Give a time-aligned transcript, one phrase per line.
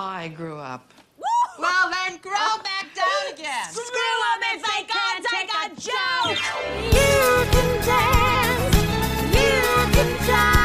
[0.00, 0.92] I grew up.
[1.58, 3.68] Well, then grow back down again.
[3.72, 6.38] Screw 'em if they can't take a joke.
[6.94, 8.76] You can dance,
[9.34, 9.58] you
[9.96, 10.57] can die,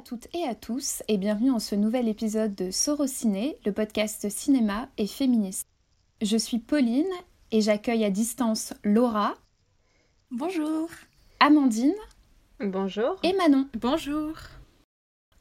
[0.00, 4.30] à toutes et à tous et bienvenue en ce nouvel épisode de Sorociné, le podcast
[4.30, 5.66] cinéma et féministe.
[6.22, 7.04] Je suis Pauline
[7.52, 9.34] et j'accueille à distance Laura,
[10.30, 10.88] Bonjour.
[11.38, 11.92] Amandine
[12.60, 13.16] Bonjour.
[13.22, 13.68] et Manon.
[13.78, 14.32] Bonjour.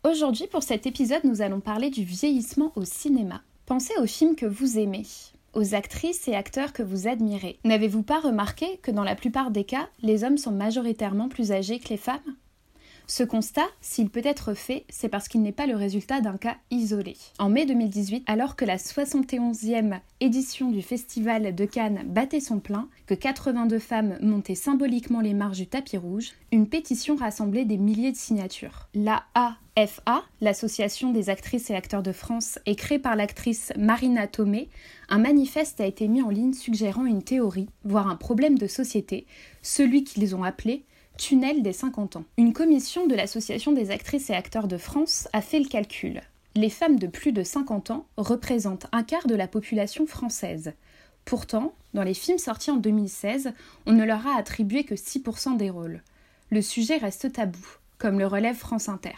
[0.03, 3.41] Aujourd'hui pour cet épisode nous allons parler du vieillissement au cinéma.
[3.65, 5.05] Pensez aux films que vous aimez,
[5.53, 7.59] aux actrices et acteurs que vous admirez.
[7.63, 11.79] N'avez-vous pas remarqué que dans la plupart des cas, les hommes sont majoritairement plus âgés
[11.79, 12.35] que les femmes?
[13.09, 16.57] Ce constat, s'il peut être fait, c'est parce qu'il n'est pas le résultat d'un cas
[16.69, 17.17] isolé.
[17.39, 22.87] En mai 2018, alors que la 71e édition du Festival de Cannes battait son plein,
[23.07, 28.11] que 82 femmes montaient symboliquement les marches du tapis rouge, une pétition rassemblait des milliers
[28.11, 28.87] de signatures.
[28.93, 34.69] La AFA, l'Association des actrices et acteurs de France, et créée par l'actrice Marina Tomei,
[35.09, 39.25] un manifeste a été mis en ligne suggérant une théorie, voire un problème de société,
[39.63, 40.85] celui qu'ils ont appelé
[41.19, 42.23] tunnel des 50 ans.
[42.37, 46.21] Une commission de l'Association des actrices et acteurs de France a fait le calcul.
[46.55, 50.73] Les femmes de plus de 50 ans représentent un quart de la population française.
[51.25, 53.51] Pourtant, dans les films sortis en 2016,
[53.85, 56.01] on ne leur a attribué que 6% des rôles.
[56.51, 59.15] Le sujet reste tabou, comme le relève France Inter.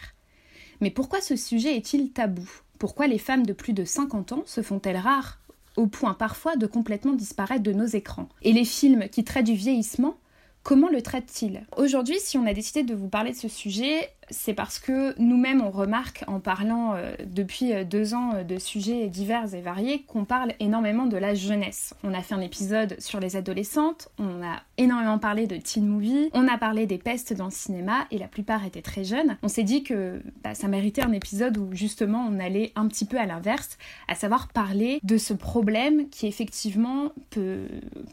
[0.80, 2.50] Mais pourquoi ce sujet est-il tabou?
[2.78, 5.38] Pourquoi les femmes de plus de 50 ans se font-elles rares
[5.76, 8.28] au point parfois de complètement disparaître de nos écrans?
[8.42, 10.16] Et les films qui traitent du vieillissement
[10.62, 11.64] Comment le traite-t-il?
[11.76, 15.62] Aujourd'hui, si on a décidé de vous parler de ce sujet, c'est parce que nous-mêmes,
[15.62, 20.02] on remarque en parlant euh, depuis euh, deux ans euh, de sujets divers et variés
[20.08, 21.94] qu'on parle énormément de la jeunesse.
[22.02, 26.30] On a fait un épisode sur les adolescentes, on a énormément parlé de teen movie,
[26.32, 29.36] on a parlé des pestes dans le cinéma et la plupart étaient très jeunes.
[29.42, 33.04] On s'est dit que bah, ça méritait un épisode où justement on allait un petit
[33.04, 33.76] peu à l'inverse,
[34.08, 37.66] à savoir parler de ce problème qui effectivement peut,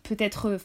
[0.04, 0.58] peut être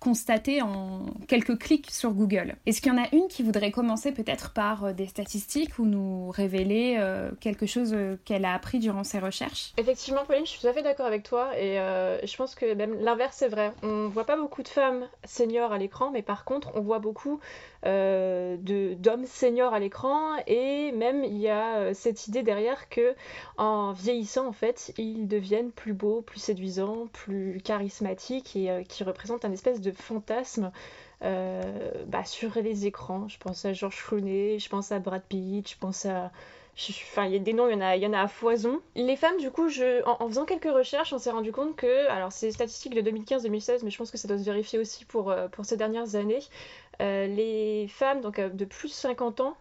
[0.00, 2.56] constaté en quelques clics sur Google.
[2.66, 6.30] Est-ce qu'il y en a une qui voudrait commencer peut-être par des statistiques ou nous
[6.30, 10.60] révéler euh, quelque chose euh, qu'elle a appris durant ses recherches Effectivement, Pauline, je suis
[10.60, 13.72] tout à fait d'accord avec toi et euh, je pense que même l'inverse est vrai.
[13.82, 17.40] On voit pas beaucoup de femmes seniors à l'écran, mais par contre, on voit beaucoup
[17.84, 23.14] d'hommes seniors à l'écran et même il y a cette idée derrière que
[23.56, 29.44] en vieillissant, en fait, ils deviennent plus beaux, plus séduisants, plus charismatiques et qui représentent
[29.44, 30.72] un espèce de fantasme
[31.22, 33.28] euh, bah, sur les écrans.
[33.28, 36.30] Je pense à George Clooney, je pense à Brad Pitt, je pense à
[36.90, 38.80] Enfin, il y a des noms, il y en a, y en a à foison.
[38.94, 42.30] Les femmes, du coup, je, en, faisant quelques recherches, on s'est rendu compte que, alors
[42.30, 45.48] c'est statistiques de 2015-2016, mais je pense que ça doit se vérifier aussi pour, euh,
[45.48, 46.42] pour ces dernières années,
[47.00, 49.56] euh, les femmes donc, de plus de 50 ans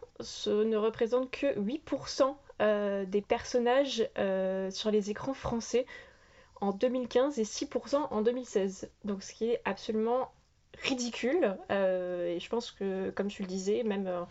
[0.46, 4.08] ne représentent que 8% euh, des personnages
[4.70, 5.88] sur les écrans français
[6.62, 8.90] en 2015 et 6% en 2016.
[9.06, 10.32] Donc ce qui est absolument
[10.84, 11.58] ridicule.
[11.72, 14.08] euh, et je pense que, comme tu le disais, même...
[14.08, 14.24] euh,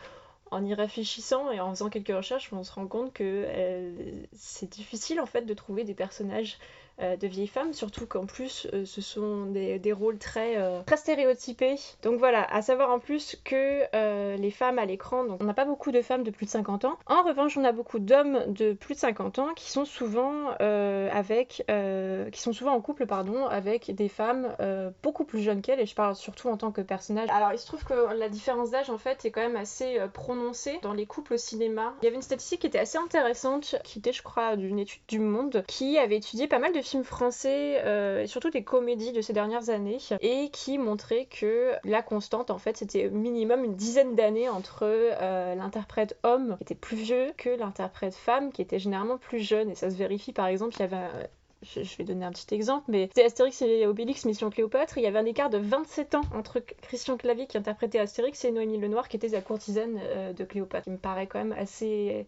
[0.51, 4.71] en y réfléchissant et en faisant quelques recherches, on se rend compte que euh, c'est
[4.71, 6.59] difficile en fait de trouver des personnages
[6.99, 11.77] de vieilles femmes, surtout qu'en plus euh, ce sont des, rôles très, euh, très stéréotypés.
[12.03, 15.55] Donc voilà, à savoir en plus que euh, les femmes à l'écran, donc on n'a
[15.55, 16.99] pas beaucoup de femmes de plus de 50 ans.
[17.07, 21.09] En revanche, on a beaucoup d'hommes de plus de 50 ans qui sont souvent euh,
[21.13, 25.63] avec, euh, qui sont souvent en couple pardon, avec des femmes euh, beaucoup plus jeunes
[25.63, 27.29] qu'elles, et je parle surtout en tant que personnage.
[27.31, 30.09] Alors il se trouve que la différence d'âge en fait est quand même assez euh,
[30.09, 31.95] prononcée dans les couples au cinéma.
[32.03, 35.03] Il y avait une statistique qui était assez intéressante, qui était je crois d'une étude
[35.09, 39.13] du Monde, qui avait étudié pas mal de films français euh, et surtout des comédies
[39.13, 43.75] de ces dernières années et qui montrait que la constante en fait c'était minimum une
[43.75, 48.79] dizaine d'années entre euh, l'interprète homme qui était plus vieux que l'interprète femme qui était
[48.79, 51.29] généralement plus jeune et ça se vérifie par exemple il y avait
[51.63, 54.99] je vais donner un petit exemple, mais c'était Astérix et Obélix Mission Cléopâtre.
[54.99, 58.53] Il y avait un écart de 27 ans entre Christian Clavier qui interprétait Astérix et
[58.53, 60.87] Noémie Lenoir qui était la courtisane euh, de Cléopâtre.
[60.87, 62.27] Il me paraît quand même assez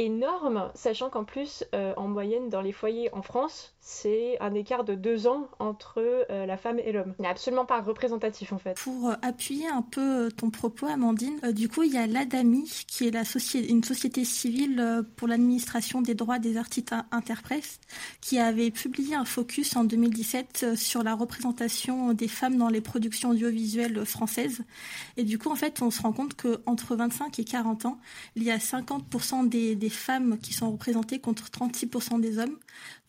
[0.00, 4.84] énorme, sachant qu'en plus, euh, en moyenne, dans les foyers en France, c'est un écart
[4.84, 5.98] de deux ans entre
[6.30, 7.14] euh, la femme et l'homme.
[7.18, 8.78] Il n'est absolument pas représentatif en fait.
[8.78, 13.06] Pour euh, appuyer un peu ton propos, Amandine, du coup, il y a l'ADAMI, qui
[13.06, 17.80] est une société civile pour l'administration des droits des artistes in- interprètes,
[18.20, 22.80] qui avait publié un focus en 2017 euh, sur la représentation des femmes dans les
[22.80, 24.62] productions audiovisuelles françaises.
[25.18, 27.98] Et du coup, en fait, on se rend compte qu'entre 25 et 40 ans,
[28.36, 32.56] il y a 50% des, des femmes qui sont représentées contre 36% des hommes.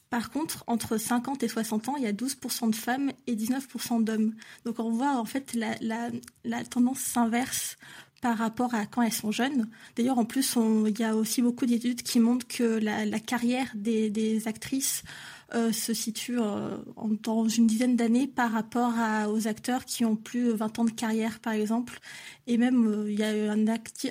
[0.10, 4.04] Par contre, entre 50 et 60 ans, il y a 12% de femmes et 19%
[4.04, 4.34] d'hommes.
[4.66, 7.78] Donc on voit en fait la, tendance s'inverse
[8.22, 9.70] par rapport à quand elles sont jeunes.
[9.96, 14.48] D'ailleurs, en plus, il y a aussi beaucoup d'études qui montrent que la, carrière des
[14.48, 15.04] actrices
[15.54, 18.94] euh, se situe euh, en- dans une dizaine d'années par rapport
[19.30, 22.00] aux acteurs qui ont plus de 20 ans de carrière, par exemple.
[22.48, 23.66] Et même, euh, il y a eu un,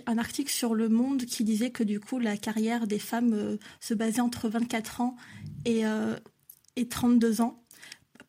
[0.07, 3.95] un article sur Le Monde qui disait que du coup, la carrière des femmes se
[3.95, 5.17] basait entre 24 ans
[5.65, 5.83] et,
[6.77, 7.63] et 32 ans,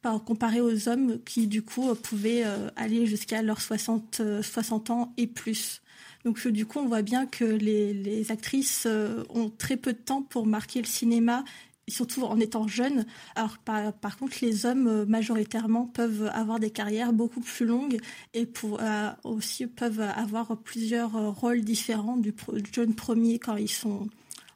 [0.02, 2.44] par, comparé aux hommes qui, du coup, pouvaient
[2.76, 5.82] aller jusqu'à leurs 60, euh, 60 ans et plus.
[6.24, 8.88] Donc, du coup, on voit bien que les, les actrices
[9.30, 11.44] ont très peu de temps pour marquer le cinéma,
[11.88, 13.06] surtout en étant jeunes.
[13.36, 18.00] Alors, par, par contre, les hommes, euh, majoritairement, peuvent avoir des carrières beaucoup plus longues
[18.34, 23.58] et pour, euh, aussi peuvent avoir plusieurs euh, rôles différents du, du jeune premier quand
[23.58, 24.08] ils sont,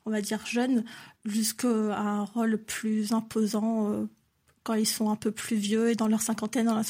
[0.06, 0.83] on va dire, jeunes,
[1.25, 4.07] jusqu'à un rôle plus imposant
[4.66, 6.84] quand ils sont un peu plus vieux et dans leur cinquantaine, dans leur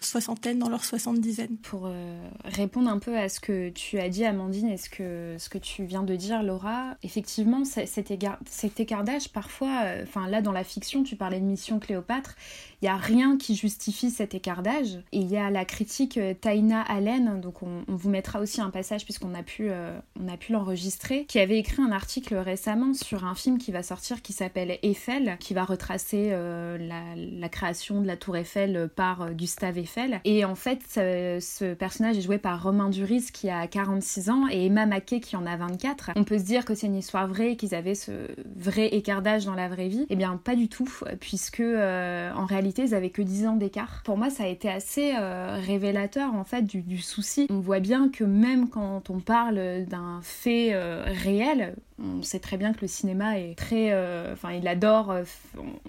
[0.00, 1.58] soixantaine, dans leur soixante-dizaine.
[1.58, 5.34] Pour euh, répondre un peu à ce que tu as dit, Amandine, et ce que,
[5.36, 10.28] ce que tu viens de dire, Laura, effectivement, cet, cet écart d'âge, parfois, euh, enfin
[10.28, 12.36] là, dans la fiction, tu parlais de Mission Cléopâtre,
[12.82, 14.98] il n'y a rien qui justifie cet écart d'âge.
[15.12, 18.70] Et il y a la critique euh, Taina Allen, donc on, vous mettra aussi un
[18.70, 19.98] passage puisqu'on a pu, euh,
[20.38, 24.32] pu l'enregistrer, qui avait écrit un article récemment sur un film qui va sortir qui
[24.32, 30.20] s'appelle Eiffel, qui va retracer euh, la, création de la Tour Eiffel par Gustave Eiffel.
[30.24, 34.66] Et en fait, ce, personnage est joué par Romain Duris qui a 46 ans et
[34.66, 36.12] Emma Mackey qui en a 24.
[36.14, 38.12] On peut se dire que c'est une histoire vraie, qu'ils avaient ce
[38.56, 40.06] vrai écart d'âge dans la vraie vie.
[40.10, 40.88] Eh bien, pas du tout,
[41.18, 44.02] puisque en réalité, ils avaient que 10 ans d'écart.
[44.04, 47.46] Pour moi, ça a été assez euh, révélateur en fait du, souci.
[47.50, 52.56] On voit bien que même quand on parle d'un fait euh, réel, on sait très
[52.56, 53.92] bien que le cinéma est très.
[53.92, 55.14] euh, Enfin, il adore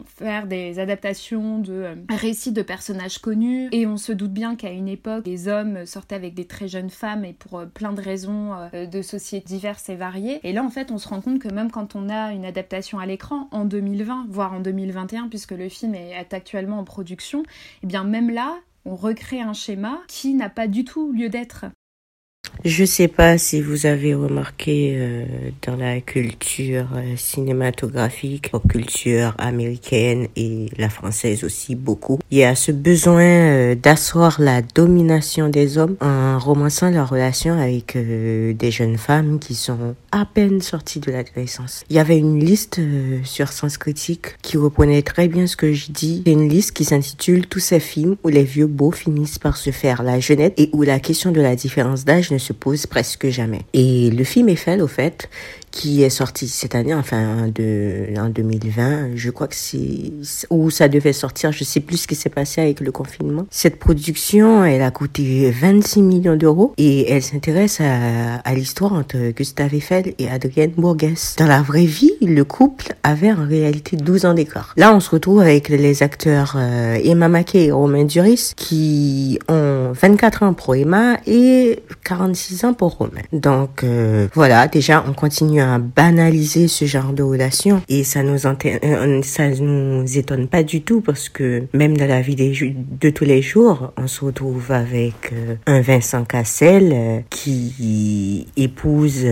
[0.05, 3.69] faire des adaptations de récits de personnages connus.
[3.71, 6.89] Et on se doute bien qu'à une époque, les hommes sortaient avec des très jeunes
[6.89, 10.39] femmes et pour plein de raisons de sociétés diverses et variées.
[10.43, 12.99] Et là, en fait, on se rend compte que même quand on a une adaptation
[12.99, 17.43] à l'écran en 2020, voire en 2021, puisque le film est actuellement en production,
[17.83, 21.65] et bien même là, on recrée un schéma qui n'a pas du tout lieu d'être.
[22.63, 25.25] Je sais pas si vous avez remarqué euh,
[25.65, 32.43] dans la culture euh, cinématographique, la culture américaine et la française aussi beaucoup, il y
[32.43, 38.53] a ce besoin euh, d'asseoir la domination des hommes en romançant leur relation avec euh,
[38.53, 41.83] des jeunes femmes qui sont à peine sorties de l'adolescence.
[41.89, 42.79] Il y avait une liste
[43.23, 46.21] sur Sens Critique qui reprenait très bien ce que je dis.
[46.25, 49.71] C'est une liste qui s'intitule Tous ces films où les vieux beaux finissent par se
[49.71, 53.29] faire la jeunette et où la question de la différence d'âge ne se pose presque
[53.29, 53.61] jamais.
[53.73, 55.29] Et le film Eiffel, au fait,
[55.71, 60.11] qui est sorti cette année, enfin de, en 2020, je crois que c'est
[60.49, 63.45] où ça devait sortir, je sais plus ce qui s'est passé avec le confinement.
[63.49, 69.17] Cette production, elle a coûté 26 millions d'euros et elle s'intéresse à, à l'histoire entre
[69.31, 71.35] Gustave Eiffel et Adrienne Bourges.
[71.37, 74.73] Dans la vraie vie, le couple avait en réalité 12 ans d'écart.
[74.77, 79.91] Là, on se retrouve avec les acteurs euh, Emma Mackey et Romain Duris qui ont
[79.93, 83.21] 24 ans pour Emma et 46 ans pour Romain.
[83.31, 88.45] Donc euh, voilà, déjà on continue à banaliser ce genre de relation et ça nous
[88.45, 93.25] euh, ça nous étonne pas du tout parce que même dans la vie de tous
[93.25, 99.25] les jours, on se retrouve avec euh, un Vincent Cassel euh, qui épouse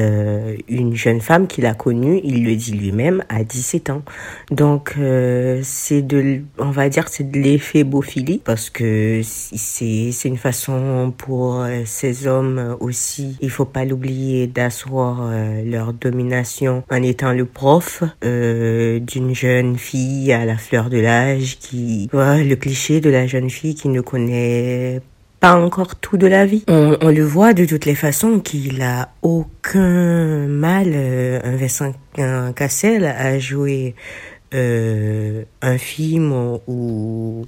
[0.68, 4.04] une jeune femme qu'il a connue, il le dit lui-même, à 17 ans.
[4.52, 4.96] Donc
[5.64, 11.14] c'est de, on va dire, c'est de l'effet beauphilie parce que c'est c'est une façon
[11.18, 15.32] pour ces hommes aussi, il faut pas l'oublier, d'asseoir
[15.66, 16.19] leur domination
[16.90, 22.44] en étant le prof euh, d'une jeune fille à la fleur de l'âge qui, ouais,
[22.44, 25.02] le cliché de la jeune fille qui ne connaît
[25.40, 26.64] pas encore tout de la vie.
[26.68, 31.94] On, le voit de toutes les façons qu'il a aucun mal, euh, un Vincent
[32.56, 33.96] Cassel, à jouer
[34.54, 37.46] euh, un film où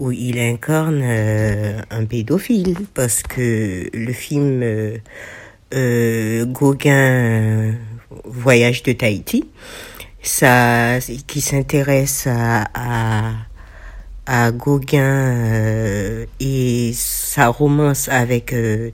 [0.00, 4.62] où il incarne euh, un pédophile parce que le film
[5.74, 7.74] euh, Gauguin
[8.24, 9.48] Voyage de Tahiti,
[10.22, 13.32] ça, qui s'intéresse à,
[14.26, 18.90] à, Gauguin euh, et sa romance avec euh.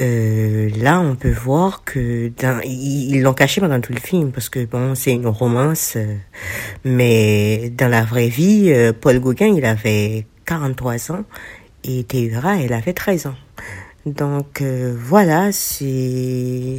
[0.00, 4.48] Euh, là, on peut voir que dans, ils l'ont caché pendant tout le film parce
[4.48, 6.14] que bon, c'est une romance, euh,
[6.84, 11.24] mais dans la vraie vie, euh, Paul Gauguin, il avait 43 ans
[11.82, 13.34] et Théura, elle avait 13 ans.
[14.14, 16.78] Donc euh, voilà, c'est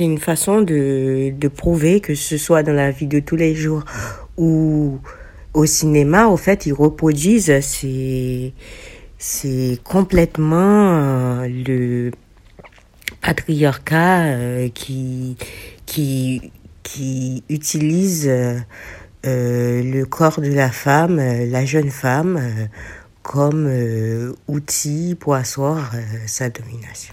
[0.00, 3.84] une façon de, de prouver que ce soit dans la vie de tous les jours
[4.36, 4.98] ou
[5.54, 7.52] au cinéma, au fait, ils reproduisent
[9.18, 10.98] c'est complètement
[11.42, 12.10] euh, le
[13.22, 15.36] patriarcat euh, qui
[15.86, 16.52] qui
[16.82, 18.30] qui utilise
[19.24, 22.38] le corps de la femme, la jeune femme,
[23.26, 27.12] comme euh, outil pour asseoir euh, sa domination.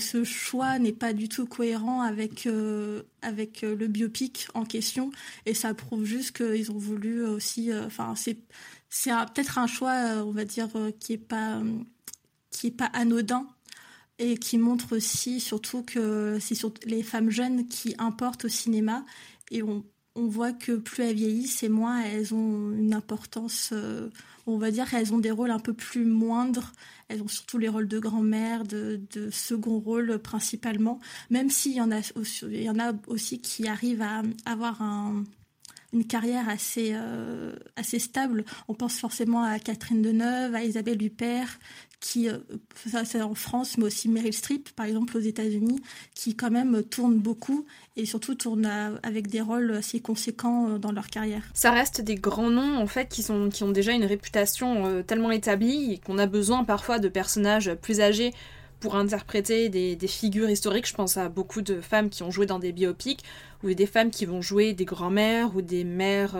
[0.00, 5.10] Ce choix n'est pas du tout cohérent avec, euh, avec le biopic en question
[5.44, 7.70] et ça prouve juste qu'ils ont voulu aussi.
[7.74, 8.38] Enfin, c'est
[8.88, 11.60] c'est peut-être un choix, on va dire, qui est pas
[12.50, 13.46] qui est pas anodin
[14.18, 19.04] et qui montre aussi surtout que c'est surtout les femmes jeunes qui importent au cinéma
[19.50, 19.84] et on,
[20.16, 23.72] on voit que plus elles vieillissent et moins elles ont une importance,
[24.50, 26.72] on va dire elles ont des rôles un peu plus moindres,
[27.08, 31.90] elles ont surtout les rôles de grand-mère, de, second rôle principalement, même s'il y en
[31.90, 35.24] a aussi, il y en a aussi qui arrivent à avoir un,
[35.92, 38.44] une carrière assez, euh, assez stable.
[38.68, 41.58] On pense forcément à Catherine Deneuve, à Isabelle Huppert,
[42.00, 42.38] qui, euh,
[42.86, 45.80] ça c'est en France, mais aussi Meryl Streep, par exemple aux États-Unis,
[46.14, 47.66] qui quand même tournent beaucoup
[47.96, 51.42] et surtout tournent avec des rôles assez conséquents euh, dans leur carrière.
[51.52, 55.02] Ça reste des grands noms en fait qui, sont, qui ont déjà une réputation euh,
[55.02, 58.32] tellement établie et qu'on a besoin parfois de personnages plus âgés
[58.80, 60.88] pour interpréter des, figures historiques.
[60.88, 63.22] Je pense à beaucoup de femmes qui ont joué dans des biopics
[63.62, 66.34] ou des femmes qui vont jouer des grands-mères ou des mères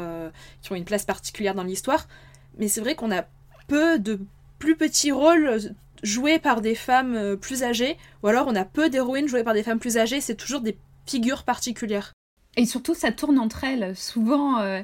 [0.62, 2.08] qui ont une place particulière dans l'histoire.
[2.56, 3.26] Mais c'est vrai qu'on a
[3.68, 4.20] peu de
[4.60, 5.58] plus petits rôles euh,
[6.04, 9.54] joués par des femmes euh, plus âgées ou alors on a peu d'héroïnes jouées par
[9.54, 10.20] des femmes plus âgées.
[10.20, 12.12] C'est toujours des figures particulières.
[12.56, 13.96] Et surtout, ça tourne entre elles.
[13.96, 14.82] Souvent, euh,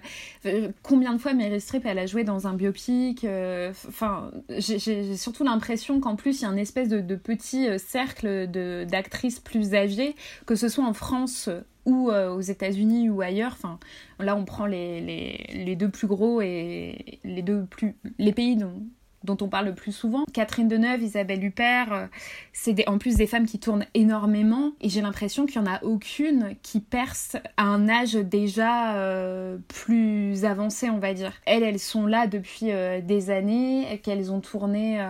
[0.82, 3.26] combien de fois Meryl Streep, elle a joué dans un biopic
[3.88, 8.46] Enfin, j'ai- surtout l'impression qu'en plus, il y a un espèce de, petit cercle
[8.88, 10.14] d'actrices plus âgées,
[10.46, 11.50] que ce soit en France
[11.86, 13.54] ou aux États-Unis ou ailleurs.
[13.54, 13.80] Enfin,
[14.20, 15.00] là, on prend les,
[15.52, 18.80] les deux plus gros et les deux plus les pays dont
[19.26, 20.24] dont on parle le plus souvent.
[20.32, 22.06] Catherine Deneuve, Isabelle Huppert, euh,
[22.52, 25.82] c'est en plus des femmes qui tournent énormément et j'ai l'impression qu'il n'y en a
[25.82, 31.32] aucune qui perce à un âge déjà euh, plus avancé, on va dire.
[31.44, 35.04] Elles, elles sont là depuis euh, des années, qu'elles ont tourné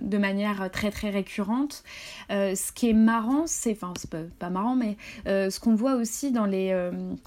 [0.00, 1.82] de manière très très récurrente.
[2.30, 4.96] Ce qui est marrant, c'est, enfin c'est pas, pas marrant, mais
[5.26, 6.74] ce qu'on voit aussi dans les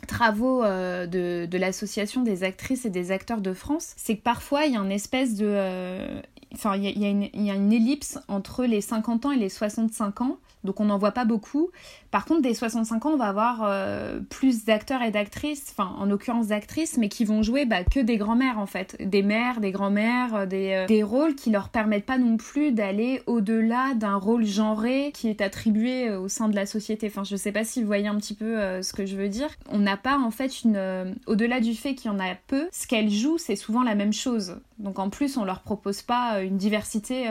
[0.07, 4.77] travaux de l'association des actrices et des acteurs de France, c'est que parfois il y
[4.77, 6.20] a une espèce de...
[6.53, 10.37] Enfin, il y, y a une ellipse entre les 50 ans et les 65 ans,
[10.63, 11.71] donc on n'en voit pas beaucoup.
[12.11, 16.47] Par contre, des 65 ans, on va avoir euh, plus d'acteurs et d'actrices, en l'occurrence
[16.47, 20.35] d'actrices, mais qui vont jouer bah, que des grands-mères en fait, des mères, des grands-mères,
[20.35, 24.45] euh, des, euh, des rôles qui leur permettent pas non plus d'aller au-delà d'un rôle
[24.45, 27.07] genré qui est attribué au sein de la société.
[27.07, 29.49] Enfin, je sais pas si vous voyez un petit peu ce que je veux dire.
[29.69, 32.87] On n'a pas en fait une, au-delà du fait qu'il y en a peu, ce
[32.87, 34.57] qu'elles jouent, c'est souvent la même chose.
[34.79, 37.27] Donc en plus, on leur propose pas une diversité.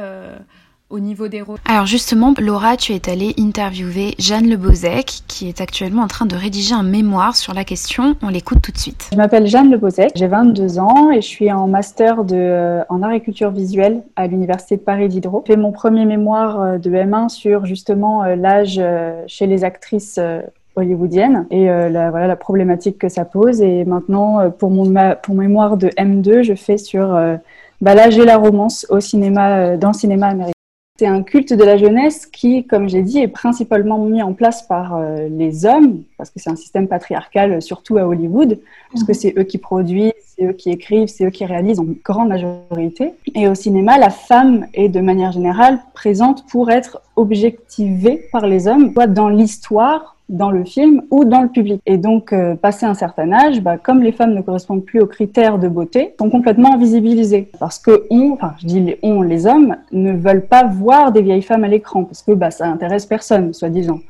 [0.91, 1.59] Au niveau des rôles.
[1.65, 6.27] Alors justement, Laura, tu es allée interviewer Jeanne Le Bozec, qui est actuellement en train
[6.27, 8.17] de rédiger un mémoire sur la question.
[8.23, 9.09] On l'écoute tout de suite.
[9.13, 12.83] Je m'appelle Jeanne Le Bozec, j'ai 22 ans et je suis en master de, euh,
[12.89, 15.45] en agriculture visuelle à l'Université de Paris Diderot.
[15.47, 19.65] J'ai fait mon premier mémoire euh, de M1 sur justement euh, l'âge euh, chez les
[19.65, 20.41] actrices euh,
[20.77, 23.61] hollywoodiennes et euh, la, voilà, la problématique que ça pose.
[23.63, 27.37] Et maintenant, pour mon, ma- pour mémoire de M2, je fais sur euh,
[27.81, 30.53] bah, l'âge et la romance au cinéma, euh, dans le cinéma américain.
[31.01, 34.63] C'est un culte de la jeunesse qui, comme j'ai dit, est principalement mis en place
[34.63, 38.59] par euh, les hommes, parce que c'est un système patriarcal, euh, surtout à Hollywood,
[38.93, 41.87] parce que c'est eux qui produisent, c'est eux qui écrivent, c'est eux qui réalisent en
[42.05, 43.15] grande majorité.
[43.35, 48.69] Et au cinéma, la femme est de manière générale présente pour être objectivée par les
[48.69, 51.83] hommes, soit dans l'histoire, dans le film ou dans le public.
[51.87, 55.07] Et donc, euh, passé un certain âge, bah, comme les femmes ne correspondent plus aux
[55.07, 57.51] critères de beauté, sont complètement invisibilisées.
[57.59, 61.21] Parce que on, enfin, je dis les on, les hommes, ne veulent pas voir des
[61.21, 64.01] vieilles femmes à l'écran, parce que bah, ça intéresse personne, soi-disant.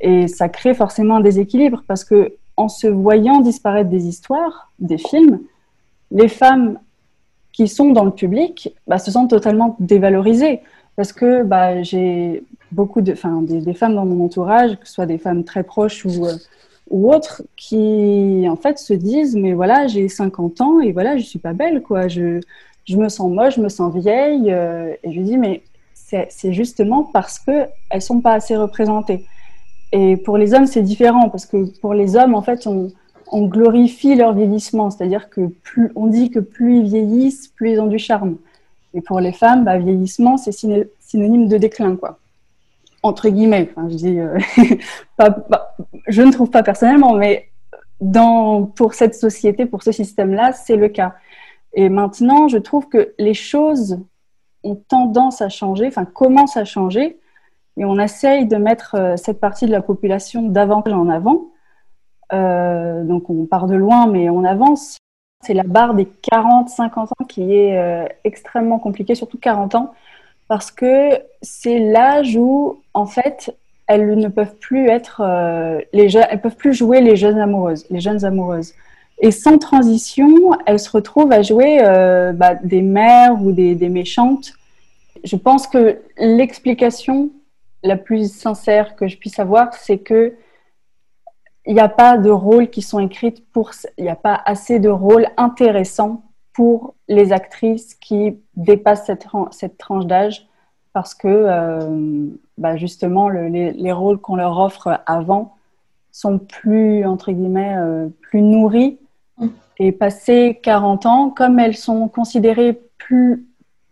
[0.00, 4.98] Et ça crée forcément un déséquilibre, parce que en se voyant disparaître des histoires, des
[4.98, 5.40] films,
[6.10, 6.78] les femmes
[7.52, 10.60] qui sont dans le public bah, se sentent totalement dévalorisées.
[10.96, 15.06] Parce que bah, j'ai beaucoup de, enfin, des, femmes dans mon entourage, que ce soit
[15.06, 16.36] des femmes très proches ou, euh,
[16.90, 21.38] autres, qui en fait se disent mais voilà, j'ai 50 ans et voilà, je suis
[21.38, 22.08] pas belle quoi.
[22.08, 22.40] Je,
[22.84, 24.52] je me sens moche, je me sens vieille.
[24.52, 25.62] euh, et je dis mais
[26.28, 29.24] c'est justement parce que elles sont pas assez représentées.
[29.92, 32.90] Et pour les hommes, c'est différent parce que pour les hommes, en fait, on,
[33.32, 37.88] glorifie leur vieillissement, c'est-à-dire que plus on dit que plus ils vieillissent, plus ils ont
[37.88, 38.36] du charme.
[38.92, 42.18] Et pour les femmes, bah, vieillissement, c'est synonyme de déclin, quoi.
[43.04, 43.70] Entre guillemets.
[43.76, 44.38] Je dis, euh,
[46.08, 47.50] je ne trouve pas personnellement, mais
[48.74, 51.14] pour cette société, pour ce système-là, c'est le cas.
[51.74, 54.00] Et maintenant, je trouve que les choses
[54.62, 57.18] ont tendance à changer, enfin, commencent à changer,
[57.76, 61.48] et on essaye de mettre euh, cette partie de la population davantage en avant.
[62.32, 64.96] Euh, donc, on part de loin, mais on avance.
[65.42, 69.92] C'est la barre des 40-50 ans qui est extrêmement compliquée, surtout 40 ans,
[70.48, 73.54] parce que c'est l'âge où, en fait,
[73.86, 77.86] elles ne peuvent plus être euh, les jeunes, elles peuvent plus jouer les jeunes amoureuses,
[77.90, 78.74] les jeunes amoureuses.
[79.18, 84.52] Et sans transition, elles se retrouvent à jouer euh, bah, des mères ou des, méchantes.
[85.22, 87.30] Je pense que l'explication
[87.82, 90.34] la plus sincère que je puisse avoir, c'est que
[91.66, 94.78] il n'y a pas de rôles qui sont écrits pour, il n'y a pas assez
[94.78, 96.22] de rôles intéressants
[96.54, 100.46] pour les actrices qui dépassent cette, tran- cette tranche d'âge
[100.92, 105.56] parce que euh, bah, justement le- les, les rôles qu'on leur offre avant
[106.12, 108.98] sont plus entre guillemets euh, plus nourris
[109.80, 113.46] et passé 40 ans comme elles sont considérées plus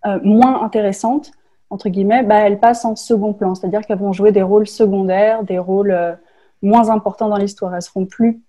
[0.06, 1.32] euh, moins intéressantes
[1.70, 3.56] entre guillemets bah, elles passent en second plan.
[3.56, 6.16] C'est-à-dire qu'elles vont jouer des rôles secondaires des rôles
[6.62, 7.74] moins importants dans l'histoire.
[7.74, 8.40] Elles seront plus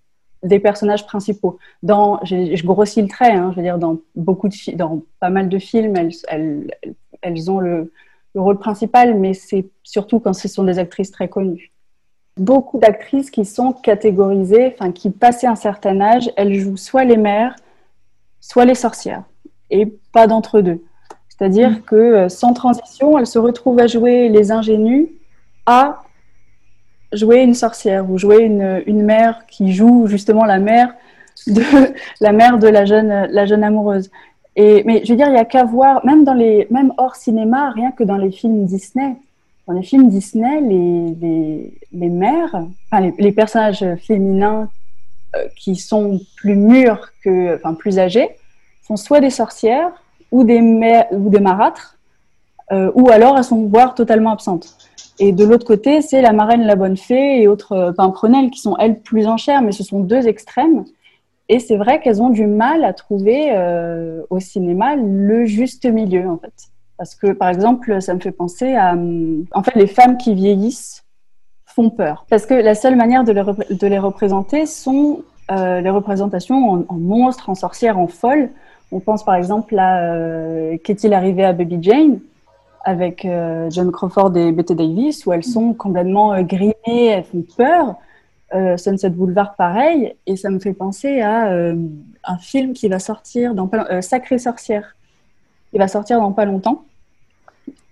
[0.44, 1.58] des personnages principaux.
[1.82, 5.48] Dans, je grossis le trait, hein, je veux dire, dans beaucoup de dans pas mal
[5.48, 6.70] de films, elles, elles,
[7.22, 7.92] elles ont le,
[8.34, 11.72] le rôle principal, mais c'est surtout quand ce sont des actrices très connues.
[12.36, 17.16] Beaucoup d'actrices qui sont catégorisées, enfin qui passé un certain âge, elles jouent soit les
[17.16, 17.54] mères,
[18.40, 19.24] soit les sorcières,
[19.70, 20.82] et pas d'entre deux.
[21.28, 25.10] C'est-à-dire que euh, sans transition, elles se retrouvent à jouer les ingénues
[25.66, 26.03] à
[27.14, 30.94] jouer une sorcière ou jouer une, une mère qui joue justement la mère
[31.46, 31.62] de
[32.20, 34.10] la mère de la jeune la jeune amoureuse.
[34.56, 37.16] Et mais je veux dire, il y a qu'à voir, même dans les même hors
[37.16, 39.16] cinéma, rien que dans les films Disney.
[39.66, 42.54] Dans les films Disney, les les, les mères,
[42.86, 44.68] enfin les, les personnages féminins
[45.36, 48.28] euh, qui sont plus mûrs que, enfin plus âgés,
[48.86, 49.90] sont soit des sorcières
[50.30, 51.96] ou des mères ou des marâtres,
[52.72, 54.76] euh, ou alors elles sont voire totalement absentes.
[55.18, 58.60] Et de l'autre côté, c'est la marraine, la bonne fée et autres euh, pimprenelles qui
[58.60, 60.84] sont, elles, plus en chair, mais ce sont deux extrêmes.
[61.48, 66.28] Et c'est vrai qu'elles ont du mal à trouver euh, au cinéma le juste milieu,
[66.28, 66.54] en fait.
[66.96, 68.92] Parce que, par exemple, ça me fait penser à...
[68.92, 71.04] hum, En fait, les femmes qui vieillissent
[71.66, 72.24] font peur.
[72.30, 76.70] Parce que la seule manière de les, repré- de les représenter sont euh, les représentations
[76.70, 78.50] en, en monstres, en sorcières, en folles.
[78.92, 82.20] On pense par exemple à euh, Qu'est-il arrivé à Baby Jane?
[82.84, 87.44] Avec euh, John Crawford et Bette Davis, où elles sont complètement euh, grimées, elles font
[87.56, 87.96] peur.
[88.54, 90.14] Euh, Sunset Boulevard, pareil.
[90.26, 91.74] Et ça me fait penser à euh,
[92.24, 94.94] un film qui va sortir dans pas, long- euh, Sacrée sorcière.
[95.72, 96.84] Il va sortir dans pas longtemps.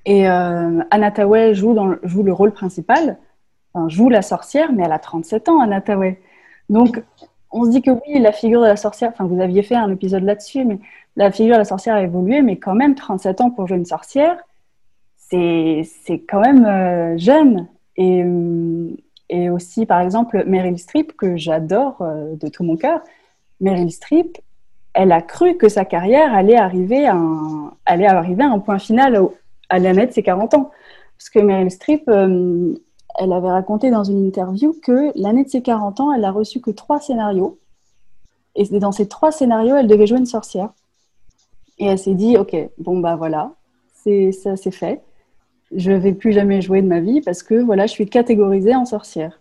[0.04, 1.12] Et euh, Anna
[1.52, 3.18] joue, le rôle principal,
[3.72, 5.82] enfin, joue la sorcière, mais elle a 37 ans, Anna.
[6.68, 7.02] Donc,
[7.50, 9.90] on se dit que oui, la figure de la sorcière, enfin, vous aviez fait un
[9.90, 10.78] épisode là-dessus, mais
[11.16, 13.84] la figure de la sorcière a évolué, mais quand même, 37 ans pour jouer une
[13.84, 14.36] sorcière,
[15.32, 17.68] c'est quand même euh, jeune.
[17.96, 18.96] Et, hum,
[19.28, 23.00] et aussi, par exemple, Meryl Streep, que j'adore euh, de tout mon cœur.
[23.60, 24.38] Meryl Streep,
[24.92, 29.18] elle a cru que sa carrière allait arriver à un, point final
[29.70, 30.70] à l'année de ses 40 ans.
[31.16, 32.74] Parce que Meryl Streep, euh,
[33.18, 36.60] elle avait raconté dans une interview que l'année de ses 40 ans, elle a reçu
[36.60, 37.58] que trois scénarios.
[38.54, 40.68] Et dans ces trois scénarios, elle devait jouer une sorcière.
[41.78, 43.52] Et elle s'est dit, ok, bon bah voilà,
[44.04, 45.02] ça c'est fait.
[45.74, 48.84] Je vais plus jamais jouer de ma vie parce que voilà, je suis catégorisée en
[48.84, 49.40] sorcière.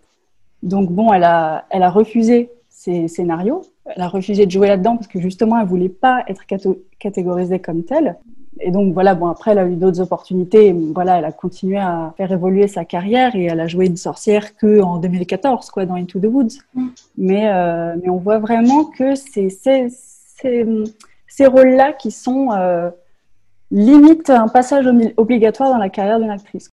[0.63, 3.63] Donc bon, elle a, elle a refusé ces scénarios.
[3.85, 6.43] Elle a refusé de jouer là-dedans parce que justement, elle voulait pas être
[6.99, 8.17] catégorisée comme telle.
[8.59, 10.73] Et donc voilà, bon après, elle a eu d'autres opportunités.
[10.93, 14.55] Voilà, elle a continué à faire évoluer sa carrière et elle a joué une sorcière
[14.55, 16.59] que en 2014, quoi, dans Into the Woods.
[17.17, 22.91] Mais euh, mais on voit vraiment que c'est ces rôles-là qui sont euh,
[23.71, 24.85] limite un passage
[25.17, 26.69] obligatoire dans la carrière d'une actrice.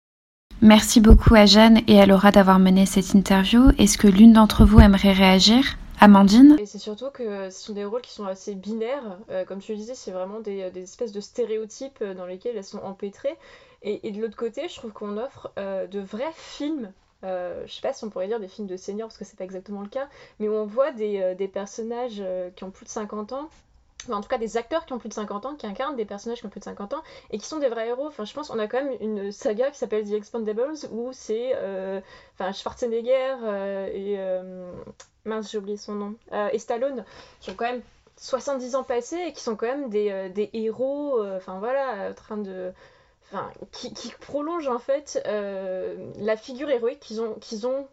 [0.62, 3.70] Merci beaucoup à Jeanne et à Laura d'avoir mené cette interview.
[3.78, 5.76] Est-ce que l'une d'entre vous aimerait réagir?
[6.00, 6.56] Amandine?
[6.58, 9.18] Et c'est surtout que ce sont des rôles qui sont assez binaires.
[9.30, 12.56] Euh, comme tu le disais, c'est vraiment des, des espèces de stéréotypes euh, dans lesquels
[12.56, 13.36] elles sont empêtrées.
[13.82, 16.90] Et, et de l'autre côté, je trouve qu'on offre euh, de vrais films.
[17.24, 19.38] Euh, je sais pas si on pourrait dire des films de seniors parce que c'est
[19.38, 20.08] pas exactement le cas,
[20.40, 23.48] mais où on voit des, euh, des personnages euh, qui ont plus de 50 ans
[24.12, 26.40] en tout cas des acteurs qui ont plus de 50 ans, qui incarnent des personnages
[26.40, 28.06] qui ont plus de 50 ans et qui sont des vrais héros.
[28.06, 31.54] Enfin, je pense qu'on a quand même une saga qui s'appelle The Expandables où c'est
[31.54, 32.00] euh,
[32.38, 34.72] Schwarzenegger euh, et euh,
[35.24, 36.14] mince j'ai oublié son nom
[36.52, 37.04] et Stallone
[37.40, 37.82] qui ont quand même
[38.16, 41.24] 70 ans passés et qui sont quand même des, des héros.
[41.36, 42.72] Enfin voilà, en train de
[43.32, 47.88] Enfin, qui, prolongent en fait la figure héroïque qu'ils ont, qu'ils ont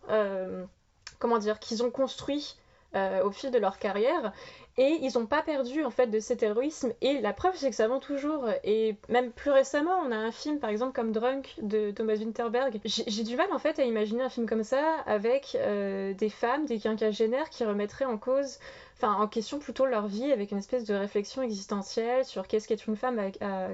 [1.19, 2.57] comment dire, qu'ils ont construit
[2.93, 4.33] au fil de leur carrière
[4.77, 6.93] et ils n'ont pas perdu en fait de cet héroïsme.
[7.01, 8.45] Et la preuve c'est que ça vend toujours.
[8.63, 12.79] Et même plus récemment on a un film par exemple comme Drunk de Thomas Winterberg.
[12.85, 16.65] J'ai du mal en fait à imaginer un film comme ça avec euh, des femmes
[16.65, 18.59] des quinquagénaires qui remettraient en cause
[18.97, 22.87] enfin en question plutôt leur vie avec une espèce de réflexion existentielle sur qu'est-ce qu'être
[22.87, 23.69] une femme à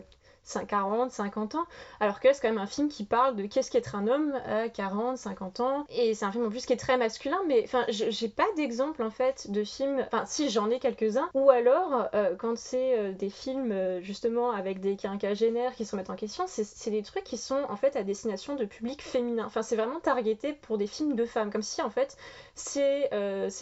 [0.67, 1.65] 40, 50 ans,
[1.99, 4.69] alors que c'est quand même un film qui parle de qu'est-ce qu'être un homme à
[4.69, 7.85] 40, 50 ans, et c'est un film en plus qui est très masculin, mais enfin
[7.89, 12.35] j'ai pas d'exemple en fait de films, enfin si j'en ai quelques-uns, ou alors euh,
[12.37, 16.45] quand c'est euh, des films euh, justement avec des quinquagénaires qui se remettent en question,
[16.47, 19.99] c'est des trucs qui sont en fait à destination de public féminin, enfin c'est vraiment
[19.99, 22.17] targeté pour des films de femmes, comme si en fait
[22.55, 23.09] ces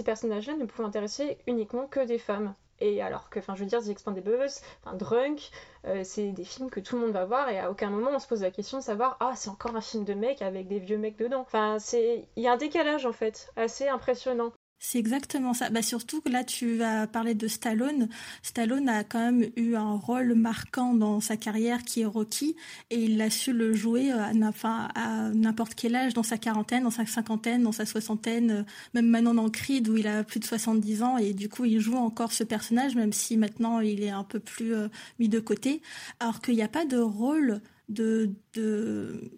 [0.06, 2.54] personnages-là ne pouvaient intéresser uniquement que des femmes.
[2.80, 4.50] Et alors que, enfin, je veux dire, The Expandables,
[4.84, 5.50] enfin, Drunk,
[5.86, 8.20] euh, c'est des films que tout le monde va voir et à aucun moment on
[8.20, 10.80] se pose la question de savoir, ah, c'est encore un film de mec avec des
[10.80, 11.42] vieux mecs dedans.
[11.42, 14.52] Enfin, c'est, il y a un décalage en fait, assez impressionnant.
[14.80, 15.70] C'est exactement ça.
[15.70, 18.08] Bah surtout que là, tu vas parler de Stallone.
[18.44, 22.56] Stallone a quand même eu un rôle marquant dans sa carrière qui est Rocky
[22.92, 26.92] et il a su le jouer enfin, à n'importe quel âge, dans sa quarantaine, dans
[26.92, 30.46] sa cinquantaine, dans sa soixantaine, euh, même maintenant dans Creed où il a plus de
[30.46, 34.10] 70 ans et du coup il joue encore ce personnage même si maintenant il est
[34.10, 35.82] un peu plus euh, mis de côté.
[36.20, 38.32] Alors qu'il n'y a pas de rôle de...
[38.54, 39.32] de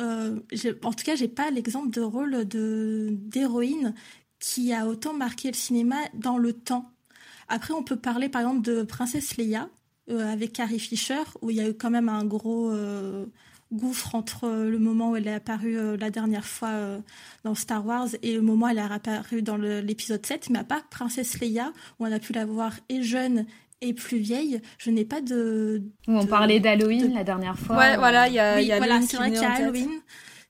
[0.00, 0.40] euh,
[0.82, 3.94] en tout cas, j'ai pas l'exemple de rôle de d'héroïne
[4.46, 6.90] qui a autant marqué le cinéma dans le temps.
[7.48, 9.68] Après, on peut parler par exemple de Princesse Leia
[10.10, 13.24] euh, avec Carrie Fisher, où il y a eu quand même un gros euh,
[13.72, 16.98] gouffre entre euh, le moment où elle est apparue euh, la dernière fois euh,
[17.44, 20.50] dans Star Wars et le moment où elle est apparue dans l'épisode 7.
[20.50, 23.46] Mais à part Princesse Leia, où on a pu la voir et jeune
[23.80, 25.82] et plus vieille, je n'ai pas de...
[26.06, 27.78] Où on de- parlait d'Halloween de- la dernière fois.
[27.78, 29.44] Ouais, euh, voilà, il y a, oui, y a voilà, Halloween c'est vrai qu'il y
[29.44, 29.52] a.
[29.52, 29.90] Halloween.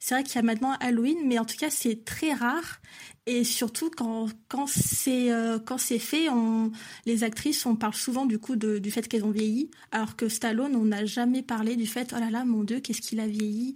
[0.01, 2.81] C'est vrai qu'il y a maintenant Halloween, mais en tout cas, c'est très rare.
[3.27, 5.59] Et surtout, quand, quand c'est euh,
[5.99, 6.71] fait, on,
[7.07, 10.77] les actrices, on parle souvent du coup du fait qu'elles ont vieilli, alors que Stallone,
[10.77, 13.75] on n'a jamais parlé du fait, oh là là, mon Dieu, qu'est-ce qu'il a vieilli.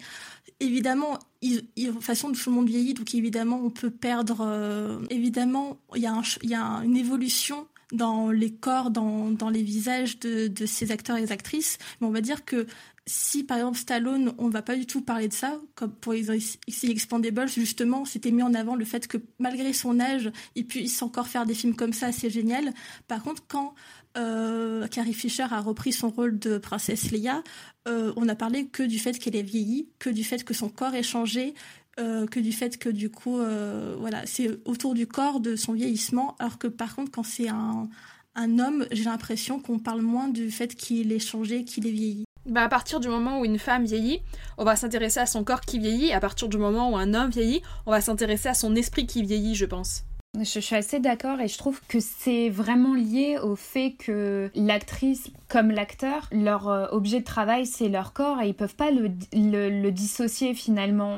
[0.60, 4.40] Évidemment, il, il- façon, tout le monde vieillit, donc évidemment, on peut perdre.
[4.42, 9.30] euh, évidemment, il y a, un y a un- une évolution dans les corps, dans,
[9.30, 12.66] dans les visages de, de ces acteurs et actrices, mais on va dire que
[13.08, 16.26] si par exemple Stallone, on va pas du tout parler de ça, comme pour les
[16.26, 21.00] The Expandables, justement, c'était mis en avant le fait que malgré son âge, il puisse
[21.00, 22.72] encore faire des films comme ça, c'est génial.
[23.08, 23.74] Par contre, quand
[24.18, 27.42] euh, Carrie Fisher a repris son rôle de princesse Leia,
[27.88, 30.68] euh, on a parlé que du fait qu'elle est vieillie, que du fait que son
[30.68, 31.54] corps est changé,
[31.98, 33.38] euh, que du fait que du coup,
[33.98, 37.88] voilà, c'est autour du corps de son vieillissement, alors que par contre, quand c'est un,
[38.34, 42.24] un homme, j'ai l'impression qu'on parle moins du fait qu'il est changé, qu'il est vieilli.
[42.48, 44.22] Bah, à partir du moment où une femme vieillit,
[44.56, 46.14] on va s'intéresser à son corps qui vieillit.
[46.14, 49.22] À partir du moment où un homme vieillit, on va s'intéresser à son esprit qui
[49.22, 50.04] vieillit, je pense.
[50.38, 55.30] Je, suis assez d'accord et je trouve que c'est vraiment lié au fait que l'actrice
[55.48, 59.10] comme l'acteur, leur euh, objet de travail c'est leur corps et ils peuvent pas le,
[59.32, 61.16] le, dissocier finalement.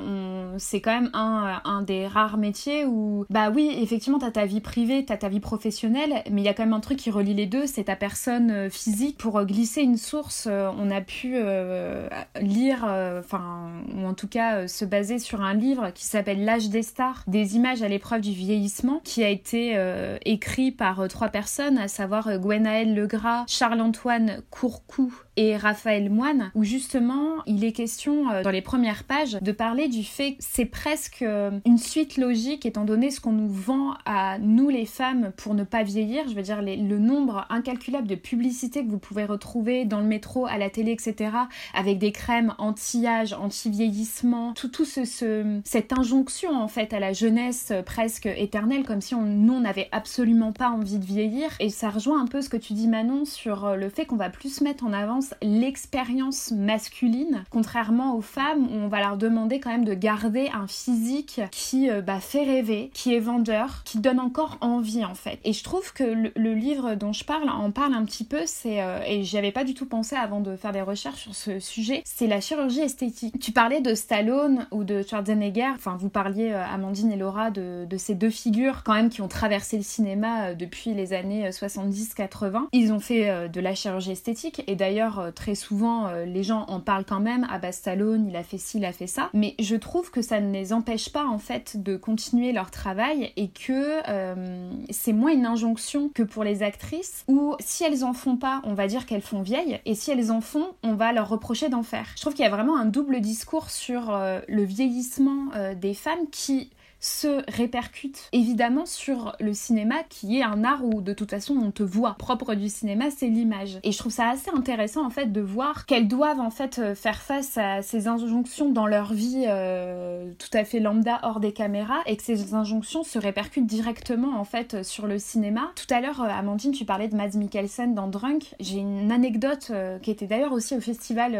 [0.58, 4.60] C'est quand même un, un des rares métiers où, bah oui, effectivement, t'as ta vie
[4.60, 7.34] privée, t'as ta vie professionnelle, mais il y a quand même un truc qui relie
[7.34, 9.18] les deux, c'est ta personne euh, physique.
[9.18, 12.08] Pour euh, glisser une source, euh, on a pu euh,
[12.40, 16.44] lire, euh, enfin, ou en tout cas euh, se baser sur un livre qui s'appelle
[16.44, 21.00] L'âge des stars, des images à l'épreuve du vieillissement, qui a été euh, écrit par
[21.00, 27.36] euh, trois personnes, à savoir euh, Gwenaël Legras, Charles-Antoine Courcou et Raphaël Moine, où justement
[27.46, 31.22] il est question euh, dans les premières pages de parler du fait que c'est presque
[31.22, 35.54] euh, une suite logique étant donné ce qu'on nous vend à nous les femmes pour
[35.54, 36.28] ne pas vieillir.
[36.28, 40.46] Je veux dire le nombre incalculable de publicités que vous pouvez retrouver dans le métro,
[40.46, 41.30] à la télé, etc.
[41.74, 47.12] avec des crèmes anti-âge, anti-vieillissement, tout, tout ce, ce- cette injonction en fait à la
[47.12, 51.50] jeunesse euh, presque éternelle, comme si on, nous on n'avait absolument pas envie de vieillir.
[51.60, 54.28] Et ça rejoint un peu ce que tu dis Manon sur le fait qu'on va
[54.30, 59.70] plus mettre en avant l'expérience masculine, contrairement aux femmes où on va leur demander quand
[59.70, 64.20] même de garder un physique qui euh, bah, fait rêver, qui est vendeur, qui donne
[64.20, 65.38] encore envie en fait.
[65.44, 68.82] Et je trouve que le, livre dont je parle en parle un petit peu, c'est
[68.82, 71.60] euh, et j'y avais pas du tout pensé avant de faire des recherches sur ce
[71.60, 73.38] sujet, c'est la chirurgie esthétique.
[73.40, 77.86] Tu parlais de Stallone ou de Schwarzenegger, enfin vous parliez euh, Amandine et Laura de,
[77.96, 82.68] ces deux figures quand même qui ont traversé le cinéma euh, depuis les années 70-80.
[82.72, 86.42] Ils ont fait euh, de la chirurgie esthétique et d'ailleurs euh, très souvent euh, les
[86.42, 87.46] gens en parlent quand même.
[87.50, 89.30] Ah bah Stallone, il a fait ci, il a fait ça.
[89.34, 93.32] Mais je trouve que ça ne les empêche pas en fait de continuer leur travail
[93.36, 98.12] et que euh, c'est moins une injonction que pour les actrices où si elles en
[98.12, 101.12] font pas, on va dire qu'elles font vieilles et si elles en font, on va
[101.12, 102.06] leur reprocher d'en faire.
[102.16, 104.16] Je trouve qu'il y a vraiment un double discours sur
[104.48, 105.46] le vieillissement
[105.76, 106.70] des femmes qui
[107.00, 111.70] se répercute évidemment sur le cinéma qui est un art où de toute façon on
[111.70, 112.14] te voit.
[112.18, 113.78] Propre du cinéma, c'est l'image.
[113.82, 116.94] Et je trouve ça assez intéressant en fait de voir qu'elles doivent en fait euh,
[116.94, 121.52] faire face à ces injonctions dans leur vie euh, tout à fait lambda hors des
[121.52, 125.72] caméras et que ces injonctions se répercutent directement en fait sur le cinéma.
[125.76, 128.54] Tout à l'heure, euh, Amandine, tu parlais de Mads Mikkelsen dans Drunk.
[128.60, 131.38] J'ai une anecdote qui était d'ailleurs aussi au festival,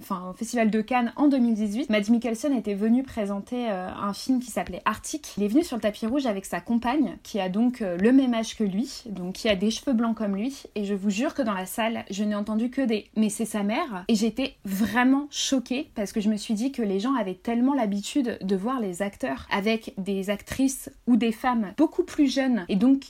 [0.00, 1.90] enfin au festival de Cannes en 2018.
[1.90, 5.34] Mads Mikkelsen était venu présenter un film qui s'appelait Arctic.
[5.36, 8.12] Il est venu sur le tapis rouge avec sa compagne, qui a donc euh, le
[8.12, 10.62] même âge que lui, donc qui a des cheveux blancs comme lui.
[10.74, 13.44] Et je vous jure que dans la salle, je n'ai entendu que des mais c'est
[13.44, 14.04] sa mère.
[14.08, 17.74] Et j'étais vraiment choquée parce que je me suis dit que les gens avaient tellement
[17.74, 22.76] l'habitude de voir les acteurs avec des actrices ou des femmes beaucoup plus jeunes et
[22.76, 23.04] donc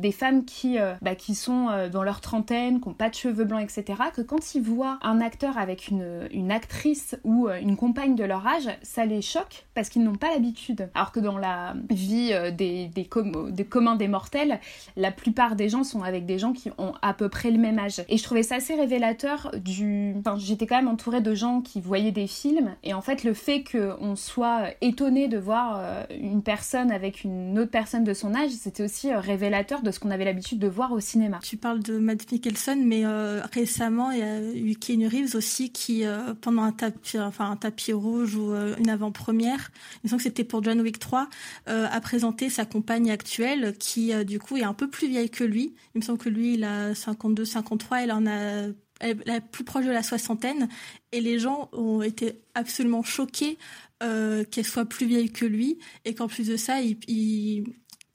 [0.00, 3.14] des femmes qui, euh, bah, qui sont euh, dans leur trentaine, qui n'ont pas de
[3.14, 7.60] cheveux blancs, etc., que quand ils voient un acteur avec une, une actrice ou euh,
[7.60, 10.90] une compagne de leur âge, ça les choque parce qu'ils n'ont pas l'habitude.
[10.94, 14.60] Alors que dans la vie des, des, com- des communs des mortels,
[14.96, 17.78] la plupart des gens sont avec des gens qui ont à peu près le même
[17.78, 18.02] âge.
[18.08, 20.16] Et je trouvais ça assez révélateur du...
[20.36, 23.62] J'étais quand même entourée de gens qui voyaient des films, et en fait, le fait
[23.64, 28.82] qu'on soit étonné de voir une personne avec une autre personne de son âge, c'était
[28.82, 31.40] aussi révélateur de ce qu'on avait l'habitude de voir au cinéma.
[31.42, 35.70] Tu parles de Matt Mikkelsen, mais euh, récemment, il y a eu Keanu Reeves aussi
[35.70, 40.44] qui, euh, pendant un tapis, rouge ou euh, une avant-première, il me semble que c'était
[40.44, 41.28] pour John Wick 3,
[41.68, 45.44] euh, a présenté sa compagne actuelle qui, du coup, est un peu plus vieille que
[45.44, 45.74] lui.
[45.94, 48.68] Il me semble que lui, il a 52, 53, elle en a
[49.02, 50.68] elle est plus proche de la soixantaine
[51.10, 53.56] et les gens ont été absolument choqués
[53.98, 57.64] qu'elle soit plus vieille que lui et qu'en plus de ça, il,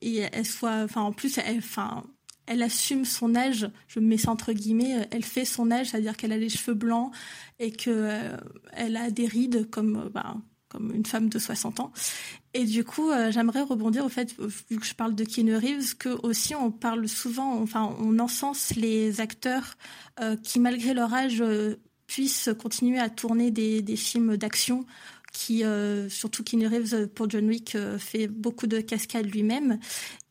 [0.05, 2.03] il- elle soit, enfin en plus, elle, enfin,
[2.47, 3.69] elle assume son âge.
[3.87, 4.99] Je mets ça entre guillemets.
[4.99, 7.11] euh, Elle fait son âge, c'est-à-dire qu'elle a les cheveux blancs
[7.59, 8.37] et que euh,
[8.73, 11.91] elle a des rides comme, euh, ben, comme une femme de 60 ans.
[12.53, 14.35] Et du coup, j'aimerais rebondir au fait,
[14.69, 18.75] vu que je parle de Keanu Reeves, que aussi on parle souvent, enfin, on encense
[18.75, 19.75] les acteurs
[20.43, 21.43] qui, malgré leur âge,
[22.07, 24.85] puissent continuer à tourner des films d'action
[25.35, 29.79] qui, euh, surtout Keanu Reeves pour John Wick, euh, fait beaucoup de cascades lui-même.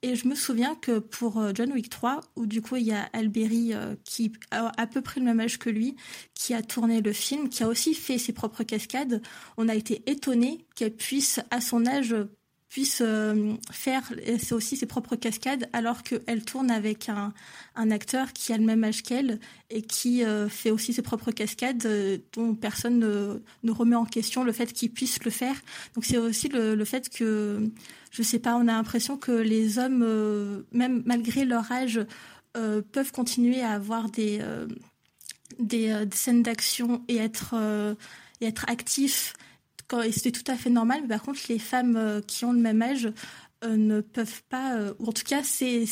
[0.00, 2.92] Et je me souviens que pour euh, John Wick 3, où du coup il y
[2.92, 5.94] a Alberi euh, qui a à peu près le même âge que lui,
[6.32, 9.20] qui a tourné le film, qui a aussi fait ses propres cascades,
[9.58, 12.16] on a été étonné qu'elle puisse, à son âge,
[12.74, 17.32] puisse euh, faire euh, aussi ses propres cascades alors qu'elle tourne avec un,
[17.76, 19.38] un acteur qui a le même âge qu'elle
[19.70, 21.86] et qui euh, fait aussi ses propres cascades
[22.32, 25.54] dont personne ne, ne remet en question le fait qu'il puisse le faire.
[25.94, 27.62] Donc c'est aussi le, le fait que,
[28.10, 32.04] je sais pas, on a l'impression que les hommes, même malgré leur âge,
[32.54, 34.40] peuvent continuer à avoir des,
[35.60, 37.54] des, scènes d'action et être,
[38.40, 39.34] et être actifs
[40.10, 41.00] c'est tout à fait normal.
[41.02, 43.10] Mais par contre, les femmes euh, qui ont le même âge
[43.64, 45.84] euh, ne peuvent pas, euh, ou en tout cas, c'est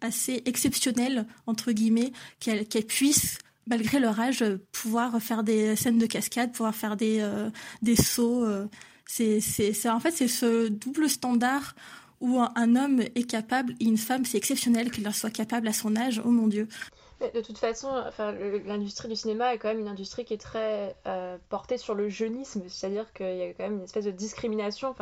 [0.00, 6.52] assez exceptionnel entre guillemets qu'elles puissent malgré leur âge pouvoir faire des scènes de cascade,
[6.52, 7.22] pouvoir faire des
[7.82, 8.46] des sauts.
[9.06, 11.74] c'est en fait c'est ce double standard
[12.20, 15.96] où un homme est capable et une femme c'est exceptionnel qu'elle soit capable à son
[15.96, 16.22] âge.
[16.24, 16.66] Oh mon dieu.
[17.20, 21.36] De toute façon, l'industrie du cinéma est quand même une industrie qui est très euh,
[21.48, 24.94] portée sur le jeunisme, c'est-à-dire qu'il y a quand même une espèce de discrimination,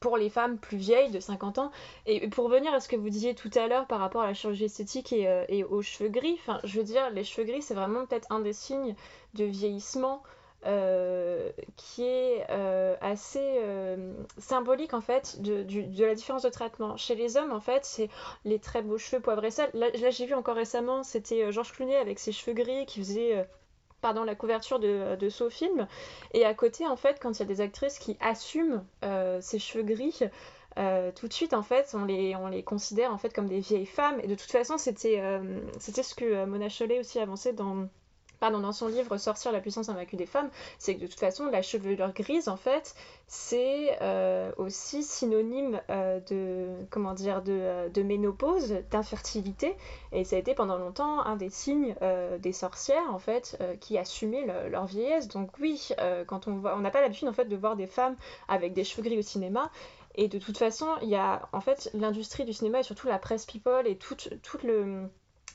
[0.00, 1.70] pour les femmes plus vieilles de 50 ans.
[2.06, 4.34] Et pour revenir à ce que vous disiez tout à l'heure par rapport à la
[4.34, 7.62] chirurgie esthétique et, euh, et aux cheveux gris, enfin, je veux dire, les cheveux gris,
[7.62, 8.96] c'est vraiment peut-être un des signes
[9.34, 10.24] de vieillissement
[10.64, 15.66] euh, qui est euh, assez euh, symbolique en fait de,
[16.04, 16.96] la différence de traitement.
[16.96, 18.08] Chez les hommes, en fait, c'est
[18.44, 19.70] les très beaux cheveux poivre et sel.
[19.74, 23.44] Là, j'ai vu encore récemment, c'était Georges Clooney avec ses cheveux gris qui faisait
[24.00, 25.88] pardon, la couverture de, ce film.
[26.32, 28.84] Et à côté, en fait, quand il y a des actrices qui assument
[29.40, 30.20] ces cheveux gris,
[31.16, 33.86] tout de suite, en fait, on les, on les considère en fait comme des vieilles
[33.86, 34.20] femmes.
[34.22, 35.20] Et de toute façon, c'était
[35.80, 37.88] c'était ce que Mona Chollet aussi avançait dans
[38.42, 40.50] pardon, dans son livre Sortir la puissance invaincue des femmes,
[40.80, 42.96] c'est que de toute façon, la chevelure grise, en fait,
[43.28, 49.76] c'est euh, aussi synonyme euh, de, comment dire, de, de ménopause, d'infertilité,
[50.10, 53.96] et ça a été pendant longtemps un des signes euh, des sorcières, en fait, qui
[53.96, 55.28] assumaient le- leur vieillesse.
[55.28, 55.90] Donc oui,
[56.26, 58.16] quand on voit, on n'a pas l'habitude, en fait, de voir des femmes
[58.48, 59.70] avec des cheveux gris au cinéma,
[60.16, 63.20] et de toute façon, il y a, en fait, l'industrie du cinéma et surtout la
[63.20, 65.08] presse people et tout, tout le,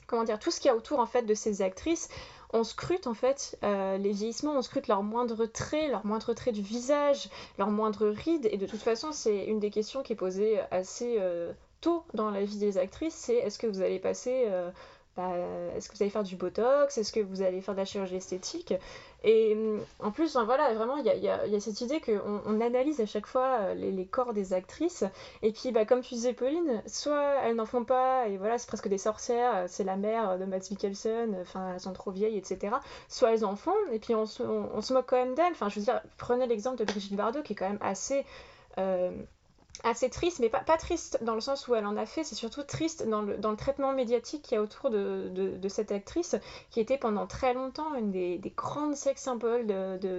[0.06, 2.08] comment dire, tout ce qu'il y a autour, en fait, de ces actrices,
[2.52, 6.52] on scrute en fait euh, les vieillissements, on scrute leur moindre trait, leur moindre trait
[6.52, 8.48] du visage, leur moindre ride.
[8.50, 12.30] Et de toute façon, c'est une des questions qui est posée assez euh, tôt dans
[12.30, 14.46] la vie des actrices, c'est est-ce que vous allez passer...
[15.18, 16.96] euh, bah, est-ce que vous allez faire du botox?
[16.98, 18.74] Est-ce que vous allez faire de la chirurgie esthétique?
[19.24, 23.06] Et hum, en plus, voilà, vraiment, il y a, cette idée qu'on on analyse à
[23.06, 25.04] chaque fois euh, les, corps des actrices.
[25.42, 28.68] Et puis, bah, comme tu disais, Pauline, soit elles n'en font pas, et voilà, c'est
[28.68, 32.36] presque des sorcières, euh, c'est la mère de Mads Mikkelsen, enfin, elles sont trop vieilles,
[32.38, 32.76] etc.
[33.08, 34.42] Soit elles en font, et puis on se,
[34.92, 35.52] moque quand même d'elles.
[35.52, 38.24] Enfin, je veux dire, prenez l'exemple de Brigitte Bardot, qui est quand même assez.
[38.78, 39.10] euh,
[39.84, 42.62] assez triste, mais pas, triste dans le sens où elle en a fait, c'est surtout
[42.62, 46.36] triste dans le, traitement médiatique qu'il y a autour de, cette actrice,
[46.70, 49.66] qui était pendant très longtemps une des, des grandes sex symboles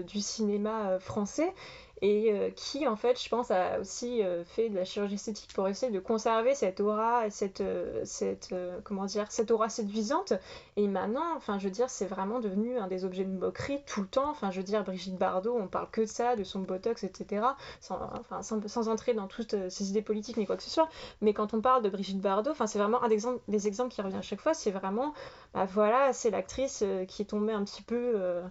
[0.06, 1.54] du cinéma euh, français,
[2.02, 5.54] et euh, qui en fait je pense a aussi euh, fait de la chirurgie esthétique
[5.54, 10.34] pour essayer de conserver cette aura et cette, euh, cette comment dire cette aura séduisante.
[10.78, 14.02] Et maintenant enfin je veux dire c'est vraiment devenu un des objets de moquerie tout
[14.02, 14.30] le temps.
[14.30, 17.46] Enfin je veux dire Brigitte Bardot on parle que de ça de son botox etc
[17.82, 20.90] sans, enfin, sans, entrer dans toutes ces idées politiques ni quoi que ce soit.
[21.22, 24.18] Mais quand on parle de Brigitte Bardot enfin c'est vraiment un des exemples, qui revient
[24.18, 24.54] à chaque fois.
[24.54, 25.14] C'est vraiment
[25.54, 28.42] bah voilà c'est l'actrice qui est tombée un petit peu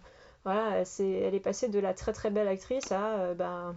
[0.48, 3.76] voilà, elle est passée de la très très belle actrice à euh, ben,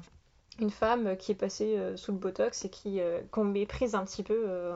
[0.59, 4.05] une femme qui est passée euh, sous le botox et qui euh, qu'on méprise un
[4.05, 4.71] petit peu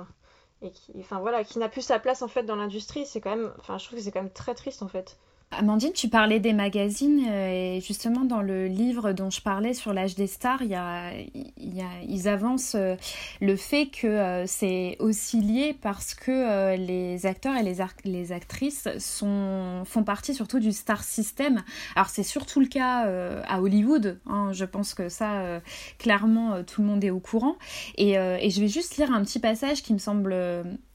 [0.61, 3.05] et qui, enfin voilà, qui n'a plus sa place en fait dans l'industrie.
[3.05, 5.17] C'est quand même, enfin, je trouve que c'est quand même très triste en fait.
[5.57, 9.93] Amandine, tu parlais des magazines euh, et justement dans le livre dont je parlais sur
[9.93, 12.95] l'âge des stars, ils avancent euh,
[13.41, 20.03] le fait que euh, c'est aussi lié parce que les acteurs et les, actrices font
[20.05, 21.63] partie surtout du star system.
[21.95, 23.05] Alors c'est surtout le cas
[23.47, 25.61] à Hollywood, hein, je pense que ça,
[25.99, 27.55] clairement, tout le monde est au courant.
[27.97, 30.33] Et, je vais juste lire un petit passage qui me semble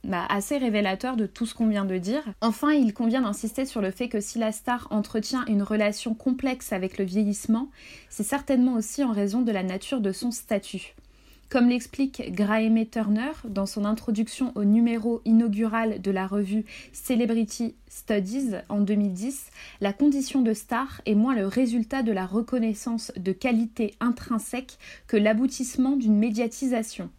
[0.04, 2.22] bah, assez révélateur de tout ce qu'on vient de dire.
[2.40, 6.72] Enfin, il convient d'insister sur le fait que si la star entretient une relation complexe
[6.72, 7.68] avec le vieillissement,
[8.08, 10.94] c'est certainement aussi en raison de la nature de son statut.
[11.50, 18.52] Comme l'explique Graeme Turner dans son introduction au numéro inaugural de la revue Celebrity Studies
[18.68, 23.96] en 2010, la condition de star est moins le résultat de la reconnaissance de qualité
[23.98, 27.10] intrinsèque que l'aboutissement d'une médiatisation.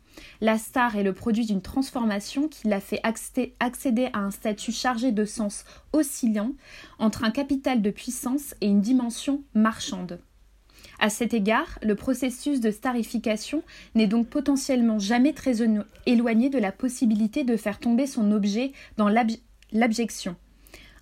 [0.41, 5.11] La star est le produit d'une transformation qui l'a fait accéder, à un statut chargé
[5.11, 6.53] de sens oscillant
[6.99, 10.19] entre un capital de puissance et une dimension marchande.
[10.99, 13.63] À cet égard, le processus de starification
[13.95, 15.57] n'est donc potentiellement jamais très
[16.05, 19.31] éloigné de la possibilité de faire tomber son objet dans l'ab-
[19.71, 20.35] l'abjection.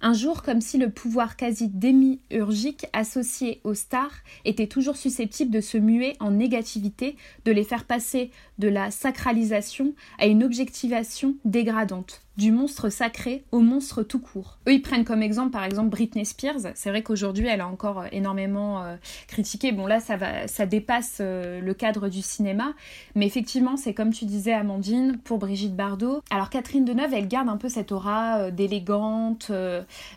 [0.02, 5.60] Un jour, comme si le pouvoir quasi démiurgique associé aux stars était toujours susceptible de
[5.60, 12.22] se muer en négativité, de les faire passer de la sacralisation à une objectivation dégradante,
[12.40, 14.58] du monstre sacré au monstre tout court.
[14.68, 16.72] Eux, ils prennent comme exemple, par exemple, Britney Spears.
[16.74, 18.96] C'est vrai qu'aujourd'hui, elle a encore euh, énormément euh,
[19.28, 19.72] critiqué.
[19.72, 22.74] Bon, là, ça, va, ça dépasse euh, le cadre du cinéma.
[23.14, 26.22] Mais effectivement, c'est comme tu disais, Amandine, pour Brigitte Bardot.
[26.32, 29.52] Alors, Catherine Deneuve, elle garde un peu cette aura d'élégante,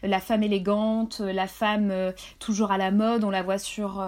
[0.03, 1.93] la femme élégante, la femme
[2.39, 3.25] toujours à la mode.
[3.25, 4.03] On la voit sur,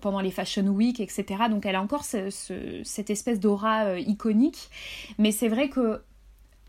[0.00, 1.24] pendant les Fashion Week, etc.
[1.48, 4.68] Donc, elle a encore ce- ce- cette espèce d'aura iconique.
[5.18, 6.00] Mais c'est vrai que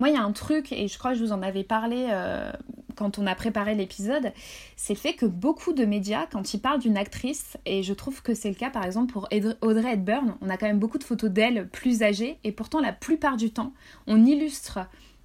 [0.03, 2.07] moi, il y a un truc, et je crois que je vous en avais parlé
[2.09, 2.51] euh,
[2.97, 4.33] quand on a préparé l'épisode,
[4.75, 8.21] c'est le fait que beaucoup de médias, quand ils parlent d'une actrice, et je trouve
[8.21, 9.29] que c'est le cas par exemple pour
[9.61, 12.91] Audrey Hepburn, on a quand même beaucoup de photos d'elle plus âgée, et pourtant la
[12.91, 13.71] plupart du temps,
[14.05, 14.79] on illustre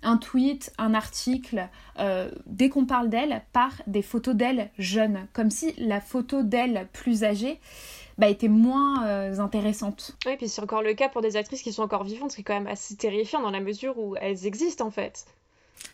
[0.04, 5.50] un tweet, un article, euh, dès qu'on parle d'elle, par des photos d'elle jeune, comme
[5.50, 7.58] si la photo d'elle plus âgée
[8.18, 10.16] bah, était moins euh, intéressante.
[10.26, 12.40] Oui, puis c'est encore le cas pour des actrices qui sont encore vivantes, ce qui
[12.42, 15.26] est quand même assez terrifiant dans la mesure où elles existent en fait.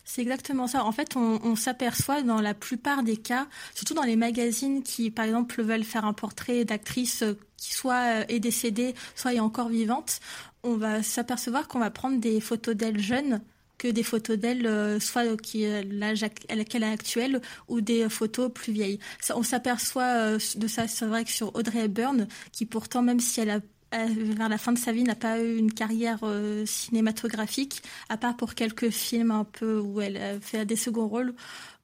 [0.03, 0.83] C'est exactement ça.
[0.83, 5.11] En fait, on, on s'aperçoit dans la plupart des cas, surtout dans les magazines qui,
[5.11, 9.39] par exemple, veulent faire un portrait d'actrice euh, qui soit euh, est décédée, soit est
[9.39, 10.19] encore vivante,
[10.63, 13.41] on va s'apercevoir qu'on va prendre des photos d'elle jeune
[13.77, 17.81] que des photos d'elle, euh, soit qui l'âge ac- à laquelle elle est actuelle, ou
[17.81, 18.99] des photos plus vieilles.
[19.33, 23.41] On s'aperçoit euh, de ça, c'est vrai que sur Audrey Hepburn, qui pourtant, même si
[23.41, 23.59] elle a
[23.91, 28.35] vers la fin de sa vie, n'a pas eu une carrière euh, cinématographique, à part
[28.35, 31.33] pour quelques films un peu où elle a fait des seconds rôles.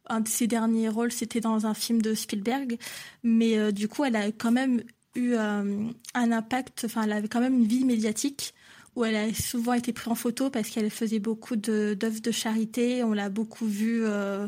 [0.07, 2.77] Un de ses derniers rôles, c'était dans un film de Spielberg,
[3.23, 4.83] mais du coup, elle a quand même
[5.15, 8.53] eu un impact, enfin, elle avait quand même une vie médiatique
[8.95, 12.31] où elle a souvent été prise en photo parce qu'elle faisait beaucoup de- d'œuvres de,
[12.31, 13.03] charité.
[13.03, 14.47] On l'a beaucoup vue euh,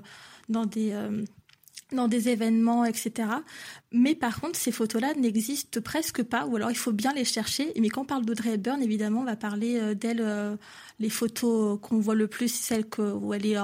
[0.50, 1.24] dans des euh,
[1.92, 3.30] dans des événements, etc.
[3.92, 7.72] Mais par contre, ces photos-là n'existent presque pas, ou alors il faut bien les chercher.
[7.80, 10.58] Mais quand on parle d'Audrey Hepburn, évidemment, on va parler euh, d'elle.
[11.00, 13.58] les photos qu'on voit le plus, celles que, où elle est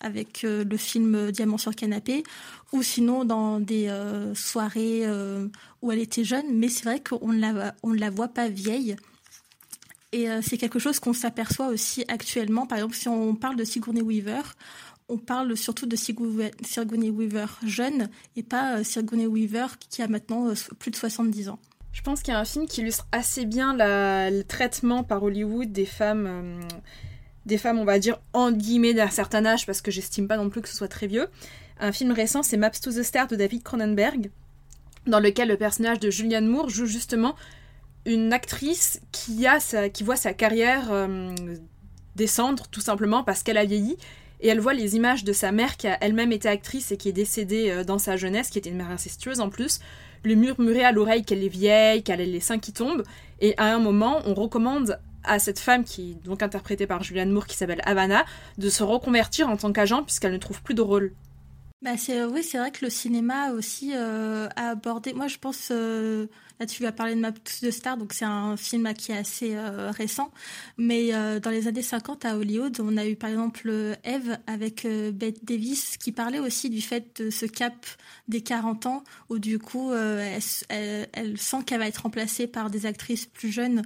[0.00, 2.22] avec le film Diamant sur canapé,
[2.72, 3.88] ou sinon dans des
[4.34, 5.04] soirées
[5.82, 6.54] où elle était jeune.
[6.54, 8.96] Mais c'est vrai qu'on on ne la voit pas vieille.
[10.12, 12.66] Et euh, c'est quelque chose qu'on s'aperçoit aussi actuellement.
[12.66, 14.42] Par exemple, si on parle de Sigourney Weaver,
[15.08, 20.48] on parle surtout de Sigourney Weaver jeune et pas euh, Sigourney Weaver qui a maintenant
[20.48, 21.58] euh, plus de 70 ans.
[21.92, 25.72] Je pense qu'il y a un film qui illustre assez bien le traitement par Hollywood
[25.72, 26.60] des femmes,
[27.46, 30.50] des femmes, on va dire, en guillemets, d'un certain âge, parce que j'estime pas non
[30.50, 31.26] plus que ce soit très vieux.
[31.80, 34.30] Un film récent, c'est Maps to the Star de David Cronenberg,
[35.08, 37.34] dans lequel le personnage de Julianne Moore joue justement
[38.06, 39.58] une actrice qui, a
[39.90, 41.34] qui voit sa carrière euh,
[42.16, 43.96] descendre, tout simplement parce qu'elle a vieilli.
[44.42, 47.10] Et elle voit les images de sa mère qui a elle-même été actrice et qui
[47.10, 49.80] est décédée euh, dans sa jeunesse, qui était une mère incestueuse en plus,
[50.24, 53.04] lui murmurer à l'oreille qu'elle est vieille, qu'elle a les seins qui tombent.
[53.40, 57.30] Et à un moment, on recommande à cette femme, qui est donc interprétée par Julianne
[57.30, 58.24] Moore, qui s'appelle Havana,
[58.56, 61.12] de se reconvertir en tant qu'agent puisqu'elle ne trouve plus de rôle.
[61.82, 65.14] Bah c'est oui, c'est vrai que le cinéma aussi euh, a abordé.
[65.14, 66.26] Moi, je pense euh,
[66.58, 69.16] là tu vas parler de Map to the Star, donc c'est un film qui est
[69.16, 70.30] assez euh, récent,
[70.76, 74.36] mais euh, dans les années 50 à Hollywood, on a eu par exemple euh, Eve
[74.46, 77.86] avec euh, Bette Davis qui parlait aussi du fait de ce cap
[78.28, 82.84] des 40 ans où du coup euh, elle, sent qu'elle va être remplacée par des
[82.84, 83.82] actrices plus jeunes.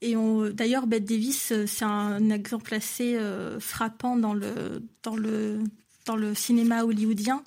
[0.00, 0.14] Et
[0.52, 5.58] d'ailleurs, Bette Davis, euh, c'est un exemple assez euh, frappant dans le, dans le,
[6.08, 7.42] dans le cinéma hollywoodien,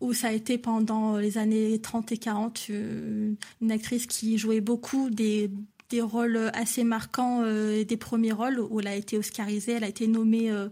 [0.00, 4.60] où ça a été pendant les années 30 et 40 euh, une actrice qui jouait
[4.60, 5.50] beaucoup des,
[5.90, 9.88] des rôles assez marquants, euh, des premiers rôles, où elle a été oscarisée, elle a
[9.88, 10.68] été nommée, euh,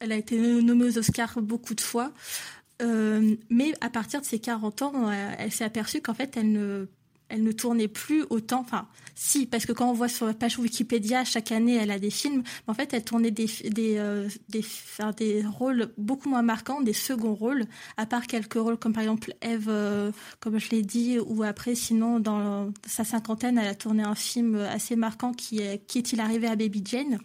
[0.00, 2.12] elle a été nommée aux Oscars beaucoup de fois.
[2.82, 6.86] Euh, mais à partir de ses 40 ans, elle s'est aperçue qu'en fait, elle ne,
[7.30, 8.60] elle ne tournait plus autant.
[8.60, 11.98] Enfin, si, parce que quand on voit sur la page Wikipédia, chaque année, elle a
[11.98, 12.42] des films.
[12.42, 16.80] Mais en fait, elle tournait des, des, euh, des, enfin, des rôles beaucoup moins marquants,
[16.80, 17.64] des seconds rôles,
[17.96, 20.10] à part quelques rôles comme par exemple Eve, euh,
[20.40, 24.56] comme je l'ai dit, ou après, sinon, dans sa cinquantaine, elle a tourné un film
[24.56, 27.18] assez marquant qui est Qui est-il arrivé à Baby Jane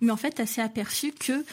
[0.00, 1.44] Mais en fait, elle s'est aperçue que,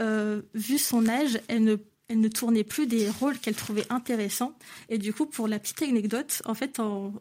[0.00, 1.76] euh, vu son âge, elle ne
[2.08, 4.52] elle ne tournait plus des rôles qu'elle trouvait intéressants.
[4.88, 7.12] Et du coup, pour la petite anecdote, en fait, en,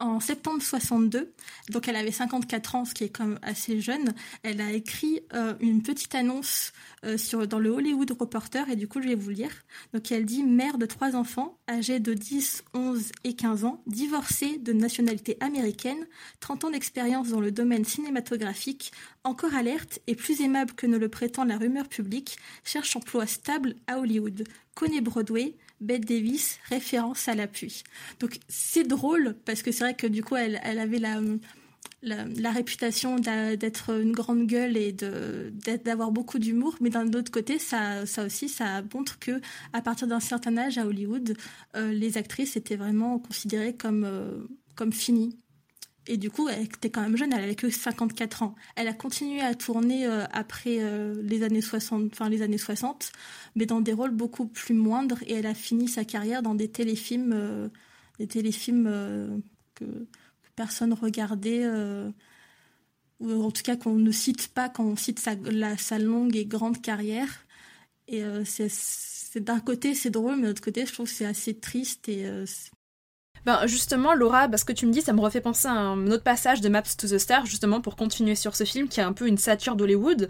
[0.00, 1.32] en septembre 62,
[1.70, 5.20] donc elle avait 54 ans, ce qui est quand même assez jeune, elle a écrit
[5.34, 6.72] euh, une petite annonce
[7.04, 9.50] euh, sur, dans le Hollywood Reporter, et du coup, je vais vous lire.
[9.92, 14.58] Donc, elle dit Mère de trois enfants, âgés de 10, 11 et 15 ans, divorcée
[14.58, 16.06] de nationalité américaine,
[16.40, 18.92] 30 ans d'expérience dans le domaine cinématographique,
[19.22, 23.76] encore alerte et plus aimable que ne le prétend la rumeur publique, cherche emploi stable
[23.86, 25.54] à Hollywood, connaît Broadway,
[25.84, 27.82] Bette Davis, référence à l'appui.
[28.20, 31.20] Donc c'est drôle parce que c'est vrai que du coup elle, avait la,
[32.02, 38.06] la, réputation d'être une grande gueule et d'avoir beaucoup d'humour, mais d'un autre côté ça,
[38.06, 39.40] ça aussi ça montre que
[39.72, 41.36] à partir d'un certain âge à Hollywood,
[41.76, 45.38] euh, les actrices étaient vraiment considérées comme euh, comme finies.
[46.06, 48.54] Et du coup, elle était quand même jeune, elle avait que 54 ans.
[48.76, 53.10] Elle a continué à tourner euh, après euh, les années 60, enfin les années 60,
[53.56, 55.22] mais dans des rôles beaucoup plus moindres.
[55.26, 57.68] Et elle a fini sa carrière dans des téléfilms, euh,
[58.18, 58.84] des téléfilms
[59.74, 61.66] que, que personne regardait,
[63.20, 66.82] ou en tout cas qu'on ne cite pas quand on cite sa, longue et grande
[66.82, 67.46] carrière.
[68.08, 72.08] Et c'est d'un côté c'est drôle, mais de l'autre côté je trouve c'est assez triste
[73.46, 76.22] Ben justement, Laura, parce que tu me dis, ça me refait penser à un autre
[76.22, 79.12] passage de Maps to the Star, justement pour continuer sur ce film qui est un
[79.12, 80.28] peu une satire d'Hollywood.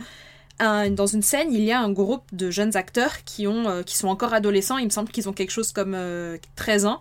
[0.59, 3.97] Dans une scène, il y a un groupe de jeunes acteurs qui, ont, euh, qui
[3.97, 7.01] sont encore adolescents, il me semble qu'ils ont quelque chose comme euh, 13 ans,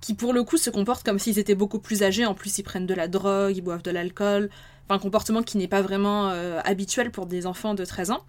[0.00, 2.64] qui pour le coup se comportent comme s'ils étaient beaucoup plus âgés, en plus ils
[2.64, 4.50] prennent de la drogue, ils boivent de l'alcool,
[4.84, 8.22] enfin un comportement qui n'est pas vraiment euh, habituel pour des enfants de 13 ans.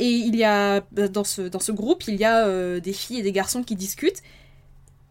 [0.00, 3.20] Et il y a, dans ce, dans ce groupe, il y a euh, des filles
[3.20, 4.22] et des garçons qui discutent,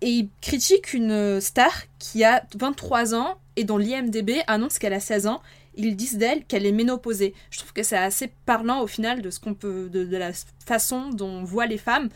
[0.02, 5.00] et il critique une star qui a 23 ans et dont l'IMDB annonce qu'elle a
[5.00, 5.42] 16 ans.
[5.76, 7.34] Ils disent d'elle qu'elle est ménopausée.
[7.52, 10.32] Je trouve que c'est assez parlant au final de ce qu'on peut, de, la
[10.66, 12.10] façon dont on voit les femmes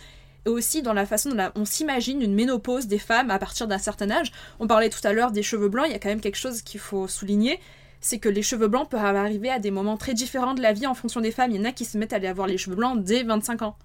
[0.46, 3.78] et aussi dans la façon dont on s'imagine une ménopause des femmes à partir d'un
[3.78, 4.32] certain âge.
[4.60, 6.64] On parlait tout à l'heure des cheveux blancs, il y a quand même quelque chose
[6.64, 7.60] qu'il faut souligner,
[8.00, 10.88] c'est que les cheveux blancs peuvent arriver à des moments très différents de la vie
[10.88, 11.52] en fonction des femmes.
[11.52, 13.62] Il y en a qui se mettent à aller avoir les cheveux blancs dès 25
[13.62, 13.76] ans.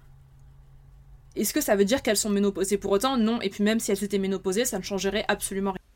[1.39, 3.17] Est-ce que ça veut dire qu'elles sont ménopausées pour autant?
[3.17, 5.86] Non, et puis même si elles étaient ménopausées, ça ne changerait absolument rien.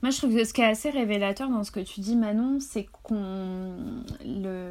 [0.00, 2.58] Moi, je trouve que ce qui est assez révélateur dans ce que tu dis, Manon,
[2.60, 4.04] c'est qu'on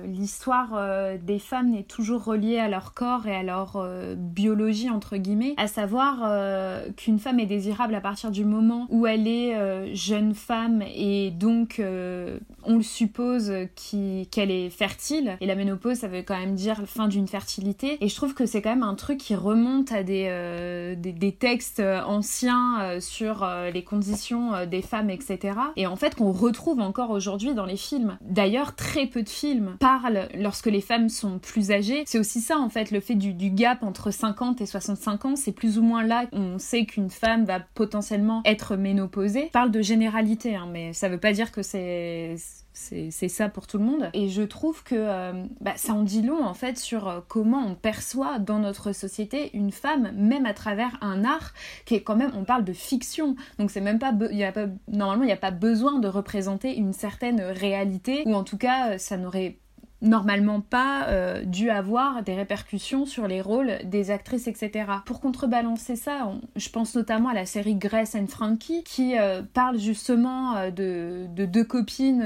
[0.05, 4.89] l'histoire euh, des femmes n'est toujours reliée à leur corps et à leur euh, biologie
[4.89, 9.28] entre guillemets, à savoir euh, qu'une femme est désirable à partir du moment où elle
[9.28, 15.38] est jeune femme et donc on le suppose qu'elle est fertile.
[15.41, 17.97] Et la ménopause, ça veut quand même dire fin d'une fertilité.
[18.01, 21.32] Et je trouve que c'est quand même un truc qui remonte à des des, des
[21.32, 25.57] textes anciens sur les conditions des femmes, etc.
[25.76, 28.18] Et en fait qu'on retrouve encore aujourd'hui dans les films.
[28.22, 32.03] D'ailleurs, très peu de films parlent lorsque les femmes sont plus âgées.
[32.05, 35.51] C'est aussi ça en fait, le fait du, gap entre 50 et 65 ans, c'est
[35.51, 39.45] plus ou moins là qu'on sait qu'une femme va potentiellement être ménopausée.
[39.47, 42.36] On parle de généralité, hein, mais ça veut pas dire que c'est
[42.78, 44.09] c'est ça pour tout le monde.
[44.13, 47.63] Et je trouve que euh, bah, ça en dit long en fait sur euh, comment
[47.65, 51.53] on perçoit dans notre société une femme, même à travers un art
[51.86, 53.36] qui est quand même, on parle de fiction.
[53.57, 56.78] Donc c'est même pas, y a pas normalement il n'y a pas besoin de représenter
[56.78, 59.57] une certaine réalité, ou en tout cas euh, ça n'aurait
[60.02, 64.86] normalement pas euh, dû avoir des répercussions sur les rôles des actrices, etc.
[65.06, 69.80] Pour contrebalancer ça, je pense notamment à la série Grace and Frankie qui euh, parle
[69.80, 72.26] justement euh, de, de deux copines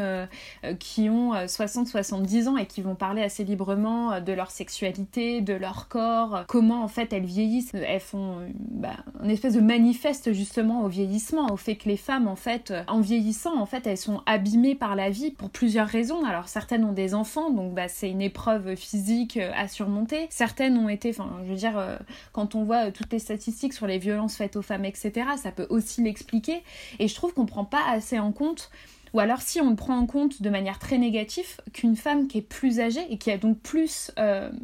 [0.79, 5.87] qui ont 60-70 ans et qui vont parler assez librement de leur sexualité, de leur
[5.87, 7.73] corps, comment en fait elles vieillissent.
[7.73, 12.27] Elles font bah, un espèce de manifeste justement au vieillissement, au fait que les femmes
[12.27, 16.23] en fait, en vieillissant, en fait, elles sont abîmées par la vie pour plusieurs raisons.
[16.25, 20.27] Alors certaines ont des enfants, bah, c'est une épreuve physique euh, à surmonter.
[20.29, 21.97] Certaines ont été, enfin je veux dire, euh,
[22.33, 25.51] quand on voit euh, toutes les statistiques sur les violences faites aux femmes, etc., ça
[25.51, 26.63] peut aussi l'expliquer.
[26.99, 28.71] Et je trouve qu'on prend pas assez en compte
[29.13, 32.41] ou alors si on prend en compte de manière très négative, qu'une femme qui est
[32.41, 34.09] plus âgée et qui a donc plus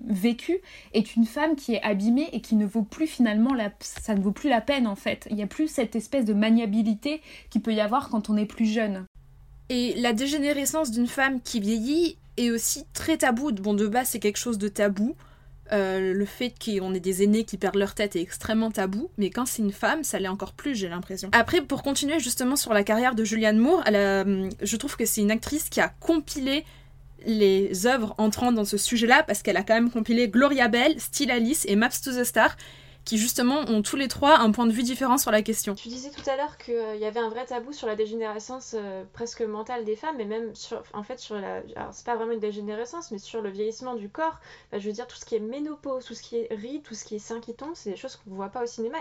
[0.06, 0.60] vécu
[0.94, 3.72] est une femme qui est abîmée et qui ne vaut plus finalement la...
[3.82, 5.28] ça ne vaut plus la peine en fait.
[5.30, 8.46] Il n'y a plus cette espèce de maniabilité qu'il peut y avoir quand on est
[8.46, 9.06] plus jeune.
[9.70, 13.52] Et la dégénérescence d'une femme qui vieillit est aussi très tabou.
[13.52, 15.16] Bon, de base, c'est quelque chose de tabou.
[15.74, 19.30] Euh, le fait qu'on ait des aînés qui perdent leur tête est extrêmement tabou, mais
[19.30, 21.30] quand c'est une femme, ça l'est encore plus, j'ai l'impression.
[21.34, 25.32] Après, pour continuer justement sur la carrière de Julianne Moore, je trouve que c'est une
[25.32, 26.64] actrice qui a compilé
[27.26, 31.32] les œuvres entrant dans ce sujet-là, parce qu'elle a quand même compilé Gloria Bell, Still
[31.32, 32.56] Alice et Maps to the Star,
[33.08, 35.76] qui justement ont tous les trois un point de vue différent sur la question.
[35.76, 39.06] Tu disais tout à l'heure qu'il y avait un vrai tabou sur la dégénérescence euh,
[39.14, 41.64] presque mentale des femmes, et même sur, en fait sur la.
[41.78, 44.40] Alors c'est pas vraiment une dégénérescence, mais sur le vieillissement du corps.
[44.72, 46.96] Bah, je veux dire, tout ce qui est ménopause, tout ce qui est rides, tout
[46.96, 48.98] ce qui est seins qui tombent, c'est des choses qu'on voit pas au cinéma.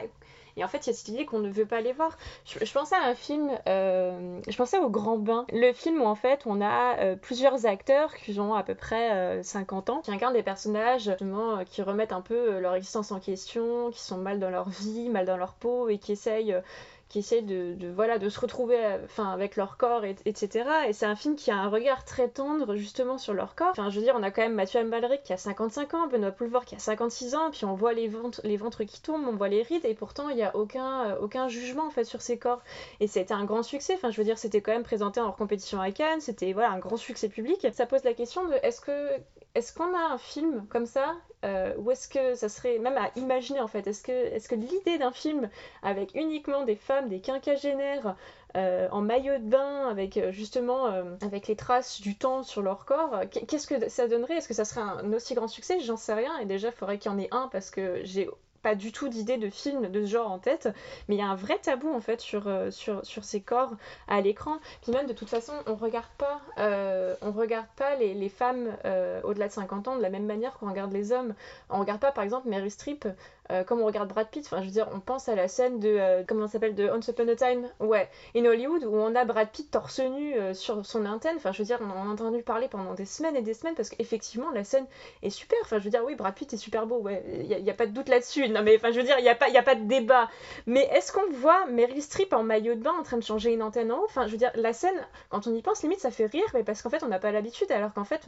[0.57, 2.17] Et en fait, il y a cette idée qu'on ne veut pas les voir.
[2.47, 5.45] Je, pensais à un film, euh, je pensais au Grand Bain.
[5.53, 9.13] Le film où en fait on a euh, plusieurs acteurs qui ont à peu près
[9.13, 12.75] euh, 50 ans, qui incarnent des personnages justement, euh, qui remettent un peu euh, leur
[12.75, 16.13] existence en question, qui sont mal dans leur vie, mal dans leur peau et qui
[16.13, 16.61] essayent euh,
[17.09, 20.69] qui essayent de, de, voilà, de se retrouver euh, enfin, avec leur corps, et, etc.
[20.89, 23.71] Et c'est un film qui a un regard très tendre justement sur leur corps.
[23.71, 26.33] Enfin, je veux dire, on a quand même Mathieu Amalric qui a 55 ans, Benoît
[26.33, 29.37] Poulvord qui a 56 ans, puis on voit les ventres, les ventres qui tombent, on
[29.37, 32.23] voit les rides, et pourtant il n'y a aucun, euh, aucun jugement en fait sur
[32.23, 32.61] ces corps.
[33.01, 33.95] Et c'était un grand succès.
[33.95, 36.79] Enfin, je veux dire, c'était quand même présenté en compétition à Cannes, c'était voilà, un
[36.79, 37.67] grand succès public.
[37.73, 39.11] Ça pose la question de est-ce que
[39.57, 43.11] est-ce qu'on a un film comme ça euh, ou est-ce que ça serait même à
[43.17, 43.87] imaginer en fait?
[43.87, 45.49] Est-ce que, l'idée d'un film
[45.83, 48.17] avec uniquement des femmes, des quinquagénaires
[48.57, 50.87] euh, en maillot de bain, avec euh, justement
[51.23, 54.37] avec les traces du temps sur leur corps, qu'est-ce que ça donnerait?
[54.37, 55.81] Est-ce que ça serait un aussi grand succès?
[55.81, 56.39] J'en sais rien.
[56.39, 58.29] Et déjà, il faudrait qu'il y en ait un parce que j'ai
[58.67, 60.69] pas du tout d'idée de film de ce genre en tête,
[61.07, 63.75] mais il y a un vrai tabou en fait sur, euh, sur, sur ces corps
[64.09, 64.57] à l'écran.
[64.83, 68.77] Puis même de toute façon, on regarde pas, euh, on regarde pas les, les femmes
[68.85, 71.35] euh, au-delà de 50 ans de la même manière qu'on regarde les hommes.
[71.71, 73.07] On regarde pas par exemple Mary Streep
[73.53, 74.45] euh, comme on regarde Brad Pitt.
[74.47, 76.89] Enfin, je veux dire, on pense à la scène de euh, comment ça s'appelle de
[76.89, 80.55] Once Upon a Time, ouais, in Hollywood où on a Brad Pitt torse nu euh,
[80.55, 81.37] sur son antenne.
[81.37, 83.75] Enfin, je veux dire, on en a entendu parler pendant des semaines et des semaines
[83.75, 84.87] parce qu'effectivement la scène
[85.23, 85.59] est super.
[85.63, 87.87] Enfin, je veux dire, oui, Brad Pitt est super beau, ouais, il y, a pas
[87.87, 88.49] de doute là-dessus.
[88.49, 90.29] Non, mais enfin, je veux dire, il y a pas, y a pas de débat.
[90.67, 93.63] Mais est-ce qu'on voit Meryl Streep en maillot de bain en train de changer une
[93.63, 94.07] antenne en haut?
[94.07, 96.65] Enfin, je veux dire, la scène, quand on y pense, limite, ça fait rire, mais
[96.65, 98.27] parce qu'en fait, on n'a pas l'habitude, alors qu'en fait,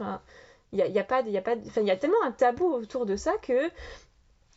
[0.71, 3.33] il y a, y a pas, y y a tellement un tabou autour de ça
[3.41, 3.69] que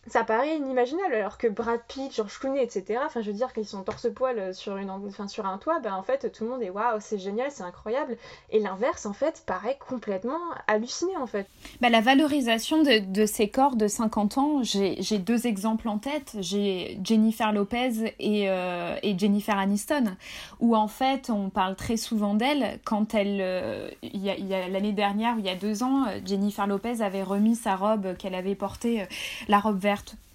[0.09, 3.01] ça paraît inimaginable alors que Brad Pitt, George Clooney, etc.
[3.05, 6.03] Enfin, je veux dire qu'ils sont torse-poil sur, une, enfin, sur un toit, ben en
[6.03, 8.17] fait tout le monde est waouh, c'est génial, c'est incroyable.
[8.51, 11.47] Et l'inverse en fait paraît complètement halluciné en fait.
[11.81, 16.37] Bah, la valorisation de, de ces corps de 50 ans, j'ai deux exemples en tête.
[16.41, 20.17] J'ai Jennifer Lopez et, euh, et Jennifer Aniston,
[20.59, 24.23] où en fait on parle très souvent d'elle quand elle, euh, il
[24.71, 28.55] l'année dernière, il y a deux ans, Jennifer Lopez avait remis sa robe qu'elle avait
[28.55, 29.07] portée, euh,
[29.49, 29.92] la robe verte.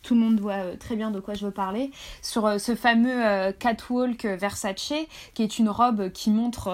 [0.08, 1.91] Tout le monde voit euh, très bien de quoi je veux parler.
[2.22, 4.93] Sur euh, ce fameux euh, catwalk Versace,
[5.34, 6.74] qui est une robe qui montre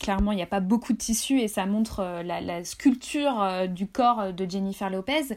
[0.00, 4.32] clairement, il n'y a pas beaucoup de tissu et ça montre la, sculpture du corps
[4.32, 5.36] de Jennifer Lopez.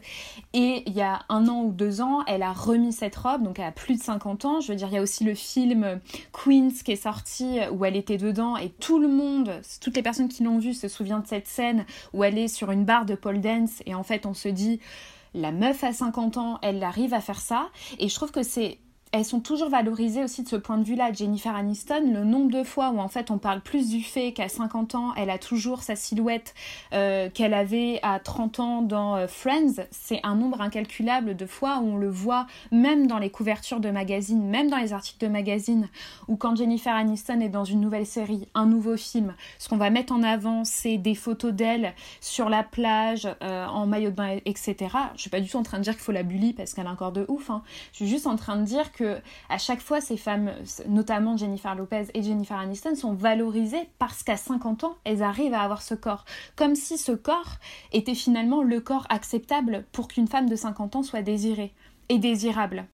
[0.54, 3.58] Et il y a un an ou deux ans, elle a remis cette robe, donc
[3.58, 4.60] elle a plus de 50 ans.
[4.60, 6.00] Je veux dire, il y a aussi le film
[6.32, 10.28] Queens qui est sorti où elle était dedans et tout le monde, toutes les personnes
[10.28, 13.14] qui l'ont vu se souviennent de cette scène où elle est sur une barre de
[13.14, 14.80] pole dance et en fait on se dit
[15.36, 17.68] la meuf à 50 ans, elle arrive à faire ça.
[17.98, 18.78] Et je trouve que c'est.
[19.12, 21.12] Elles sont toujours valorisées aussi de ce point de vue-là.
[21.12, 24.48] Jennifer Aniston, le nombre de fois où en fait on parle plus du fait qu'à
[24.48, 26.54] 50 ans, elle a toujours sa silhouette
[26.92, 31.78] euh, qu'elle avait à 30 ans dans euh, Friends, c'est un nombre incalculable de fois
[31.78, 35.30] où on le voit même dans les couvertures de magazines, même dans les articles de
[35.30, 35.88] magazines,
[36.28, 39.90] ou quand Jennifer Aniston est dans une nouvelle série, un nouveau film, ce qu'on va
[39.90, 44.38] mettre en avant, c'est des photos d'elle sur la plage, euh, en maillot de bain,
[44.44, 44.76] etc.
[45.14, 46.86] Je suis pas du tout en train de dire qu'il faut la bully parce qu'elle
[46.86, 47.50] a un corps de ouf.
[47.50, 47.62] Hein.
[47.92, 50.52] Je suis juste en train de dire que à chaque fois, ces femmes,
[50.88, 55.60] notamment Jennifer Lopez et Jennifer Aniston, sont valorisées parce qu'à 50 ans, elles arrivent à
[55.60, 56.24] avoir ce corps.
[56.56, 57.56] Comme si ce corps
[57.92, 61.74] était finalement le corps acceptable pour qu'une femme de 50 ans soit désirée
[62.08, 62.88] et désirable.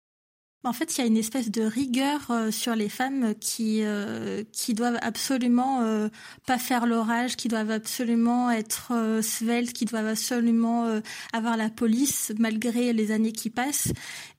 [0.64, 4.44] En fait, il y a une espèce de rigueur euh, sur les femmes qui euh,
[4.52, 6.08] qui doivent absolument euh,
[6.46, 8.92] pas faire l'orage, qui doivent absolument être
[9.22, 11.00] sveltes, qui doivent absolument
[11.32, 13.92] avoir la police malgré les années qui passent.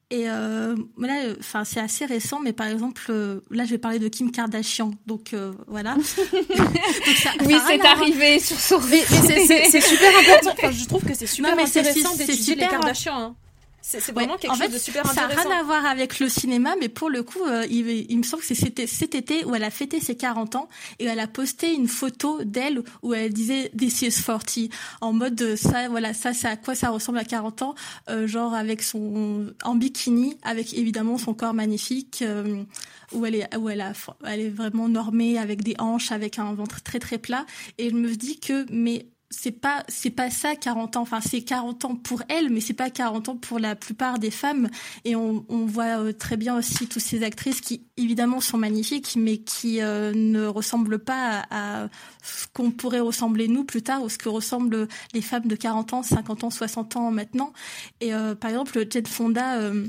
[0.10, 3.98] Et euh, là, enfin, c'est assez récent, mais par exemple, euh, là, je vais parler
[4.00, 5.96] de Kim Kardashian, donc euh, voilà.
[5.96, 6.06] Donc,
[7.18, 10.52] ça- Oui, a rien c'est arrivé sur mais c'est- c'est c'est super important.
[10.58, 13.18] Enfin, je trouve que c'est super Non, mais c'est- intéressant d'étudier les Kardashians.
[13.20, 13.36] hein.
[13.86, 15.50] C'est vraiment Ouais, quelque en chose fait, de super Ça n'a intéressant.
[15.50, 18.42] rien à voir avec le cinéma, mais pour le coup, euh, il, il me semble
[18.42, 20.70] que c'est cet, été où elle a fêté ses 40 ans
[21.00, 24.70] et elle a posté une photo d'elle où elle disait This is 40
[25.02, 27.76] en mode euh, ça, voilà, ça, c'est à quoi ça ressemble à 40 ans,
[28.10, 32.64] euh, genre avec son en bikini, avec évidemment son corps magnifique, euh,
[33.12, 33.92] où elle est où elle a
[34.26, 37.46] elle est vraiment normée avec des hanches, avec un ventre très très plat.
[37.78, 41.02] Et je me dis que mais c'est pas c'est pas ça 40 ans.
[41.02, 44.32] Enfin c'est 40 ans pour elle mais c'est pas 40 ans pour la plupart des
[44.32, 44.70] femmes.
[45.06, 49.16] Et on, on voit euh, très bien aussi toutes ces actrices qui évidemment sont magnifiques
[49.18, 51.88] mais qui euh, ne ressemblent pas à,
[52.22, 55.94] ce qu'on pourrait ressembler nous plus tard ou ce que ressemblent les femmes de 40
[55.94, 57.54] ans 50 ans 60 ans maintenant.
[58.02, 59.88] Et euh, par exemple Jane Fonda euh,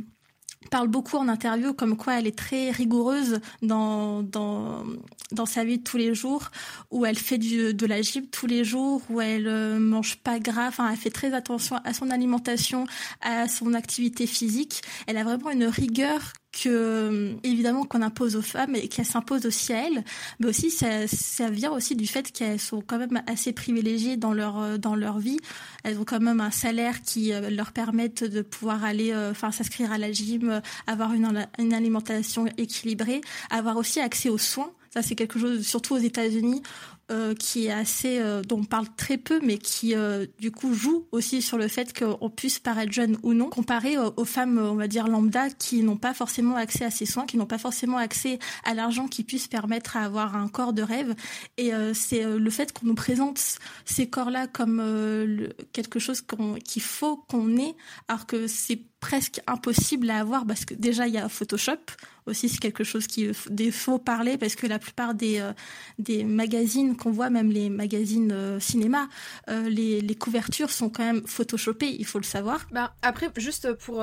[0.70, 4.84] parle beaucoup en interview comme quoi elle est très rigoureuse dans dans
[5.32, 6.50] dans sa vie de tous les jours
[6.90, 10.38] où elle fait du, de la gym tous les jours où elle euh, mange pas
[10.38, 10.68] gras.
[10.68, 12.86] Enfin elle fait très attention à son alimentation
[13.20, 14.82] à son activité physique.
[15.06, 19.44] Elle a vraiment une rigueur que euh, évidemment qu'on impose aux femmes et qu'elle s'impose
[19.46, 20.04] aussi à elles
[20.38, 24.32] mais aussi ça, ça vient aussi du fait qu'elles sont quand même assez privilégiées dans
[24.32, 25.38] leur euh, dans leur vie.
[25.82, 29.92] Elles ont quand même un salaire qui euh, leur permettent de pouvoir aller enfin s'inscrire
[29.92, 34.70] à la gym avoir une, une alimentation équilibrée avoir aussi accès aux soins.
[34.90, 36.62] Ça c'est quelque chose surtout aux États-Unis
[37.10, 40.72] euh, qui est assez euh, dont on parle très peu mais qui euh, du coup
[40.74, 44.58] joue aussi sur le fait qu'on puisse paraître jeune ou non comparé aux, aux femmes
[44.58, 47.58] on va dire lambda qui n'ont pas forcément accès à ces soins qui n'ont pas
[47.58, 51.14] forcément accès à l'argent qui puisse permettre à avoir un corps de rêve.
[51.58, 56.20] Et euh, c'est euh, le fait qu'on nous présente ces corps-là comme euh, quelque chose
[56.22, 57.74] qu'on- qu'il faut qu'on ait
[58.08, 61.82] alors que c'est presque impossible à avoir parce que déjà il y a Photoshop
[62.26, 65.52] aussi c'est quelque chose qui des faut parler parce que la plupart des euh,
[65.98, 69.08] des magazines qu'on voit même les magazines euh, cinéma
[69.50, 73.72] euh, les, les couvertures sont quand même photoshopées il faut le savoir Bah, après, juste
[73.74, 73.96] pour.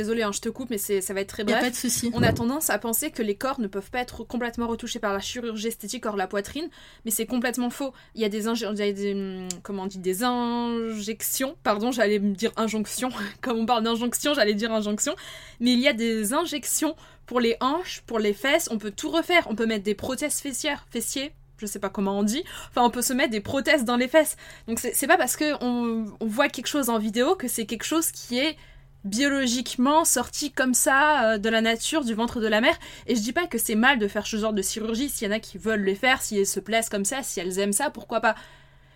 [0.00, 1.66] Désolé, hein, je te coupe, mais c'est- ça va être très il y a bref.
[1.66, 4.24] pas de souci On a tendance à penser que les corps ne peuvent pas être
[4.24, 6.68] complètement retouchés par la chirurgie esthétique hors la poitrine,
[7.04, 7.92] mais c'est complètement faux.
[8.16, 11.56] Il y a des, inje- il y a des hum, comment on dit, des injections,
[11.62, 13.10] pardon, j'allais me dire injonction,
[13.40, 15.14] comme on parle d'injonction, j'allais dire injonction,
[15.60, 16.96] mais il y a des injections
[17.26, 20.40] pour les hanches, pour les fesses, on peut tout refaire, on peut mettre des prothèses
[20.40, 23.84] fessières, fessiers, je sais pas comment on dit, enfin on peut se mettre des prothèses
[23.84, 24.36] dans les fesses.
[24.68, 28.10] Donc c'est pas parce que on, voit quelque chose en vidéo que c'est quelque chose
[28.12, 28.56] qui est
[29.04, 32.76] biologiquement sorti comme ça euh, de la nature, du ventre de la mère.
[33.06, 35.30] Et je dis pas que c'est mal de faire ce genre de chirurgie, s'il y
[35.30, 37.72] en a qui veulent le faire, si elles se plaisent comme ça, si elles aiment
[37.72, 38.34] ça, pourquoi pas.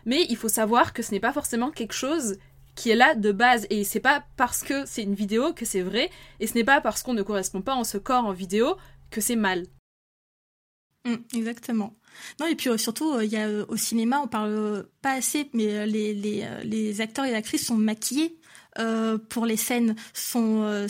[0.07, 2.39] Mais il faut savoir que ce n'est pas forcément quelque chose
[2.81, 3.67] qui est là de base.
[3.69, 6.11] Et c'est pas parce que c'est une vidéo que c'est vrai,
[6.41, 8.77] et ce n'est pas parce qu'on ne correspond pas en ce corps en vidéo
[9.11, 9.67] que c'est mal.
[11.05, 11.95] Mm, exactement.
[12.41, 16.15] Non, et puis euh, surtout, euh, euh, au cinéma, on parle pas assez, mais les,
[16.15, 18.39] les, les acteurs et actrices sont maquillés
[18.79, 19.97] euh, pour les scènes.
[20.37, 20.87] Euh,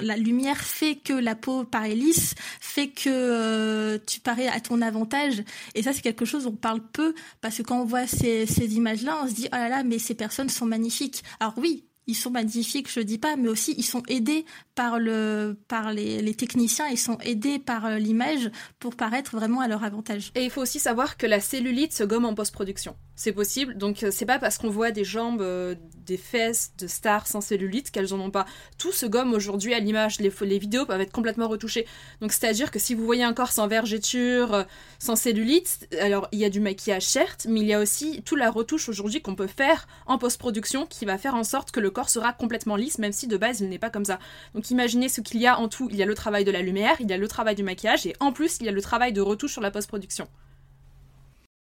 [0.00, 4.80] la lumière fait que la peau paraît lisse, fait que euh, tu parais à ton
[4.80, 5.42] avantage.
[5.74, 8.46] Et ça, c'est quelque chose dont on parle peu, parce que quand on voit ces,
[8.76, 11.24] images-là, on se dit, oh là là, mais ces personnes sont magnifiques.
[11.40, 15.56] Alors oui, ils sont magnifiques, je dis pas, mais aussi ils sont aidés par le
[15.68, 20.30] par les, les techniciens, ils sont aidés par l'image pour paraître vraiment à leur avantage.
[20.34, 22.94] Et il faut aussi savoir que la cellulite se gomme en post-production.
[23.16, 26.88] C'est possible, donc euh, c'est pas parce qu'on voit des jambes, euh, des fesses de
[26.88, 28.44] stars sans cellulite qu'elles en ont pas.
[28.76, 31.86] Tout se gomme aujourd'hui à l'image, les, les vidéos peuvent être complètement retouchées.
[32.20, 34.64] Donc c'est-à-dire que si vous voyez un corps sans vergeture, euh,
[34.98, 38.38] sans cellulite, alors il y a du maquillage certes, mais il y a aussi toute
[38.38, 41.90] la retouche aujourd'hui qu'on peut faire en post-production qui va faire en sorte que le
[41.90, 44.18] corps sera complètement lisse, même si de base il n'est pas comme ça.
[44.56, 45.88] Donc imaginez ce qu'il y a en tout.
[45.88, 48.06] Il y a le travail de la lumière, il y a le travail du maquillage,
[48.06, 50.26] et en plus il y a le travail de retouche sur la post-production.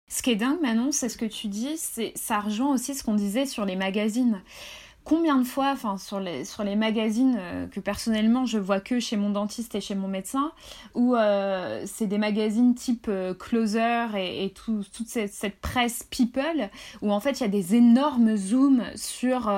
[0.08, 3.04] Ce qui est dingue, Manon, c'est ce que tu dis, c'est ça rejoint aussi ce
[3.04, 4.40] qu'on disait sur les magazines.
[5.04, 6.44] Combien de fois, sur les,
[6.76, 10.52] magazines euh, que personnellement je vois que chez mon dentiste et chez mon médecin,
[10.94, 16.02] où euh, c'est des magazines type euh, Closer et, et tout- toute cette, cette presse
[16.10, 16.68] people,
[17.00, 19.48] où en fait il y a des énormes zooms sur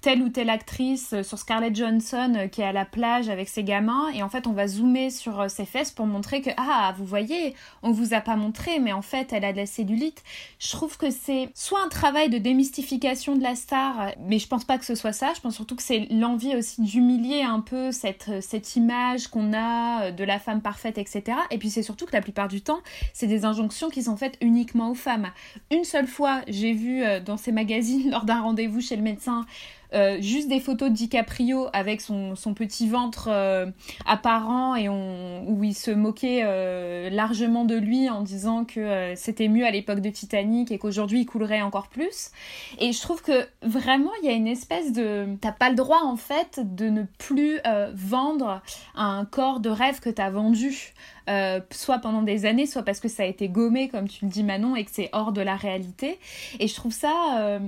[0.00, 3.48] telle ou telle actrice, euh, sur Scarlett Johansson euh, qui est à la plage avec
[3.48, 6.50] ses gamins, et en fait on va zoomer sur euh, ses fesses pour montrer que,
[6.56, 9.66] ah, vous voyez, on vous a pas montré, mais en fait elle a de la
[9.66, 10.22] cellulite.
[10.58, 14.64] Je trouve que c'est soit un travail de démystification de la star, mais je pense
[14.64, 17.92] pas que ce soit ça, je pense surtout que c'est l'envie aussi d'humilier un peu
[17.92, 21.36] cette, cette image qu'on a de la femme parfaite, etc.
[21.50, 22.80] Et puis c'est surtout que la plupart du temps,
[23.12, 25.30] c'est des injonctions qui sont faites uniquement aux femmes.
[25.70, 29.46] Une seule fois, j'ai vu dans ces magazines, lors d'un rendez-vous chez le médecin,
[29.92, 33.66] euh, juste des photos de DiCaprio avec son, son petit ventre euh,
[34.06, 39.48] apparent et on, où il se moquait euh, largement de lui en disant que c'était
[39.48, 42.30] mieux à l'époque de Titanic et qu'aujourd'hui il coulerait encore plus.
[42.78, 45.26] Et je trouve que vraiment il y a une espèce de...
[45.40, 47.58] T'as pas le droit en fait de ne plus
[47.92, 48.62] vendre
[48.94, 50.94] un corps de rêve que t'as vendu.
[51.30, 54.30] Euh, soit pendant des années, soit parce que ça a été gommé, comme tu le
[54.30, 56.18] dis Manon, et que c'est hors de la réalité.
[56.58, 57.60] Et je trouve ça euh,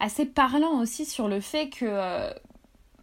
[0.00, 2.30] assez parlant aussi sur le fait que euh,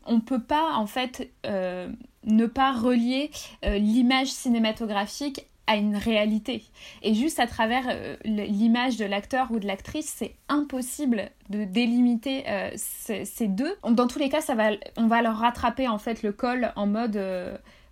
[0.06, 1.88] on peut pas en fait euh,
[2.26, 3.32] ne pas relier
[3.64, 6.66] l'image cinématographique à une réalité.
[7.04, 7.86] Et juste à travers
[8.26, 12.44] l'image de l'acteur ou de l'actrice, c'est impossible de délimiter
[12.76, 13.74] ces, deux.
[13.90, 16.88] Dans tous les cas, ça va, on va leur rattraper en fait le col en
[16.88, 17.18] mode...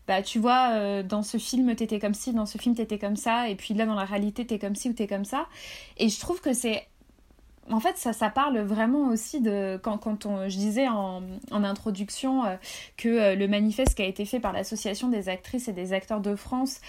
[0.10, 3.16] bah tu vois, euh, dans ce film t'étais comme ci, dans ce film t'étais comme
[3.16, 5.46] ça, et puis là dans la réalité t'es comme ci ou t'es comme ça.
[5.98, 6.88] Et je trouve que c'est
[7.70, 9.80] en fait, ça, ça parle vraiment aussi de.
[9.84, 12.56] Quand, quand on, je disais en, introduction euh,
[12.98, 16.22] que euh, le manifeste qui a été fait par l'Association des actrices et des acteurs
[16.22, 16.82] de France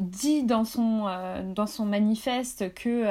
[0.00, 1.04] dit dans son,
[1.54, 3.04] dans son manifeste que,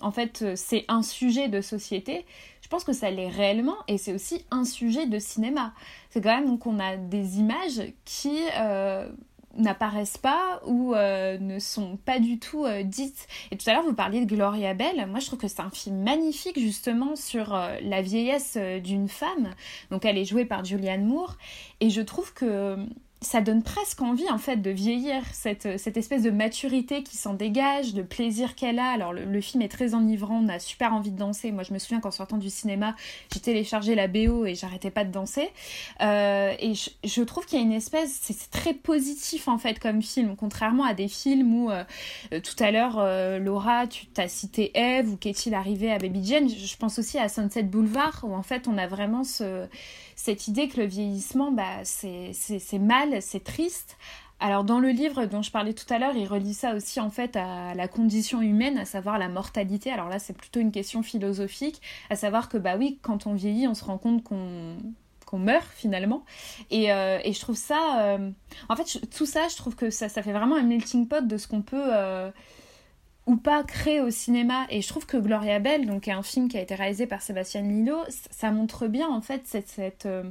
[0.00, 2.24] en fait, euh, c'est un sujet de société.
[2.62, 5.72] Je pense que ça l'est réellement et c'est aussi un sujet de cinéma.
[6.10, 8.38] C'est quand même qu'on a des images qui.
[8.58, 9.08] euh,
[9.56, 13.26] n'apparaissent pas ou euh, ne sont pas du tout dites.
[13.50, 15.04] Et tout à l'heure, vous parliez de Gloria Bell.
[15.08, 19.52] Moi, je trouve que c'est un film magnifique, justement, sur la vieillesse d'une femme.
[19.90, 21.36] Donc, elle est jouée par Julianne Moore.
[21.80, 22.76] Et je trouve que
[23.22, 25.22] ça donne presque envie, en fait, de vieillir.
[25.32, 28.90] Cette, cette espèce de maturité qui s'en dégage, de plaisir qu'elle a.
[28.90, 30.40] Alors, le, film est très enivrant.
[30.42, 31.52] On a super envie de danser.
[31.52, 32.94] Moi, je me souviens qu'en sortant du cinéma,
[33.32, 35.48] j'ai téléchargé la BO et j'arrêtais pas de danser.
[36.02, 40.02] Euh, et je, trouve qu'il y a une espèce, c'est très positif en fait comme
[40.02, 41.84] film, contrairement à des films où euh,
[42.32, 46.24] euh, tout à l'heure euh, Laura, tu t'as cité Eve ou qu'est-il arrivé à Baby
[46.24, 46.48] Jane.
[46.48, 49.66] Je pense aussi à Sunset Boulevard où en fait on a vraiment ce,
[50.22, 53.96] cette idée que le vieillissement, bah c'est mal, c'est triste.
[54.38, 57.08] Alors dans le livre dont je parlais tout à l'heure, il relie ça aussi en
[57.08, 59.90] fait à la condition humaine, à savoir la mortalité.
[59.90, 63.66] Alors là, c'est plutôt une question philosophique, à savoir que bah oui, quand on vieillit,
[63.66, 64.76] on se rend compte qu'on
[65.24, 66.24] qu'on meurt finalement.
[66.70, 68.02] Et, euh, et je trouve ça...
[68.02, 68.30] euh,
[68.68, 71.36] En fait, tout ça, je trouve que ça, ça fait vraiment un melting pot de
[71.38, 71.88] ce qu'on peut...
[71.94, 72.30] euh,
[73.30, 76.58] ou pas créer au cinéma et je trouve que Gloria Bell donc un film qui
[76.58, 80.24] a été réalisé par Sébastien Lillo ça montre bien en fait cette, euh,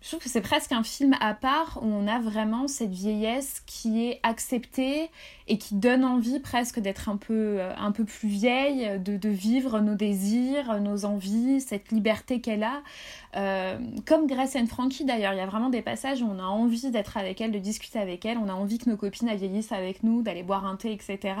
[0.00, 3.62] je trouve que c'est presque un film à part où on a vraiment cette vieillesse
[3.66, 5.10] qui est acceptée
[5.46, 9.80] et qui donne envie presque d'être un peu, euh, un peu plus vieille, de vivre
[9.80, 12.82] nos désirs, nos envies, cette liberté qu'elle a.
[13.36, 16.44] Euh, comme Grace and Frankie d'ailleurs, il y a vraiment des passages où on a
[16.44, 19.72] envie d'être avec elle, de discuter avec elle, on a envie que nos copines vieillissent
[19.72, 21.34] avec nous, d'aller boire un thé, etc.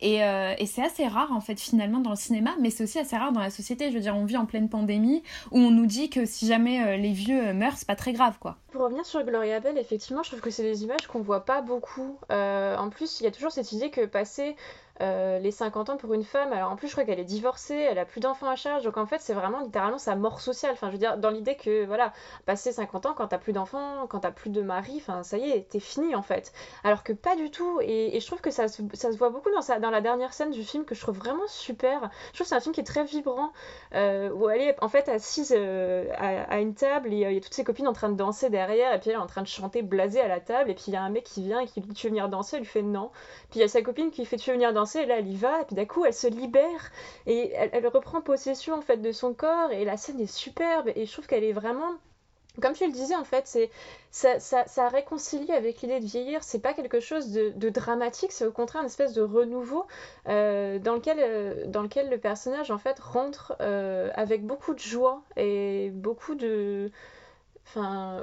[0.00, 2.98] Et, euh, et c'est assez rare en fait finalement dans le cinéma, mais c'est aussi
[2.98, 3.90] assez rare dans la société.
[3.90, 6.82] Je veux dire, on vit en pleine pandémie où on nous dit que si jamais
[6.82, 8.56] euh, les vieux meurent, c'est pas très grave quoi.
[8.72, 11.60] Pour revenir sur Gloria Bell, effectivement, je trouve que c'est des images qu'on voit pas
[11.60, 12.16] beaucoup.
[12.30, 14.54] En plus, il y a toujours cette idée que passer
[15.00, 17.74] euh, les 50 ans pour une femme, alors en plus, je crois qu'elle est divorcée,
[17.74, 20.72] elle a plus d'enfants à charge, donc en fait, c'est vraiment littéralement sa mort sociale.
[20.72, 22.12] Enfin, je veux dire, dans l'idée que, voilà,
[22.44, 25.50] passer 50 ans quand t'as plus d'enfants, quand t'as plus de mari, enfin, ça y
[25.50, 26.52] est, t'es fini en fait.
[26.84, 28.82] Alors que pas du tout, et, je trouve que ça se,
[29.16, 32.10] voit beaucoup dans, dans la dernière scène du film que je trouve vraiment super.
[32.32, 33.52] Je trouve que c'est un film qui est très vibrant,
[33.94, 37.40] euh, où elle est en fait assise euh, à, une table et il y a
[37.40, 39.46] toutes ses copines en train de danser derrière, et puis elle est en train de
[39.46, 41.66] chanter blasée à la table, et puis il y a un mec qui vient et
[41.66, 43.10] qui lui dit Tu veux venir danser Elle lui fait non.
[43.50, 45.36] Puis il y a sa copine qui fait Tu veux venir danser Là elle y
[45.36, 46.90] va, et puis d'un coup elle se libère,
[47.26, 51.06] et elle, reprend possession en fait de son corps, et la scène est superbe, et
[51.06, 51.94] je trouve qu'elle est vraiment.
[52.60, 53.70] Comme tu le disais, en fait, c'est
[54.10, 56.42] ça, ça, réconcilie avec l'idée de vieillir.
[56.42, 59.86] C'est pas quelque chose de, de dramatique, c'est au contraire une espèce de renouveau
[60.28, 64.80] euh, dans, lequel, euh, dans lequel le personnage en fait rentre euh, avec beaucoup de
[64.80, 66.90] joie et beaucoup de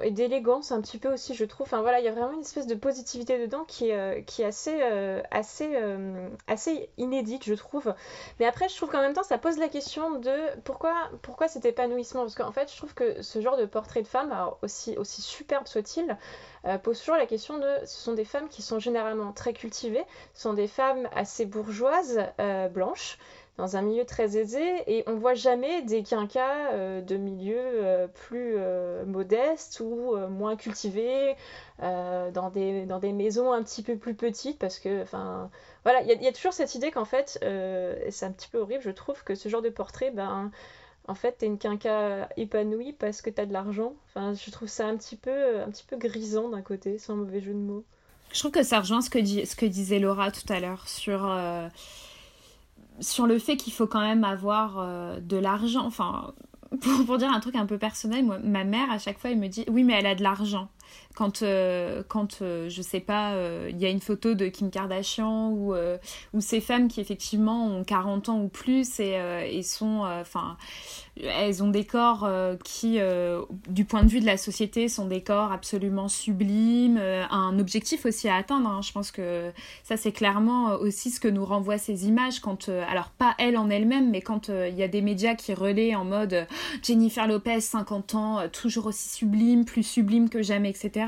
[0.01, 1.67] Et d'élégance un petit peu aussi, je trouve.
[1.67, 4.41] Enfin voilà, il y a vraiment une espèce de positivité dedans qui est, euh, qui
[4.41, 7.93] est assez, euh, assez, euh, assez inédite, je trouve.
[8.39, 10.35] Mais après, je trouve qu'en même temps, ça pose la question de
[10.65, 12.21] pourquoi, pourquoi cet épanouissement?
[12.21, 15.67] Parce qu'en fait, je trouve que ce genre de portrait de femme, aussi, aussi superbe
[15.67, 16.17] soit-il,
[16.83, 20.41] pose toujours la question de ce sont des femmes qui sont généralement très cultivées, ce
[20.41, 22.19] sont des femmes assez bourgeoises,
[22.71, 23.17] blanches,
[23.58, 28.08] dans un milieu très aisé et on voit jamais des quinquas euh, de milieux euh,
[28.08, 31.36] plus euh, modestes ou moins cultivés
[31.80, 35.49] dans des, dans des maisons un petit peu plus petites parce que enfin
[35.84, 37.38] voilà il y, a- toujours cette idée qu'en fait
[38.10, 40.51] c'est un petit peu horrible je trouve que ce genre de portrait ben
[41.08, 43.93] en fait t'es une quinca épanouie parce que t'as de l'argent.
[44.08, 47.41] Enfin je trouve ça un petit peu un petit peu grisant d'un côté sans mauvais
[47.41, 47.84] jeu de mots.
[48.34, 51.26] Je trouve que ça rejoint ce que, ce que disait Laura tout à l'heure sur,
[52.99, 55.85] sur le fait qu'il faut quand même avoir euh, de l'argent.
[55.85, 56.33] Enfin,
[57.05, 59.47] pour, dire un truc un peu personnel, moi, ma mère, à chaque fois, elle me
[59.47, 60.69] dit Oui, mais elle a de l'argent.
[61.15, 63.35] Quand, euh, quand euh, je sais pas,
[63.69, 65.73] il y a une photo de Kim Kardashian ou,
[66.33, 69.19] ou ces femmes qui effectivement ont 40 ans ou plus et,
[69.49, 70.01] et sont.
[70.21, 70.57] Enfin,
[71.24, 75.07] elles ont des corps euh, qui, euh, du point de vue de la société, sont
[75.07, 78.70] des corps absolument sublimes, euh, un objectif aussi à atteindre.
[78.70, 78.82] hein.
[78.82, 79.51] Je pense que
[79.84, 82.39] ça, c'est clairement aussi ce que nous renvoient ces images.
[82.39, 85.95] Quand, alors, pas elle en elle-même, mais quand il y a des médias qui relaient
[85.95, 86.47] en mode
[86.84, 91.05] Jennifer Lopez, 50 ans, toujours aussi sublime, plus sublime que jamais, etc.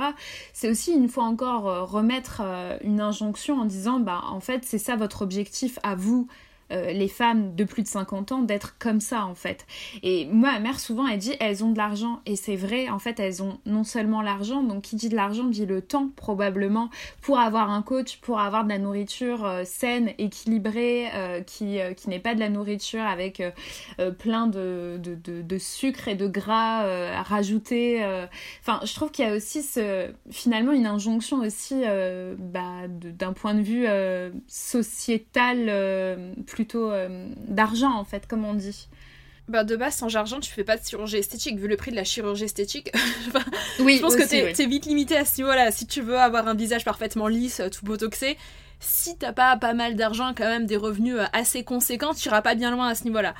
[0.53, 2.41] C'est aussi, une fois encore, remettre
[2.83, 6.27] une injonction en disant bah, en fait, c'est ça votre objectif à vous
[6.71, 9.65] euh, les femmes de plus de 50 ans d'être comme ça en fait.
[10.03, 12.99] Et moi, ma mère souvent elle dit elles ont de l'argent et c'est vrai en
[12.99, 16.89] fait elles ont non seulement l'argent donc qui dit de l'argent dit le temps probablement
[17.21, 21.93] pour avoir un coach, pour avoir de la nourriture euh, saine, équilibrée, euh, qui, euh,
[21.93, 23.41] qui n'est pas de la nourriture avec
[24.17, 28.25] plein de, de, de, sucre et de gras euh.
[28.61, 31.83] Enfin, je trouve qu'il y a aussi ce, finalement une injonction aussi
[32.37, 33.87] bah, d'un point de vue
[34.47, 38.89] sociétal euh, plutôt euh, d'argent en fait comme on dit.
[39.47, 41.57] Bah de base, sans argent, tu fais pas de chirurgie esthétique.
[41.57, 42.91] Vu le prix de la chirurgie esthétique,
[43.79, 44.67] Oui, je pense que t'es oui.
[44.67, 45.71] vite limité à ce niveau-là.
[45.71, 48.37] Si tu veux avoir un visage parfaitement lisse, tout botoxé,
[48.81, 52.41] si t'as pas pas mal d'argent, quand même des revenus euh, assez conséquents, tu iras
[52.41, 53.33] pas bien loin à ce niveau-là.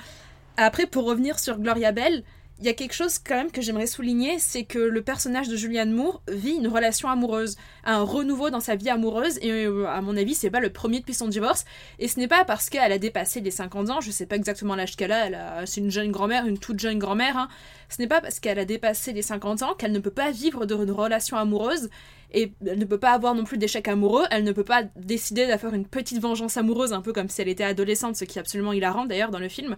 [0.56, 2.24] Après, pour revenir sur Gloria Bell,
[2.60, 5.56] il y a quelque chose quand même que j'aimerais souligner, c'est que le personnage de
[5.56, 7.56] Julianne Moore vit une relation amoureuse,
[7.86, 11.00] un renouveau dans sa vie amoureuse, et euh, à mon avis, c'est pas le premier
[11.00, 11.64] depuis son divorce,
[12.00, 14.76] et ce n'est pas parce qu'elle a dépassé les 50 ans, je sais pas exactement
[14.76, 17.48] l'âge qu'elle a, c'est une jeune grand-mère, une toute jeune grand-mère, hein.
[17.88, 20.66] ce n'est pas parce qu'elle a dépassé les 50 ans qu'elle ne peut pas vivre
[20.66, 21.90] de relation amoureuse,
[22.32, 25.48] et elle ne peut pas avoir non plus d'échec amoureux, elle ne peut pas décider
[25.48, 28.42] d'avoir une petite vengeance amoureuse, un peu comme si elle était adolescente, ce qui est
[28.42, 29.78] absolument hilarant d'ailleurs dans le film.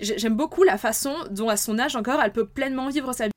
[0.00, 3.26] J'ai- J'aime beaucoup la façon dont, à son âge encore, elle peut pleinement vivre sa
[3.26, 3.32] vie.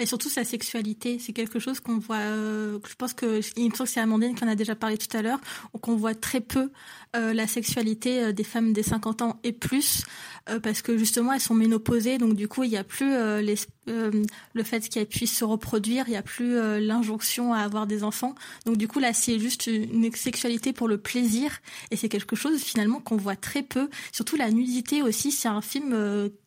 [0.00, 2.16] Et surtout sa sexualité, c'est quelque chose qu'on voit.
[2.16, 4.96] euh, je pense que il me semble que c'est Amandine qui en a déjà parlé
[4.96, 5.38] tout à l'heure,
[5.82, 6.70] qu'on voit très peu
[7.16, 10.04] euh, la sexualité euh, des femmes des 50 ans et plus,
[10.62, 13.10] parce que justement elles sont ménopausées, donc du coup il n'y a plus
[13.42, 13.54] les,
[13.86, 18.34] le fait qu'elles puissent se reproduire, il n'y a plus l'injonction à avoir des enfants.
[18.66, 22.60] Donc du coup là c'est juste une sexualité pour le plaisir, et c'est quelque chose
[22.60, 23.90] finalement qu'on voit très peu.
[24.12, 25.94] Surtout la nudité aussi, c'est un film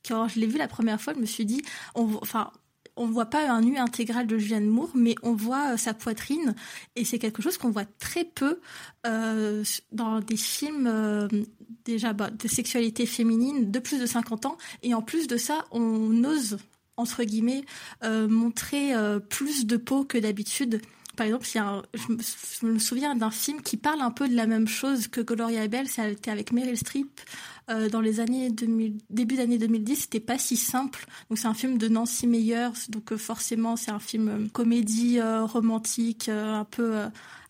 [0.06, 1.62] quand je l'ai vu la première fois, je me suis dit,
[1.96, 2.52] on, enfin
[2.96, 6.56] on voit pas un nu intégral de Julianne Moore, mais on voit euh, sa poitrine
[6.96, 8.60] et c'est quelque chose qu'on voit très peu
[9.06, 11.28] euh, dans des films euh,
[11.86, 14.58] déjà bah, de sexualité féminine de plus de 50 ans.
[14.84, 16.58] Et en plus de ça, on ose
[16.96, 17.66] entre guillemets
[18.04, 18.94] montrer
[19.28, 20.80] plus de peau que d'habitude.
[21.16, 21.46] Par exemple,
[21.94, 25.68] je, me, souviens d'un film qui parle un peu de la même chose que Gloria
[25.68, 27.22] Bell, c'était avec Meryl Streep
[27.70, 29.96] euh, dans les années 2000, début d'année 2010.
[29.96, 31.06] C'était pas si simple.
[31.30, 35.22] Donc c'est un film de Nancy Meyers, donc euh, forcément c'est un film euh, comédie
[35.22, 36.96] romantique, un peu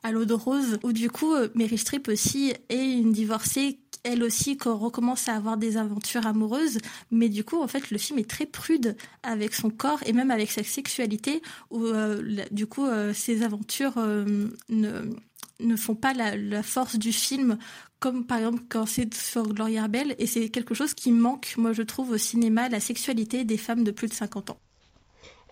[0.04, 4.24] à l'eau de rose, où du coup euh, Meryl Streep aussi est une divorcée elle
[4.24, 6.80] aussi qu'on recommence à avoir des aventures amoureuses,
[7.12, 10.32] mais du coup en fait le film est très prude avec son corps et même
[10.32, 15.02] avec sa sexualité, où euh, du coup euh, ces aventures euh, ne
[15.60, 17.58] ne font pas la, la force du film
[18.00, 21.72] comme par exemple quand c'est sur Gloria Bell et c'est quelque chose qui manque moi
[21.72, 24.58] je trouve au cinéma la sexualité des femmes de plus de 50 ans.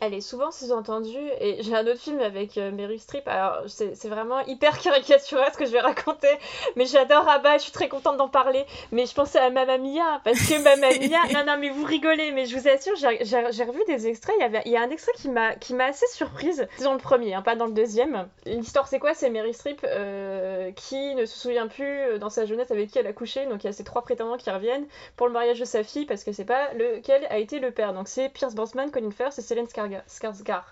[0.03, 3.27] Elle est souvent sous-entendue et j'ai un autre film avec euh, Meryl Streep.
[3.27, 6.27] Alors c'est c'est vraiment hyper caricatural ce que je vais raconter,
[6.75, 8.65] mais j'adore Abba, je suis très contente d'en parler.
[8.91, 12.31] Mais je pensais à Mamma Mia parce que Mamma Mia, non non mais vous rigolez,
[12.31, 14.33] mais je vous assure, j'ai j'ai- j'ai revu des extraits.
[14.39, 16.67] Il y avait, il y a un extrait qui m'a qui m'a assez surprise.
[16.77, 18.27] C'est dans le premier, hein, pas dans le deuxième.
[18.47, 19.13] L'histoire c'est quoi?
[19.13, 22.97] C'est Meryl Streep euh, qui ne se souvient plus euh, dans sa jeunesse avec qui
[22.97, 23.45] elle a couché.
[23.45, 26.07] Donc il y a ces trois prétendants qui reviennent pour le mariage de sa fille
[26.07, 27.93] parce que c'est pas lequel a été le père.
[27.93, 30.63] Donc c'est Pierce Brosnan, Colin Firth et Selene Skarga- Skarsgård.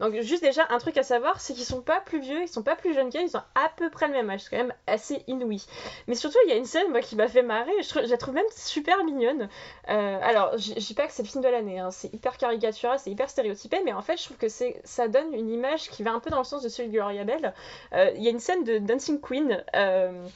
[0.00, 2.64] Donc juste déjà un truc à savoir, c'est qu'ils sont pas plus vieux, ils sont
[2.64, 4.74] pas plus jeunes qu'elle, ils ont à peu près le même âge, c'est quand même
[4.88, 5.64] assez inouï.
[6.08, 8.16] Mais surtout il y a une scène moi qui m'a fait marrer, je, je la
[8.16, 9.48] trouve même super mignonne.
[9.88, 12.98] Euh, alors je dis pas que c'est le film de l'année, hein, c'est hyper caricatural,
[12.98, 16.10] c'est hyper stéréotypé, mais en fait je trouve que ça donne une image qui va
[16.10, 17.54] un peu dans le sens de celui de Gloria Bell.
[17.92, 19.64] Euh, Il y a une scène de Dancing Queen.
[19.76, 20.26] euh,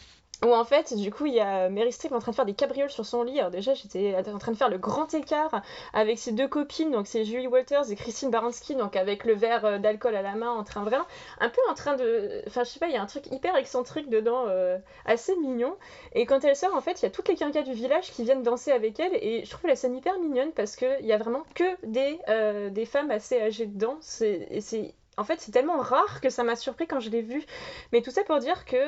[0.45, 2.55] où en fait, du coup, il y a Mary Streep en train de faire des
[2.55, 3.39] cabrioles sur son lit.
[3.41, 5.63] Alors déjà, j'étais en train de faire le grand écart
[5.93, 9.65] avec ses deux copines, donc c'est Julie Walters et Christine Baranski, donc avec le verre
[9.65, 11.07] euh, d'alcool à la main, en train vraiment,
[11.41, 13.57] un peu en train de, enfin je sais pas, il y a un truc hyper
[13.57, 15.77] excentrique dedans, euh, assez mignon.
[16.13, 18.23] Et quand elle sort, en fait, il y a toutes les quinquas du village qui
[18.23, 21.13] viennent danser avec elle, et je trouve la scène hyper mignonne parce que il y
[21.13, 23.97] a vraiment que des euh, des femmes assez âgées dedans.
[24.01, 27.45] C'est c'est en fait, c'est tellement rare que ça m'a surpris quand je l'ai vu.
[27.93, 28.79] Mais tout ça pour dire que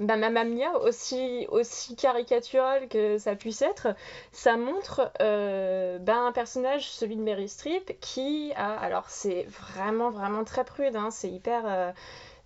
[0.00, 3.88] bah, Mamma Mia, aussi, aussi caricatural que ça puisse être,
[4.32, 8.74] ça montre euh, bah, un personnage, celui de Mary Streep, qui a.
[8.78, 11.62] Alors, c'est vraiment, vraiment très prude, hein, c'est hyper.
[11.66, 11.92] euh,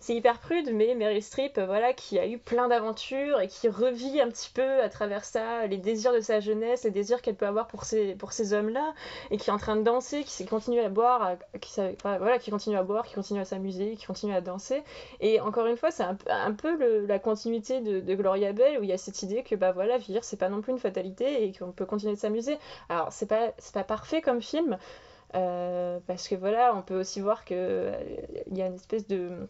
[0.00, 3.68] c'est hyper prude, mais Meryl Streep, euh, voilà, qui a eu plein d'aventures et qui
[3.68, 7.36] revit un petit peu à travers ça les désirs de sa jeunesse, les désirs qu'elle
[7.36, 8.94] peut avoir pour ces, pour ces hommes-là,
[9.30, 12.50] et qui est en train de danser, qui continue à boire, à- qui, voilà, qui
[12.50, 14.82] continue à boire, qui continue à s'amuser, qui continue à danser.
[15.20, 18.92] Et encore une fois, c'est un, peu- la continuité de, Gloria Bell, où il y
[18.92, 21.72] a cette idée que, bah voilà, vieillir, c'est pas non plus une fatalité et qu'on
[21.72, 22.58] peut continuer de s'amuser.
[22.88, 24.78] Alors, c'est pas, pas parfait comme film,
[25.34, 27.94] euh, parce que voilà, on peut aussi voir euh,
[28.50, 29.48] il y a une espèce de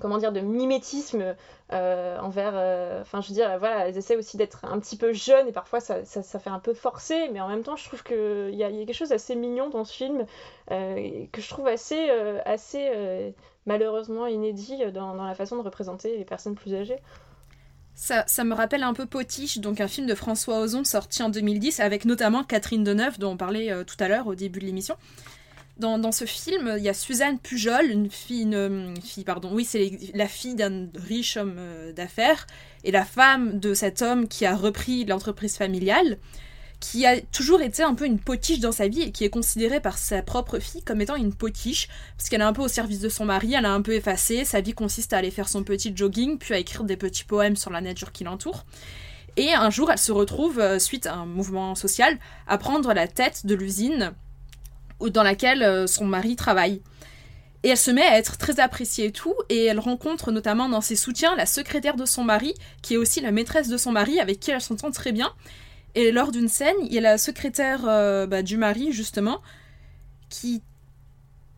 [0.00, 1.34] comment dire de mimétisme
[1.72, 5.12] euh, envers euh, enfin je veux dire voilà elles essaient aussi d'être un petit peu
[5.12, 8.02] jeunes et parfois ça, ça, fait un peu forcé mais en même temps je trouve
[8.02, 10.26] que il y, a quelque chose d'assez mignon dans ce film
[10.70, 12.10] euh, que je trouve assez
[12.44, 13.34] assez
[13.66, 16.98] malheureusement inédit dans, dans la façon de représenter les personnes plus âgées
[17.94, 21.30] Ça, ça me rappelle un peu Potiche, donc un film de François Ozon sorti en
[21.30, 24.96] 2010 avec notamment Catherine Deneuve dont on parlait tout à l'heure au début de l'émission.
[25.78, 28.48] Dans, ce film, il y a Suzanne Pujol, une fille,
[29.26, 32.46] pardon, oui, c'est la fille d'un riche homme euh, d'affaires
[32.82, 36.16] et la femme de cet homme qui a repris l'entreprise familiale,
[36.80, 39.80] qui a toujours été un peu une potiche dans sa vie et qui est considérée
[39.80, 43.00] par sa propre fille comme étant une potiche parce qu'elle est un peu au service
[43.00, 45.62] de son mari, elle a un peu effacé, sa vie consiste à aller faire son
[45.62, 48.64] petit jogging puis à écrire des petits poèmes sur la nature qui l'entoure.
[49.36, 53.06] Et un jour, elle se retrouve, euh, suite à un mouvement social, à prendre la
[53.06, 54.14] tête de l'usine
[55.00, 56.82] dans laquelle euh, son mari travaille.
[57.62, 60.80] Et elle se met à être très appréciée et tout, et elle rencontre notamment dans
[60.80, 64.20] ses soutiens la secrétaire de son mari, qui est aussi la maîtresse de son mari,
[64.20, 65.32] avec qui elle s'entend très bien.
[65.94, 69.40] Et lors d'une scène, il y a la secrétaire euh, bah, du mari, justement,
[70.28, 70.62] qui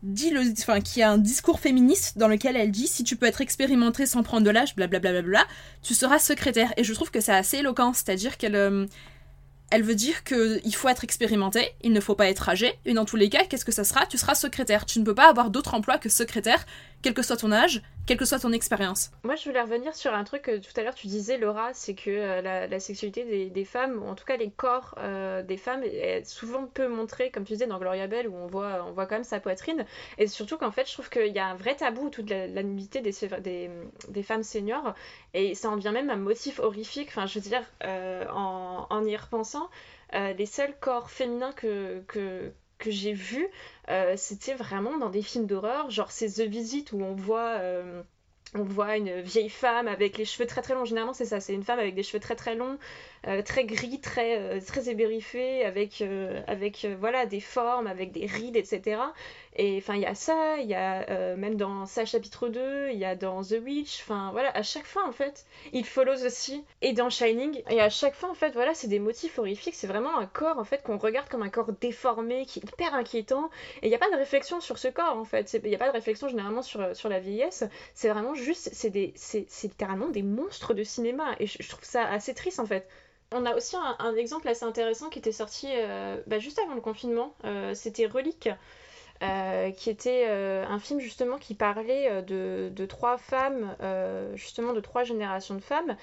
[0.01, 3.25] dit le, enfin, qui a un discours féministe dans lequel elle dit si tu peux
[3.25, 5.45] être expérimentée sans prendre de l'âge, blablabla,
[5.81, 6.73] tu seras secrétaire.
[6.77, 8.85] Et je trouve que c'est assez éloquent, c'est-à-dire qu'elle euh,
[9.71, 13.05] elle veut dire qu'il faut être expérimenté, il ne faut pas être âgé, et dans
[13.05, 14.05] tous les cas, qu'est-ce que ça sera?
[14.05, 14.85] Tu seras secrétaire.
[14.85, 16.65] Tu ne peux pas avoir d'autre emploi que secrétaire,
[17.01, 19.11] quel que soit ton âge, quelle que soit ton expérience.
[19.23, 21.93] Moi, je voulais revenir sur un truc que tout à l'heure tu disais, Laura, c'est
[21.93, 25.83] que euh, la, sexualité des, femmes, ou en tout cas les corps euh, des femmes,
[25.83, 29.05] est souvent peu montrée, comme tu disais dans Gloria Bell, où on voit, on voit
[29.05, 29.85] quand même sa poitrine.
[30.17, 32.63] Et surtout qu'en fait, je trouve qu'il y a un vrai tabou autour de la,
[32.63, 34.95] nudité des, femmes seniors,
[35.33, 37.09] et ça en devient même un motif horrifique.
[37.09, 39.69] Enfin, je veux dire, euh, en, en y repensant,
[40.13, 42.01] les seuls corps féminins que
[42.87, 43.47] j'ai vus,
[43.89, 48.03] euh, c'était vraiment dans des films d'horreur, genre c'est The Visit où on voit, euh,
[48.53, 50.85] on voit une vieille femme avec les cheveux très très longs.
[50.85, 52.77] Généralement c'est ça, c'est une femme avec des cheveux très très longs,
[53.27, 54.89] euh, très gris, très, euh, très
[55.63, 56.03] avec,
[56.47, 59.01] avec voilà, des formes, avec des rides, etc.
[59.61, 62.91] Et enfin il y a ça, il y a euh, même dans ça chapitre 2,
[62.91, 66.25] il y a dans The Witch, enfin voilà, à chaque fois en fait, il follows
[66.25, 69.75] aussi, et dans Shining, et à chaque fois en fait, voilà, c'est des motifs horrifiques,
[69.75, 72.93] c'est vraiment un corps en fait qu'on regarde comme un corps déformé, qui est hyper
[72.93, 73.49] inquiétant,
[73.81, 75.79] et il n'y a pas de réflexion sur ce corps en fait, il n'y a
[75.79, 78.93] pas de réflexion généralement sur, sur la vieillesse, c'est vraiment juste, c'est
[79.63, 82.87] littéralement des monstres de cinéma, et je, je trouve ça assez triste en fait.
[83.33, 86.75] On a aussi un, un exemple assez intéressant qui était sorti euh, bah, juste avant
[86.75, 88.49] le confinement, euh, c'était Relique.
[89.21, 93.75] Euh, qui était euh, un film justement qui parlait euh, de, trois femmes,
[94.35, 95.97] justement de trois générations de femmes,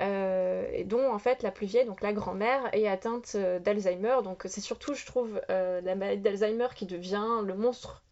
[0.00, 4.16] et dont en fait la plus vieille, donc la grand-mère, est atteinte d'Alzheimer.
[4.24, 8.02] Donc c'est surtout, je trouve, la maladie d'Alzheimer qui devient le monstre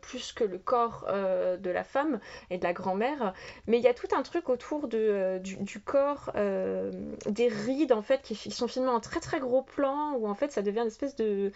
[0.00, 3.32] plus que le corps de la femme et de la grand-mère.
[3.66, 8.36] Mais il y a tout un truc autour du, corps, des rides en fait qui,
[8.36, 11.16] qui sont filmées en très très gros plan, où en fait ça devient une espèce
[11.16, 11.50] de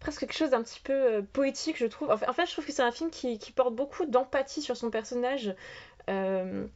[0.00, 2.10] presque quelque chose d'un petit peu euh, poétique, je trouve.
[2.10, 5.54] En je trouve que c'est un film qui, qui porte beaucoup d'empathie sur son personnage.
[6.10, 6.66] euh,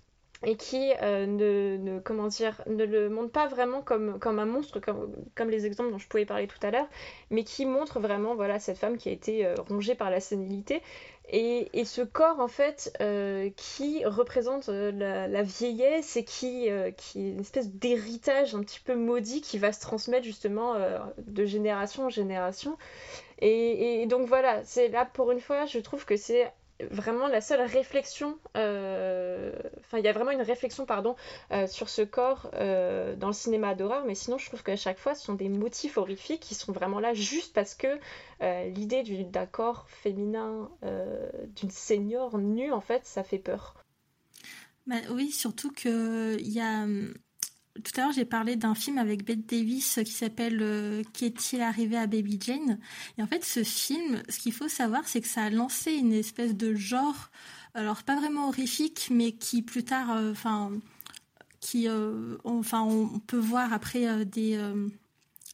[0.45, 4.81] et qui euh, ne, comment dire, ne le montre pas vraiment comme, comme un monstre,
[4.81, 6.89] comme, comme les exemples dont je pouvais parler tout à l'heure,
[7.31, 10.83] mais qui montre vraiment voilà, cette femme qui a été euh, rongée par la sénilité.
[11.29, 17.31] Et, et ce corps, en fait, euh, qui représente la, vieillesse et qui, qui est
[17.31, 20.75] une espèce d'héritage un petit peu maudit qui va se transmettre justement
[21.19, 22.77] de génération en génération.
[23.39, 26.53] Et, et donc voilà, c'est là pour une fois, je trouve que c'est
[26.91, 31.17] vraiment la seule réflexion, euh, enfin il y a vraiment une réflexion pardon
[31.53, 34.99] euh, sur ce corps euh, dans le cinéma d'horreur, mais sinon je trouve qu'à chaque
[34.99, 37.99] fois ce sont des motifs horrifiques qui sont vraiment là juste parce que
[38.41, 40.71] l'idée du- d'un corps féminin,
[41.57, 43.75] d'une senior nue en fait, ça fait peur.
[44.87, 47.15] Bah oui, surtout que il y a hum,
[47.85, 51.97] tout à l'heure j'ai parlé d'un film avec Bette Davis qui s'appelle euh, Qu'est-il arrivé
[51.97, 52.79] à Baby Jane?
[53.19, 56.13] Et en fait, ce film, ce qu'il faut savoir, c'est que ça a lancé une
[56.13, 57.31] espèce de genre,
[57.75, 60.71] alors pas vraiment horrifique, mais qui plus tard, euh, enfin,
[61.61, 64.89] qui, euh, on- enfin, on peut voir après euh, des euh,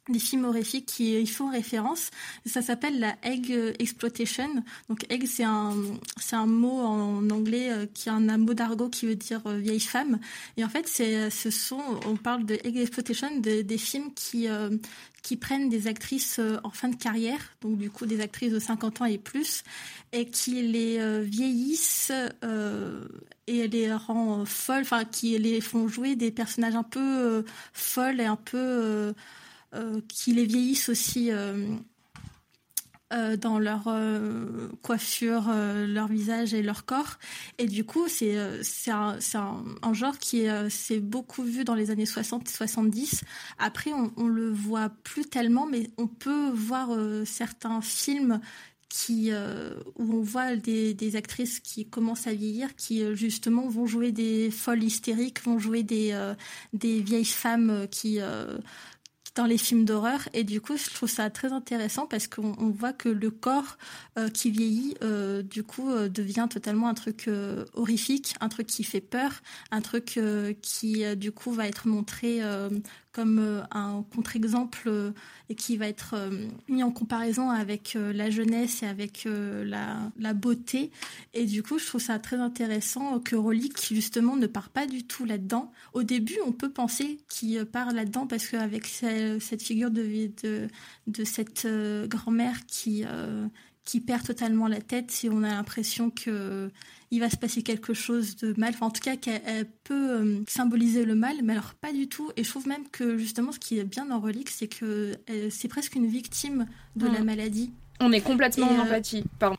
[0.08, 2.10] des films horrifiques qui y font référence.
[2.46, 4.48] Ça s'appelle la egg euh, exploitation.
[4.88, 5.74] Donc egg c'est un
[6.20, 9.58] c'est un mot en anglais euh, qui est un mot d'argot qui veut dire euh,
[9.58, 10.18] vieille femme.
[10.56, 14.48] Et en fait c'est ce sont on parle de egg exploitation de- des films qui
[14.48, 14.70] euh,
[15.22, 18.58] qui prennent des actrices euh, en fin de carrière, donc du coup des actrices de
[18.60, 19.62] 50 ans et plus,
[20.12, 22.12] et qui les euh, vieillissent
[22.44, 23.04] euh,
[23.46, 27.42] et les rend euh, folles, enfin qui les font jouer des personnages un peu euh,
[27.72, 29.12] folles et un peu euh, euh,
[30.08, 31.76] qui les vieillissent aussi euh,
[33.10, 37.18] euh, dans leur euh, coiffure, euh, leur visage et leur corps.
[37.56, 39.18] Et du coup, c'est euh, un,
[39.80, 43.22] un, genre qui est, euh, s'est beaucoup vu dans les années 60 70.
[43.58, 48.40] Après, on, on le voit plus tellement, mais on peut voir euh, certains films
[48.88, 53.86] qui euh, où on voit des, actrices qui commencent à vieillir, qui euh, justement vont
[53.86, 56.34] jouer des folles hystériques, vont jouer des euh,
[56.72, 58.58] des vieilles femmes euh, qui euh,
[59.38, 60.28] dans les films d'horreur.
[60.34, 63.78] Et du coup je trouve ça très intéressant parce qu'on on voit que le corps
[64.18, 67.30] euh, qui vieillit euh, du coup euh, devient totalement un truc
[67.74, 69.30] horrifique un truc qui fait peur
[69.70, 70.18] un truc
[70.60, 72.40] qui du coup va être montré
[73.18, 75.10] comme euh, un contre-exemple euh,
[75.50, 80.34] et qui va être euh, mis en comparaison avec la jeunesse et avec la, la
[80.34, 80.92] beauté.
[81.34, 85.02] Et du coup je trouve ça très intéressant que Relic justement ne part pas du
[85.04, 85.72] tout là-dedans.
[85.94, 90.68] Au début on peut penser qu'il part là-dedans parce qu'avec ce- cette figure de, de,
[91.08, 91.66] de cette
[92.06, 93.04] grand-mère qui,
[93.84, 96.70] qui perd totalement la tête si on a l'impression que
[97.10, 98.70] il va se passer quelque chose de mal.
[98.74, 102.08] Enfin, en tout cas, qu'elle elle peut euh, symboliser le mal, mais alors pas du
[102.08, 102.30] tout.
[102.36, 105.48] Et je trouve même que justement, ce qui est bien dans Relique, c'est que euh,
[105.50, 107.12] c'est presque une victime de Mm.
[107.14, 107.72] la maladie.
[108.00, 109.24] On est complètement Et, en euh, empathie.
[109.38, 109.56] Pardon.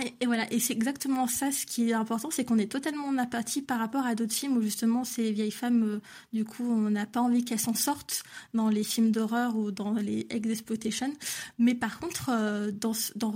[0.00, 3.18] Et, voilà, et c'est exactement ça ce qui est important, c'est qu'on est totalement en
[3.18, 6.00] apathie par rapport à d'autres films où justement ces vieilles femmes, euh,
[6.32, 8.22] du coup, on n'a pas envie qu'elles s'en sortent
[8.54, 11.12] dans les films d'horreur ou dans les ex-exploitation.
[11.58, 13.34] Mais par contre, euh, dans, dans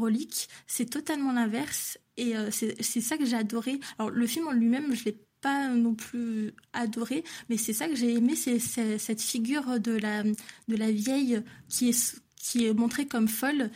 [0.66, 1.98] c'est totalement l'inverse.
[2.16, 3.78] Et euh, c'est ça que j'ai adoré.
[3.98, 7.94] Alors le film en lui-même, je l'ai pas non plus adoré, mais c'est ça que
[7.94, 13.06] j'ai aimé, c'est cette figure de la, de la vieille qui est, qui est montrée
[13.06, 13.70] comme folle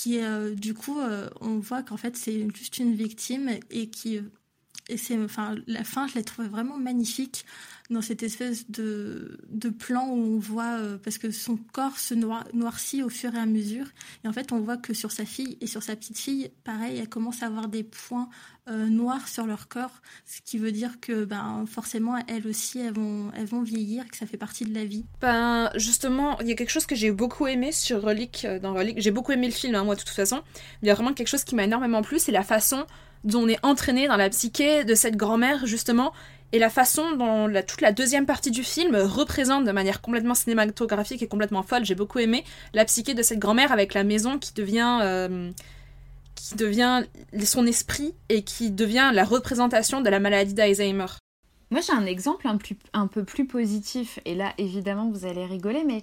[0.00, 4.18] qui euh, du coup euh, on voit qu'en fait c'est juste une victime et qui
[4.90, 7.44] et c'est enfin la fin je l'ai trouvé vraiment magnifique
[7.90, 12.14] dans cette espèce de, de plan où on voit euh, parce que son corps se
[12.14, 13.86] noir- noircit au fur et à mesure
[14.24, 16.98] et en fait on voit que sur sa fille et sur sa petite fille pareil
[16.98, 18.28] elle commence à avoir des points
[18.68, 22.92] euh, noirs sur leur corps ce qui veut dire que ben forcément elles aussi elles
[22.92, 26.52] vont elles vont vieillir que ça fait partie de la vie Ben, justement, il y
[26.52, 29.00] a quelque chose que j'ai beaucoup aimé sur Relic, euh, dans Relic.
[29.00, 30.42] J'ai beaucoup aimé le film, hein, moi, de toute façon.
[30.82, 32.86] Il y a vraiment quelque chose qui m'a énormément plu, c'est la façon
[33.24, 36.12] dont on est entraîné dans la psyché de cette grand-mère, justement,
[36.52, 40.34] et la façon dont la- toute la deuxième partie du film représente de manière complètement
[40.34, 41.84] cinématographique et complètement folle.
[41.84, 42.44] J'ai beaucoup aimé
[42.74, 44.98] la psyché de cette grand-mère avec la maison qui devient.
[45.02, 45.50] euh,
[47.44, 51.06] son esprit et qui devient la représentation de la maladie d'Alzheimer.
[51.70, 52.58] Moi, j'ai un exemple un,
[52.92, 56.02] un peu plus positif, et là, évidemment, vous allez rigoler, mais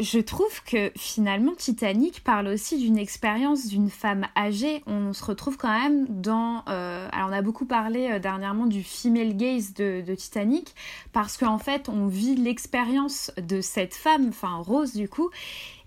[0.00, 4.82] je trouve que finalement, Titanic parle aussi d'une expérience d'une femme âgée.
[4.86, 6.64] On se retrouve quand même dans...
[6.68, 10.74] euh, alors, on a beaucoup parlé euh, dernièrement du female gaze de, de Titanic,
[11.12, 15.30] parce qu'en fait, on vit l'expérience de cette femme, enfin Rose du coup,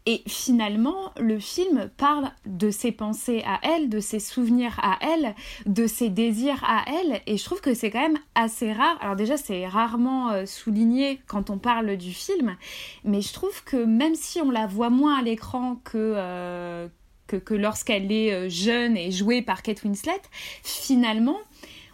[0.09, 5.35] et finalement, le film parle de ses pensées à elle, de ses souvenirs à elle,
[5.65, 7.19] de ses désirs à elle.
[7.27, 8.97] Et je trouve que c'est quand même assez rare.
[9.01, 12.55] Alors déjà, c'est rarement euh, souligné quand on parle du film.
[13.03, 15.97] Mais je trouve que même si on la voit moins à l'écran que...
[16.15, 16.87] euh,
[17.27, 20.21] que, que lorsqu'elle est euh, jeune et jouée par Kate Winslet,
[20.63, 21.35] finalement,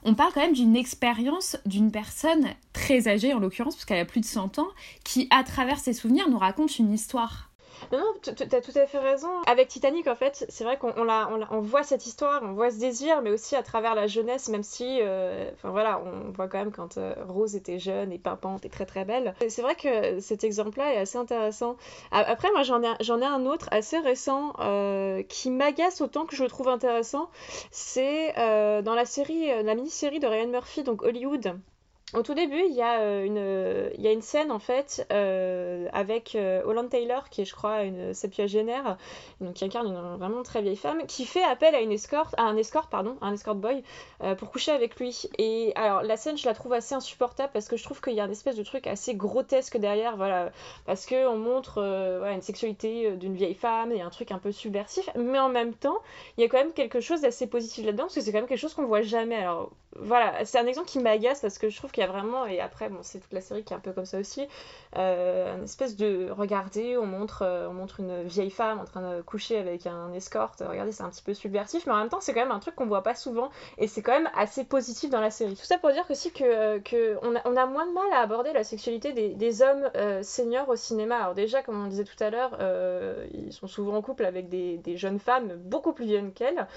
[0.03, 4.05] on parle quand même d'une expérience d'une personne très âgée, en l'occurrence, parce qu'elle a
[4.05, 4.67] plus de 100 ans,
[5.03, 7.49] qui, à travers ses souvenirs, nous raconte une histoire.
[7.91, 9.29] Non, non, tu as tout à fait raison.
[9.47, 11.07] Avec Titanic, en fait, c'est vrai qu'on on
[11.51, 14.63] on voit cette histoire, on voit ce désir, mais aussi à travers la jeunesse, même
[14.63, 18.65] si, euh, enfin voilà, on voit quand même quand euh, Rose était jeune et pimpante
[18.65, 19.35] et très très belle.
[19.47, 21.75] C'est vrai que cet exemple-là est assez intéressant.
[22.11, 26.43] Après, moi, j'en ai, ai un autre assez récent euh, qui m'agace autant que je
[26.43, 27.29] le trouve intéressant.
[27.71, 31.59] C'est dans la série, la mini-série de Ryan Murphy, donc Hollywood.
[32.13, 35.03] Au tout début, il y a euh, une, il y a une scène en fait
[35.11, 38.97] euh, avec euh, Holland Taylor, qui est, je crois, une septuagénaire,
[39.41, 42.43] donc qui incarne une vraiment très vieille femme, qui fait appel à une escorte, à
[42.43, 43.83] un escort, pardon, un escort boy,
[44.37, 45.23] pour coucher avec lui.
[45.39, 48.19] Et alors la scène, je la trouve assez insupportable parce que je trouve qu'il y
[48.19, 50.51] a une espèce de truc assez grotesque derrière, voilà,
[50.85, 51.81] parce que on montre
[52.19, 55.73] voilà, une sexualité d'une vieille femme, a un truc un peu subversif, mais en même
[55.73, 55.97] temps,
[56.37, 58.47] il y a quand même quelque chose d'assez positif là-dedans parce que c'est quand même
[58.47, 59.37] quelque chose qu'on voit jamais.
[59.37, 62.45] Alors voilà, c'est un exemple qui m'agace parce que je trouve qu'il y a vraiment,
[62.45, 64.47] et après, bon, c'est toute la série qui est un peu comme ça aussi,
[64.97, 69.15] euh, une espèce de regarder, on montre, euh, on montre une vieille femme en train
[69.17, 72.19] de coucher avec un escorte, regardez, c'est un petit peu subversif, mais en même temps,
[72.19, 75.09] c'est quand même un truc qu'on voit pas souvent et c'est quand même assez positif
[75.09, 75.55] dans la série.
[75.55, 78.63] Tout ça pour dire aussi que, que on, a, moins de mal à aborder la
[78.63, 81.17] sexualité des, hommes euh, seniors au cinéma.
[81.17, 84.49] Alors, déjà, comme on disait tout à l'heure, euh, ils sont souvent en couple avec
[84.49, 86.67] des, jeunes femmes beaucoup plus jeunes qu'elles.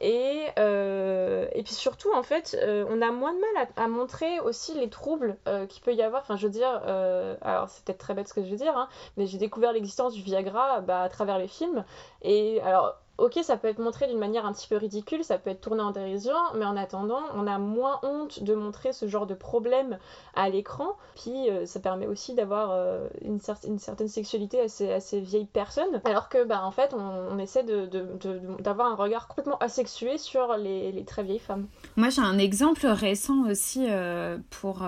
[0.00, 4.40] Et, euh, et puis surtout, en fait, euh, on a moins de mal à montrer
[4.40, 6.22] aussi les troubles euh, qu'il peut y avoir.
[6.22, 8.76] Enfin, je veux dire, euh, alors c'est peut-être très bête ce que je veux dire,
[8.76, 11.84] hein, mais j'ai découvert l'existence du Viagra bah, à travers les films.
[12.22, 15.50] Et alors, ok, ça peut être montré d'une manière un petit peu ridicule, ça peut
[15.50, 19.26] être tourné en dérision, mais en attendant, on a moins honte de montrer ce genre
[19.26, 19.98] de problème
[20.34, 20.96] à l'écran.
[21.14, 25.00] Puis euh, ça permet aussi d'avoir euh, une, cer- une certaine sexualité à ces, à
[25.00, 26.98] ces vieilles personnes, alors que bah, en fait, on,
[27.30, 31.66] on essaie d'avoir un regard complètement asexué sur les, les très vieilles femmes.
[31.96, 34.82] Moi, j'ai un exemple récent aussi euh, pour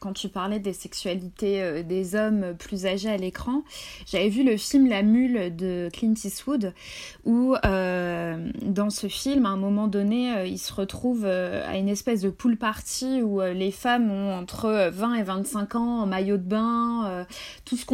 [0.00, 3.62] quand tu parlais des sexualités des hommes plus âgés à l'écran.
[4.06, 6.72] J'avais vu le film La Mule de Clint Eastwood
[7.24, 7.33] où
[7.64, 11.88] euh, dans ce film, à un moment donné, euh, il se retrouve euh, à une
[11.88, 16.36] espèce de pool party où les femmes ont entre 20 et 25 ans en maillot
[16.36, 17.26] de bain,
[17.64, 17.84] tout ce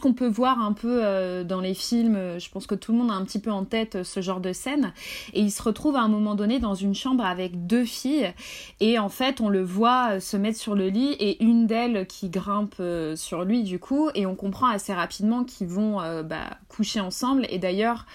[0.00, 2.38] qu'on peut voir un peu dans les films.
[2.38, 4.52] Je pense que tout le monde a un petit peu en tête ce genre de
[4.52, 4.92] scène.
[5.32, 8.32] Et il se retrouve à un moment donné dans une chambre avec deux filles.
[8.80, 12.28] Et en fait, on le voit se mettre sur le lit et une d'elles qui
[12.28, 12.80] grimpe
[13.14, 14.10] sur lui du coup.
[14.14, 17.46] Et on comprend assez rapidement qu'ils vont bah, coucher ensemble.
[17.50, 18.06] Et d'ailleurs,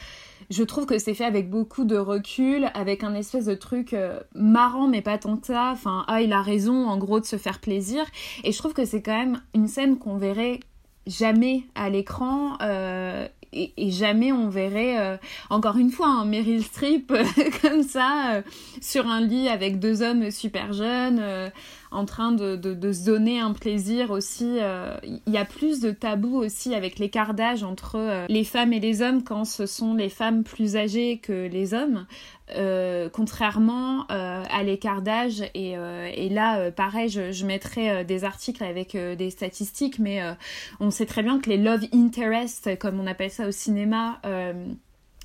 [0.49, 4.19] je trouve que c'est fait avec beaucoup de recul, avec un espèce de truc euh,
[4.33, 5.71] marrant, mais pas tant que ça.
[5.71, 8.05] Enfin, ah, il a raison, en gros, de se faire plaisir.
[8.43, 10.59] Et je trouve que c'est quand même une scène qu'on verrait
[11.07, 12.57] jamais à l'écran.
[12.61, 13.27] euh,
[13.57, 15.15] et, jamais on verrait, euh,
[15.49, 17.13] encore une fois, un Meryl Streep
[17.61, 18.43] comme ça,
[18.81, 21.51] sur un lit avec deux hommes super jeunes,
[21.95, 22.59] en train de,
[22.91, 24.57] se donner un plaisir aussi.
[24.61, 28.73] euh, Il y a plus de tabous aussi avec l'écart d'âge entre euh, les femmes
[28.73, 32.05] et les hommes quand ce sont les femmes plus âgées que les hommes.
[32.55, 35.75] Euh, contrairement à l'écart d'âge et,
[36.29, 40.21] là pareil je, je mettrai des articles avec des statistiques mais
[40.79, 44.21] on sait très bien que les love interest comme on appelle ça au cinéma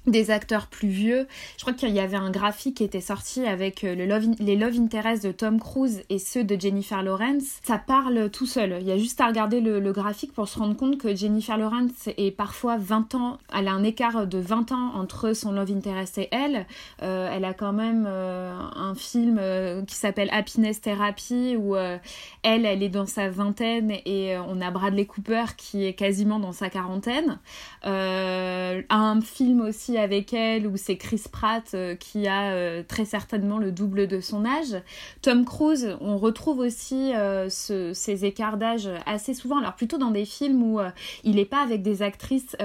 [0.06, 1.26] des acteurs plus vieux.
[1.56, 5.24] Je crois qu'il y avait un graphique qui était sorti avec euh, les love interest
[5.24, 7.60] de Tom Cruise et ceux de Jennifer Lawrence.
[7.64, 8.78] Ça parle tout seul.
[8.80, 12.08] Il y a juste à regarder le, graphique pour se rendre compte que Jennifer Lawrence
[12.16, 16.16] est parfois 20 ans, elle a un écart de 20 ans entre son love interest
[16.18, 16.66] et elle.
[17.02, 19.40] Euh, elle a quand même euh, un film
[19.86, 22.00] qui s'appelle Happiness Therapy où elle,
[22.42, 26.70] elle est dans sa vingtaine et on a Bradley Cooper qui est quasiment dans sa
[26.70, 27.38] quarantaine.
[27.82, 33.58] Un film aussi avec elle où c'est Chris Pratt euh, qui a euh, très certainement
[33.58, 34.82] le double de son âge.
[35.22, 40.10] Tom Cruise, on retrouve aussi euh, ce- ces écarts d'âge assez souvent, alors plutôt dans
[40.10, 40.80] des films où
[41.24, 42.56] il n'est pas avec des actrices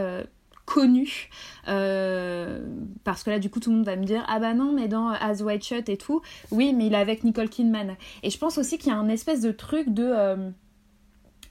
[0.65, 1.29] connues,
[1.67, 2.65] euh,
[3.03, 4.87] parce que là du coup tout le monde va me dire ah bah non mais
[4.87, 6.21] dans As White Shut et tout,
[6.51, 7.95] oui mais il est avec Nicole Kidman.
[8.23, 10.51] Et je pense aussi qu'il y a un espèce de truc de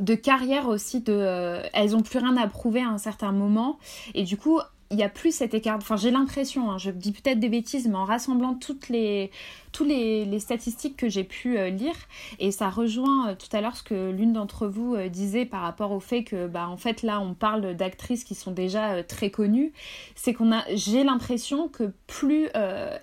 [0.00, 3.78] de carrière aussi de elles ont plus rien à prouver à un certain moment
[4.14, 4.58] et du coup
[4.94, 5.76] il y a plus cet écart.
[5.76, 9.30] Enfin j'ai l'impression hein, je dis peut-être des bêtises mais en rassemblant toutes les
[9.74, 11.94] tous les, statistiques que j'ai pu euh, lire
[12.38, 15.62] et ça rejoint euh, tout à l'heure ce que l'une d'entre vous euh, disait par
[15.62, 19.30] rapport au fait que bah en fait là on parle d'actrices qui sont déjà très
[19.30, 19.72] connues
[20.14, 22.48] c'est qu'on a j'ai l'impression que plus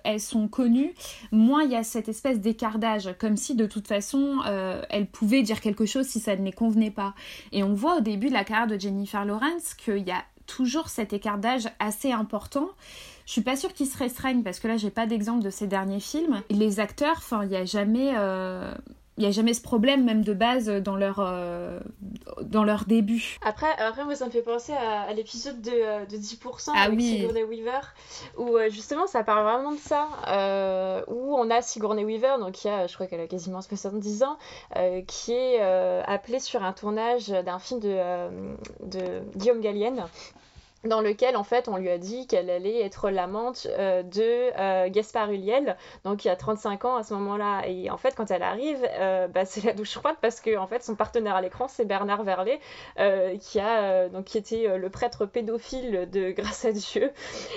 [0.04, 0.94] elles sont connues
[1.30, 4.38] moins il y a cette espèce d'écart d'âge comme si de toute façon
[4.88, 7.14] elles pouvaient dire quelque chose si ça ne les convenait pas.
[7.50, 10.24] Et on voit au début de la carrière de Jennifer Lawrence qu'il y a
[10.56, 12.68] toujours cet écart d'âge assez important
[13.26, 15.66] je suis pas sûre qu'ils se restreignent parce que là j'ai pas d'exemple de ces
[15.66, 16.42] derniers films.
[16.50, 18.74] Les acteurs, enfin il y a jamais, euh,
[19.16, 21.78] il y a jamais ce problème même de base dans leur euh,
[22.42, 23.38] dans leur début.
[23.46, 26.82] Après, après, moi, ça me fait penser à, à l'épisode de, euh, de 10% Ah
[26.82, 27.18] avec oui.
[27.18, 27.80] Sigourney Weaver,
[28.38, 32.68] où justement ça parle vraiment de ça, euh, où on a Sigourney Weaver, donc qui
[32.68, 34.36] a, je crois qu'elle a quasiment 70 ans,
[34.76, 37.96] euh, qui est appelée sur un tournage d'un film de,
[38.84, 40.04] de Guillaume Gallienne
[40.84, 44.88] dans lequel en fait on lui a dit qu'elle allait être l'amante euh, de euh,
[44.88, 47.62] Gaspard Ulliel donc il y a 35 ans à ce moment-là.
[47.66, 50.66] Et en fait quand elle arrive euh, bah, c'est la douche froide parce que en
[50.66, 52.60] fait son partenaire à l'écran c'est Bernard Verlet
[52.98, 57.12] euh, qui a donc qui était le prêtre pédophile de Grâce à Dieu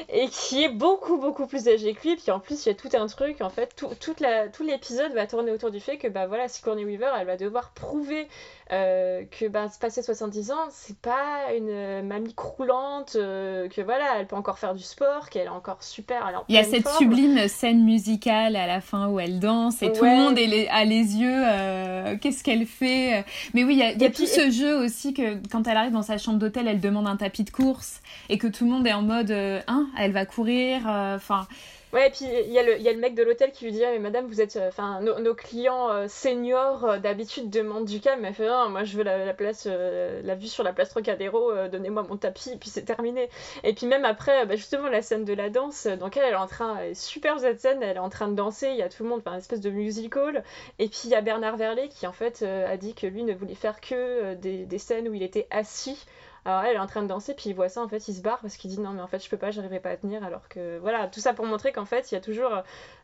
[0.10, 2.15] et qui est beaucoup beaucoup plus âgé que lui.
[2.18, 4.64] Puis en plus il y a tout un truc en fait tout, toute la, tout
[4.64, 8.27] l'épisode va tourner autour du fait que bah voilà Sigourney Weaver elle va devoir prouver
[8.69, 14.28] que bah, se passer 70 ans, c'est pas une mamie croulante, euh, que voilà, elle
[14.28, 16.26] peut encore faire du sport, qu'elle est encore super.
[16.28, 16.98] Elle est en Il y a cette forme.
[16.98, 20.84] sublime scène musicale à la fin où elle danse et tout le monde est a
[20.86, 21.44] les yeux.
[21.46, 25.14] euh, Qu'est-ce qu'elle fait Mais oui, il y a, y tout puis- ce jeu aussi
[25.14, 28.38] que quand elle arrive dans sa chambre d'hôtel, elle demande un tapis de course et
[28.38, 30.82] que tout le monde est en mode euh, hein, elle va courir.
[30.88, 31.48] euh, Enfin,
[31.96, 34.00] Ouais, et puis il y, a le- mec de l'hôtel qui lui dit Ah, mais
[34.00, 34.60] madame, vous êtes.
[34.68, 38.26] Enfin, nos, clients euh, seniors euh, d'habitude demandent du calme.
[38.26, 39.34] Elle fait Non, moi je veux la, la
[39.68, 43.30] euh, vue sur la place Trocadéro, euh, donnez-moi mon tapis, et puis c'est terminé.
[43.64, 46.34] Et puis même après, euh, bah, justement, la scène de la danse, euh, donc elle,
[46.34, 46.78] est en train.
[46.94, 49.22] Super cette scène, elle est en train de danser, il y a tout le monde,
[49.26, 50.44] enfin, une espèce de musical.
[50.80, 53.24] Et puis il y a Bernard Verlet qui en fait euh, a dit que lui
[53.24, 56.06] ne voulait faire que euh, des, des scènes où il était assis.
[56.46, 58.22] Alors elle, est en train de danser, puis il voit ça, en fait, il se
[58.22, 60.24] barre parce qu'il dit non, mais en fait, je peux pas, j'arriverai pas à tenir.
[60.24, 62.52] Alors que voilà, tout ça pour montrer qu'en fait, il y a toujours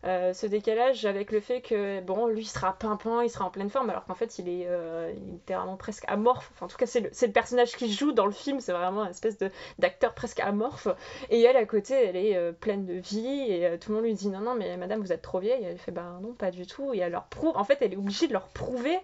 [0.06, 3.50] euh, ce décalage avec le fait que, bon, lui, il sera pimpant, il sera en
[3.50, 6.52] pleine forme, alors qu'en fait, il est, euh, littéralement presque amorphe.
[6.54, 9.10] Enfin, en tout cas, c'est le, personnage qu'il joue dans le film, c'est vraiment une
[9.10, 9.40] espèce
[9.80, 10.88] d'acteur presque amorphe.
[11.32, 14.14] Et elle, à côté, elle est euh, pleine de vie, et tout le monde lui
[14.14, 15.64] dit non, non, mais madame, vous êtes trop vieille.
[15.64, 16.94] Et elle fait bah non, pas du tout.
[16.94, 19.00] Et elle leur prouve, en fait, elle est obligée de leur prouver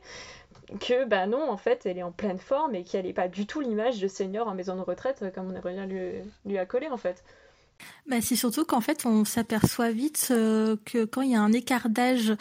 [0.80, 3.46] que bah non en fait elle est en pleine forme et qu'elle n'est pas du
[3.46, 6.58] tout l'image de senior en maison de retraite euh, comme on aimerait bien lui, lui
[6.58, 7.24] accoler en fait.
[8.08, 11.54] Bah, c'est surtout qu'en fait, on s'aperçoit vite euh, que quand il y a un
[11.54, 12.34] écart d'âge,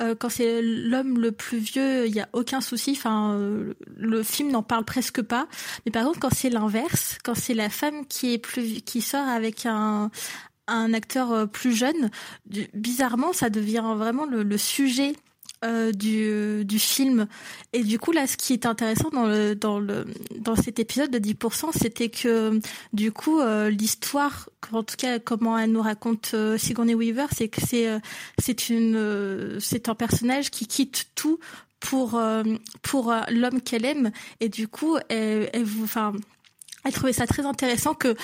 [0.00, 2.96] euh, quand c'est l'homme le plus vieux, il n'y a aucun souci.
[3.04, 5.48] Le film n'en parle presque pas.
[5.84, 9.26] Mais par contre, quand c'est l'inverse, quand c'est la femme qui est plus qui sort
[9.26, 10.12] avec un
[10.68, 12.10] un acteur plus jeune,
[12.72, 15.14] bizarrement, ça devient vraiment le sujet
[15.64, 17.26] euh, du, film.
[17.72, 20.04] Et du coup, là, ce qui est intéressant dans, dans,
[20.38, 22.60] dans cet épisode de 10%, c'était que,
[22.92, 27.48] du coup, euh, l'histoire, en tout cas, comment elle nous raconte euh, Sigourney Weaver, c'est
[27.48, 27.88] que c'est
[28.38, 31.38] c'est une c'est un personnage qui quitte tout
[31.80, 32.20] pour
[32.82, 34.10] pour l'homme qu'elle aime
[34.40, 36.12] et du coup elle, elle enfin
[36.84, 38.16] elle trouvait ça très intéressant que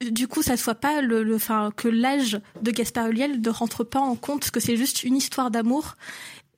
[0.00, 1.38] du coup, ça soit pas le, le,
[1.72, 5.50] que l'âge de Gaspard Ulliel ne rentre pas en compte, que c'est juste une histoire
[5.50, 5.96] d'amour.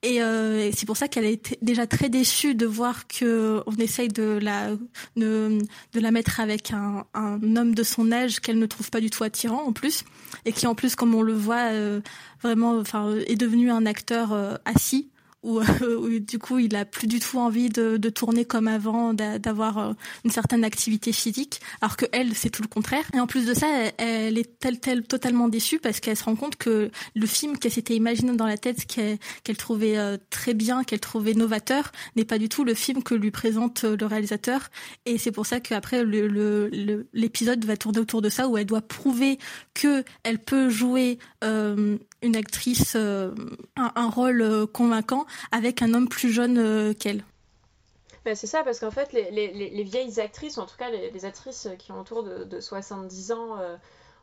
[0.04, 4.08] Et euh, c'est pour ça qu'elle est déjà très déçue de voir que on essaye
[4.08, 4.70] de la
[5.16, 5.58] de,
[5.92, 9.10] de la mettre avec un, un homme de son âge qu'elle ne trouve pas du
[9.10, 10.02] tout attirant en plus,
[10.44, 12.00] et qui en plus, comme on le voit, euh,
[12.42, 15.11] vraiment, enfin, est devenu un acteur euh, assis
[15.42, 15.60] où,
[16.20, 19.78] du coup il a plus du tout envie de, de tourner comme avant, d'a- d'avoir
[19.78, 19.92] euh,
[20.24, 23.04] une certaine activité physique, alors que elle c'est tout le contraire.
[23.14, 23.66] Et en plus de ça,
[23.98, 27.72] elle, est telle telle totalement déçue parce qu'elle se rend compte que le film qu'elle
[27.72, 32.38] s'était imaginé dans la tête, qu'elle trouvait euh, très bien, qu'elle trouvait novateur, n'est pas
[32.38, 34.68] du tout le film que lui présente euh, le réalisateur.
[35.06, 39.38] Et c'est pour ça qu'après l'épisode va tourner autour de ça où elle doit prouver
[39.74, 43.34] que elle peut jouer euh, une actrice euh,
[43.76, 47.24] un, rôle euh, convaincant avec un homme plus jeune euh, qu'elle.
[48.24, 50.76] Ben, c'est ça, parce qu'en fait, les, les- les- les vieilles actrices, ou en tout
[50.76, 53.56] cas les, actrices qui ont autour de, de 70 ans,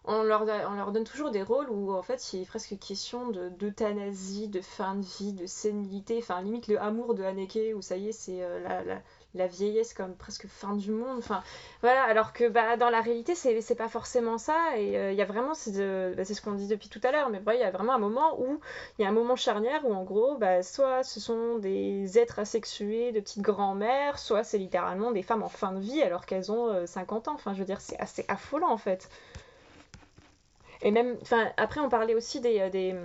[0.06, 3.30] on, leur, on leur donne toujours des rôles où en fait il est presque question
[3.30, 7.82] de- d'euthanasie, de, fin de vie, de sénilité, enfin limite le amour de Haneke, où
[7.82, 9.02] ça y est, c'est la,
[9.36, 11.18] la vieillesse comme presque fin du monde.
[11.18, 11.44] Enfin
[11.82, 15.22] voilà, alors que bah, dans la réalité, c'est c'est pas forcément ça, et euh, y
[15.22, 15.72] a vraiment, c'est
[16.16, 18.00] bah, c'est ce qu'on dit depuis tout à l'heure, mais il y a vraiment un
[18.00, 18.60] moment où
[18.98, 22.40] il y a un moment charnière où en gros, bah, soit ce sont des êtres
[22.40, 26.52] asexués de petites grand-mères, soit c'est littéralement des femmes en fin de vie alors qu'elles
[26.52, 27.34] ont euh, 50 ans.
[27.36, 29.10] Enfin, je veux c'est assez affolant en fait.
[30.82, 32.96] Et même, enfin, après on parlait aussi des, euh, des,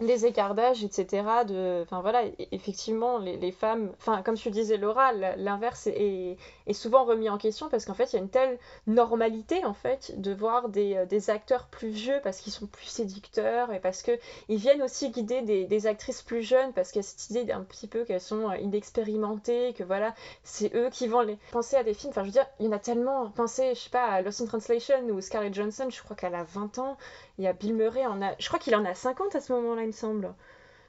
[0.00, 1.44] des écarts d'âge, etc.
[1.44, 6.36] De, enfin voilà, e- effectivement, les, les femmes, enfin comme tu disais Laura, l'inverse est,
[6.66, 9.72] est souvent remis en question parce qu'en fait il y a une telle normalité en
[9.74, 13.80] fait de voir des, euh, des acteurs plus vieux parce qu'ils sont plus séducteurs et
[13.80, 14.12] parce que
[14.48, 17.52] ils viennent aussi guider des, des actrices plus jeunes parce qu'il y a cette idée
[17.52, 21.76] un petit peu qu'elles sont euh, inexpérimentées, que voilà, c'est eux qui vont les penser
[21.76, 22.10] à des films.
[22.10, 23.30] Enfin, je veux dire, il y en a tellement.
[23.30, 26.44] Pensez, je sais pas, à Lost in Translation ou Scarlett Johansson, je crois qu'elle a
[26.44, 26.96] 20 ans.
[27.38, 28.34] Il y a Bill Murray, a...
[28.38, 30.34] je crois qu'il en a 50 à ce moment-là, il me semble.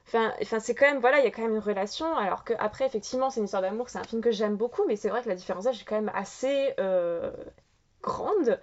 [0.07, 2.15] Enfin, enfin c'est quand même, voilà, il y a quand même une relation.
[2.17, 4.95] Alors que après, effectivement, c'est une histoire d'amour, c'est un film que j'aime beaucoup, mais
[4.95, 7.31] c'est vrai que la différence d'âge est quand même assez euh,
[8.01, 8.59] grande.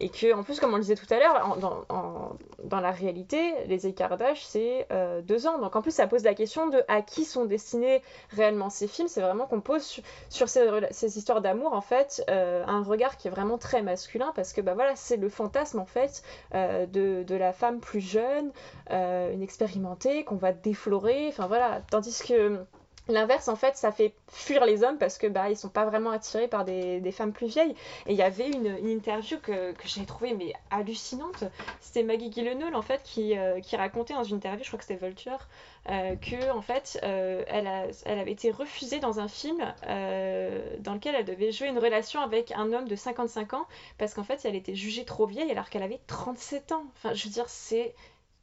[0.00, 3.86] Et que, en plus, comme on le disait tout à l'heure, dans, la réalité, les
[3.86, 5.58] écarts d'âge, c'est euh, deux ans.
[5.58, 9.06] Donc, en plus, ça pose la question de à qui sont destinés réellement ces films.
[9.06, 13.30] C'est vraiment qu'on pose sur, ces, histoires d'amour, en fait, euh, un regard qui est
[13.30, 17.34] vraiment très masculin, parce que, bah voilà, c'est le fantasme, en fait, euh, de, de
[17.36, 18.50] la femme plus jeune,
[18.90, 21.28] une expérimentée, qu'on va déflorer.
[21.28, 21.82] Enfin, voilà.
[21.88, 22.64] Tandis que.
[23.06, 26.10] L'inverse, en fait, ça fait fuir les hommes parce que bah ils sont pas vraiment
[26.10, 27.74] attirés par des, des femmes plus vieilles.
[28.06, 31.44] Et il y avait une, une interview que, que j'ai trouvée mais hallucinante.
[31.80, 34.86] C'était Maggie Gyllenhaal en fait qui, euh, qui racontait dans une interview, je crois que
[34.86, 35.48] c'était Vulture,
[35.90, 40.76] euh, que en fait euh, elle, a- elle avait été refusée dans un film euh,
[40.78, 43.66] dans lequel elle devait jouer une relation avec un homme de 55 ans
[43.98, 46.84] parce qu'en fait elle était jugée trop vieille alors qu'elle avait 37 ans.
[46.96, 47.94] Enfin, je veux dire, c'est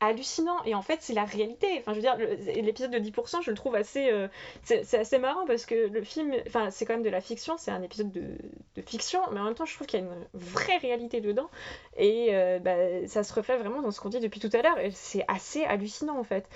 [0.02, 0.58] hallucinant.
[0.66, 1.68] Et en fait c'est la réalité.
[1.80, 2.18] Enfin je veux dire
[2.62, 4.28] l'épisode de 10% je le trouve assez euh,
[4.64, 7.72] c'est assez marrant parce que le film enfin c'est quand même de la fiction c'est
[7.72, 8.38] un épisode de,
[8.76, 11.50] de fiction mais en même temps je trouve qu'il y a une vraie réalité dedans.
[11.98, 14.80] Et euh, bah, ça se reflète vraiment dans ce qu'on dit depuis tout à l'heure.
[14.80, 16.48] Et c'est assez hallucinant en fait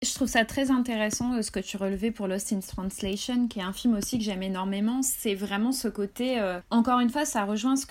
[0.00, 3.58] Je trouve ça très intéressant euh, ce que tu relevais pour Lost in Translation, qui
[3.58, 5.02] est un film aussi que j'aime énormément.
[5.02, 6.38] C'est vraiment ce côté.
[6.38, 7.84] euh, encore une fois, ça rejoint ce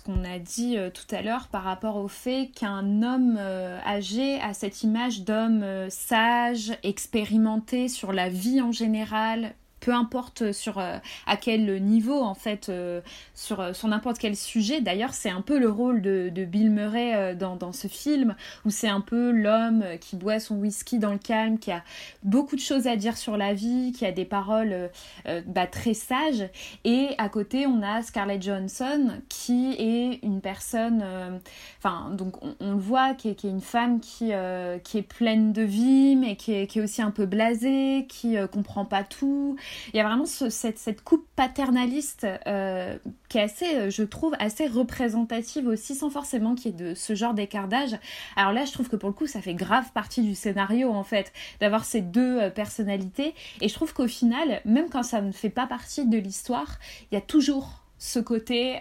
[0.00, 4.54] qu'on a dit euh, tout à l'heure par rapport au fait qu'un homme âgé a
[4.54, 9.54] cette image d'homme sage, expérimenté sur la vie en général.
[9.80, 13.00] Peu importe sur euh, à quel niveau en fait euh,
[13.34, 14.80] sur, euh, sur n'importe quel sujet.
[14.80, 18.34] D'ailleurs, c'est un peu le rôle de, de Bill Murray euh, dans, dans ce film
[18.64, 21.82] où c'est un peu l'homme euh, qui boit son whisky dans le calme, qui a
[22.22, 24.88] beaucoup de choses à dire sur la vie, qui a des paroles euh,
[25.26, 26.48] euh, bah, très sages.
[26.84, 31.38] Et à côté, on a Scarlett Johansson qui est une personne, euh,
[31.78, 34.98] enfin, donc on, on le voit, qui est, qui est une femme qui, euh, qui
[34.98, 38.46] est pleine de vie, mais qui est, qui est aussi un peu blasée, qui euh,
[38.46, 39.56] comprend pas tout.
[39.92, 42.98] Il y a vraiment ce- cette, cette coupe paternaliste euh,
[43.28, 46.94] qui est assez, euh, je trouve, assez représentative aussi, sans forcément qu'il y ait de
[46.94, 47.96] ce genre d'écart d'âge.
[48.36, 51.04] Alors là, je trouve que pour le coup, ça fait grave partie du scénario, en
[51.04, 53.34] fait, d'avoir ces deux euh, personnalités.
[53.60, 56.78] Et je trouve qu'au final, même quand ça ne fait pas partie de l'histoire,
[57.10, 58.80] il y a toujours ce côté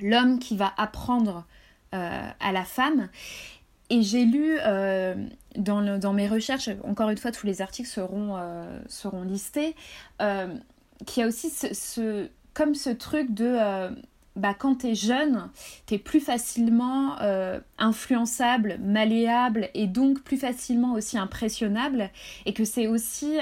[0.00, 1.44] l'homme qui va apprendre
[1.92, 3.08] à la femme.
[3.90, 5.14] Et j'ai lu euh,
[5.56, 9.76] dans, dans mes recherches, encore une fois, tous les articles seront, euh, seront listés,
[10.22, 10.54] euh,
[11.06, 13.58] qu'il y a aussi ce, comme ce truc de
[14.36, 15.48] bah, quand t'es jeune,
[15.86, 17.16] t'es plus facilement
[17.78, 22.10] influençable, malléable et donc plus facilement aussi impressionnable
[22.46, 23.38] et que c'est aussi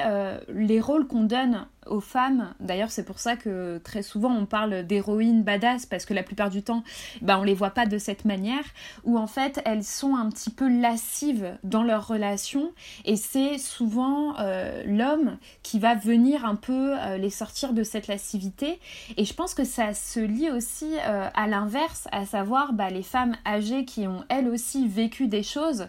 [0.49, 2.55] les rôles qu'on donne aux femmes.
[2.61, 6.51] D'ailleurs, c'est pour ça que très souvent on parle d'héroïnes badass parce que la plupart
[6.51, 6.85] du temps,
[7.21, 8.65] bah, on les voit pas de cette manière.
[9.05, 12.73] Où en fait, elles sont un petit peu lascives dans leur relation
[13.05, 18.07] et c'est souvent euh, l'homme qui va venir un peu euh, les sortir de cette
[18.07, 18.81] lascivité.
[19.17, 23.03] Et je pense que ça se lie aussi euh, à l'inverse, à savoir bah, les
[23.03, 25.89] femmes âgées qui ont elles aussi vécu des choses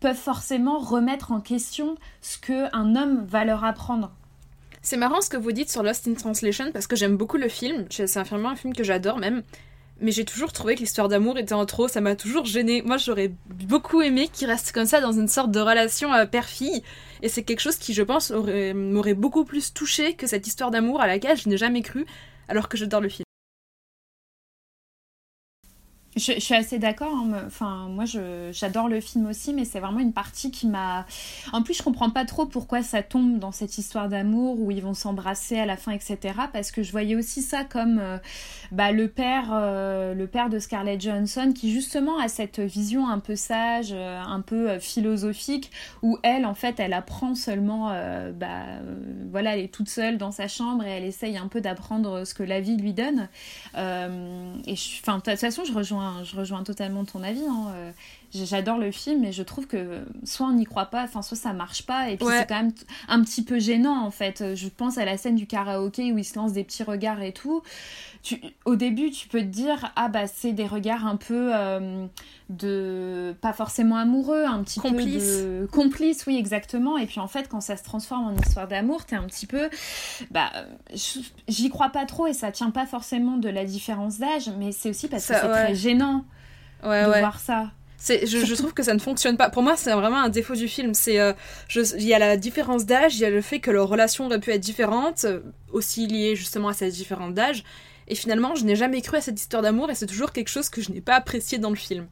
[0.00, 4.12] peuvent forcément remettre en question ce que un homme va leur apprendre.
[4.90, 7.50] C'est marrant ce que vous dites sur Lost in Translation parce que j'aime beaucoup le
[7.50, 7.84] film.
[7.90, 8.24] C'est un
[8.56, 9.42] film que j'adore même.
[10.00, 12.80] Mais j'ai toujours trouvé que l'histoire d'amour était en trop, ça m'a toujours gêné.
[12.80, 16.82] Moi, j'aurais beaucoup aimé qu'il reste comme ça dans une sorte de relation euh, père-fille.
[17.20, 20.70] Et c'est quelque chose qui, je pense, aurait- m'aurait beaucoup plus touché que cette histoire
[20.70, 22.06] d'amour à laquelle je n'ai jamais cru,
[22.48, 23.27] alors que j'adore le film.
[26.18, 27.14] Je, suis assez d'accord.
[27.14, 28.04] hein, Enfin, moi,
[28.52, 31.06] j'adore le film aussi, mais c'est vraiment une partie qui m'a.
[31.52, 34.82] En plus, je comprends pas trop pourquoi ça tombe dans cette histoire d'amour où ils
[34.82, 36.18] vont s'embrasser à la fin, etc.
[36.52, 38.18] Parce que je voyais aussi ça comme euh,
[38.72, 43.18] bah, le père, euh, le père de Scarlett Johansson, qui justement a cette vision un
[43.18, 45.70] peu sage, euh, un peu philosophique,
[46.02, 47.88] où elle, en fait, elle apprend seulement.
[48.34, 48.64] bah,
[49.30, 52.34] voilà, elle est toute seule dans sa chambre et elle essaye un peu d'apprendre ce
[52.34, 53.28] que la vie lui donne.
[53.74, 57.44] Enfin, de toute façon, je rejoins, je rejoins totalement ton avis.
[57.48, 57.92] hein.
[58.34, 61.52] J'adore le film, mais je trouve que soit on n'y croit pas, enfin soit ça
[61.52, 62.40] marche pas, et puis Ouais.
[62.40, 62.72] c'est quand même
[63.08, 64.54] un petit peu gênant en fait.
[64.54, 67.32] Je pense à la scène du karaoké où ils se lancent des petits regards et
[67.32, 67.62] tout.
[68.22, 72.06] Tu, au début, tu peux te dire ah bah c'est des regards un peu euh,
[72.50, 75.38] de pas forcément amoureux, un petit Complices.
[75.42, 76.98] peu de complices, oui exactement.
[76.98, 79.70] Et puis en fait, quand ça se transforme en histoire d'amour, t'es un petit peu
[80.30, 80.64] bah euh,
[81.48, 84.90] j'y crois pas trop et ça tient pas forcément de la différence d'âge, mais c'est
[84.90, 85.64] aussi parce Ça, que c'est ouais.
[85.64, 86.24] très gênant
[86.84, 87.70] Ouais, de voir ça.
[88.06, 89.50] Je, trouve que ça ne fonctionne pas.
[89.50, 90.94] Pour moi, c'est vraiment un défaut du film.
[90.94, 91.32] C'est, euh,
[91.74, 94.40] il y a la différence d'âge, il y a le fait que leurs relations auraient
[94.40, 95.40] pu être différentes, euh,
[95.72, 97.64] aussi liées justement à cette différence d'âge.
[98.06, 100.70] Et finalement, je n'ai jamais cru à cette histoire d'amour et c'est toujours quelque chose
[100.70, 102.06] que je n'ai pas apprécié dans le film.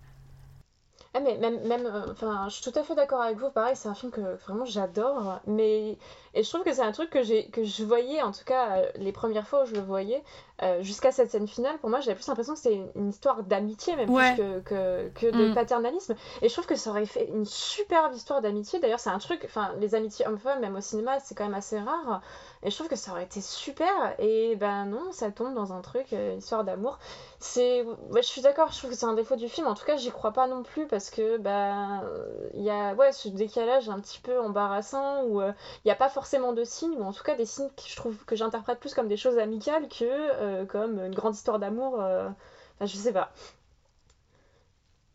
[1.16, 3.48] Ah mais même, même euh, enfin, je suis tout à fait d'accord avec vous.
[3.50, 5.40] Pareil, c'est un film que vraiment j'adore.
[5.46, 5.96] Mais
[6.34, 8.76] et je trouve que c'est un truc que j'ai que je voyais, en tout cas
[8.80, 10.22] euh, les premières fois où je le voyais,
[10.62, 11.78] euh, jusqu'à cette scène finale.
[11.78, 14.34] Pour moi, j'avais plus l'impression que c'était une, une histoire d'amitié même Ouais.
[14.34, 15.54] plus que, que, que de Mm.
[15.54, 16.16] paternalisme.
[16.42, 18.78] Et je trouve que ça aurait fait une superbe histoire d'amitié.
[18.80, 19.40] D'ailleurs, c'est un truc.
[19.46, 22.20] Enfin, les amitiés hommes-femmes, même au cinéma, c'est quand même assez rare.
[22.66, 23.86] Et je trouve que ça aurait été super.
[24.18, 26.98] Et ben non, ça tombe dans un truc, euh, histoire d'amour.
[27.38, 29.68] C'est, je suis d'accord, je trouve que c'est un défaut du film.
[29.68, 32.02] En tout cas, j'y crois pas non plus parce que ben
[32.54, 35.52] il y a ce décalage un petit peu embarrassant où euh,
[35.84, 37.94] il n'y a pas forcément de signes ou en tout cas des signes que je
[37.94, 41.94] trouve que j'interprète plus comme des choses amicales que euh, comme une grande histoire d'amour.
[41.94, 42.34] Enfin,
[42.80, 43.30] je sais pas.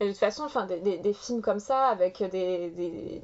[0.01, 2.71] Et de toute façon, enfin, des, des- films comme ça, avec des,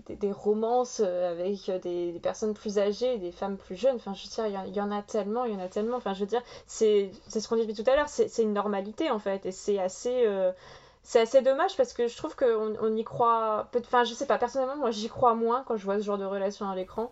[0.07, 4.29] des, romances, euh, avec des, personnes plus âgées, des femmes plus jeunes, enfin, je veux
[4.49, 5.97] dire, il y en- a tellement, il y en a tellement.
[5.97, 9.09] Enfin, je veux dire, c'est ce qu'on dit depuis tout à l'heure, c'est une normalité
[9.09, 10.51] en fait, et c'est assez, euh,
[11.01, 13.67] c'est assez dommage parce que je trouve qu'on on y croit.
[13.75, 16.25] Enfin, je sais pas, personnellement, moi j'y crois moins quand je vois ce genre de
[16.25, 17.11] relation à l'écran.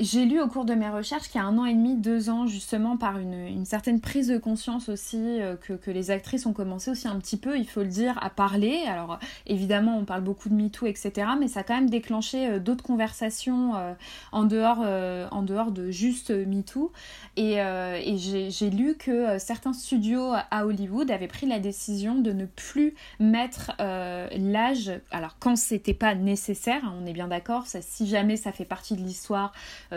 [0.00, 2.30] J'ai lu au cours de mes recherches qu'il y a un an et demi, deux
[2.30, 6.46] ans, justement, par une, une certaine prise de conscience aussi, euh, que, que les actrices
[6.46, 8.82] ont commencé aussi un petit peu, il faut le dire, à parler.
[8.88, 12.58] Alors, évidemment, on parle beaucoup de MeToo, etc., mais ça a quand même déclenché euh,
[12.58, 13.92] d'autres conversations euh,
[14.32, 16.92] en, dehors, en dehors de juste MeToo.
[17.36, 22.46] Et, et j'ai lu que certains studios à Hollywood avaient pris la décision de ne
[22.46, 28.36] plus mettre l'âge, alors quand c'était pas nécessaire, hein, on est bien d'accord, si jamais
[28.36, 29.52] ça fait partie de l'histoire,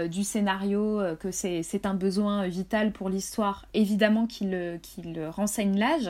[0.07, 5.77] du scénario, euh, que c'est un besoin vital pour l'histoire, évidemment qu'ils euh, qu'ils renseignent
[5.77, 6.09] l'âge,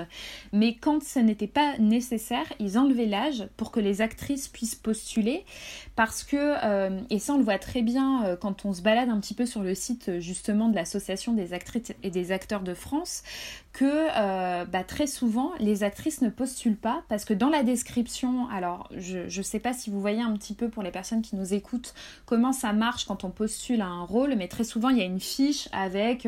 [0.51, 5.45] mais quand ce n'était pas nécessaire, ils enlevaient l'âge pour que les actrices puissent postuler,
[5.95, 9.10] parce que, euh, et ça on le voit très bien euh, quand on se balade
[9.10, 12.61] un petit peu sur le site euh, justement de l'association des actrices et des acteurs
[12.61, 13.24] de France,
[13.74, 18.88] que bah, très souvent les actrices ne postulent pas parce que dans la description, alors
[18.95, 21.56] je ne sais pas si vous voyez un petit peu pour les personnes qui nous
[21.56, 21.95] écoutent
[22.28, 25.06] comment ça marche quand on postule à un rôle, mais très souvent il y a
[25.06, 26.28] une fiche avec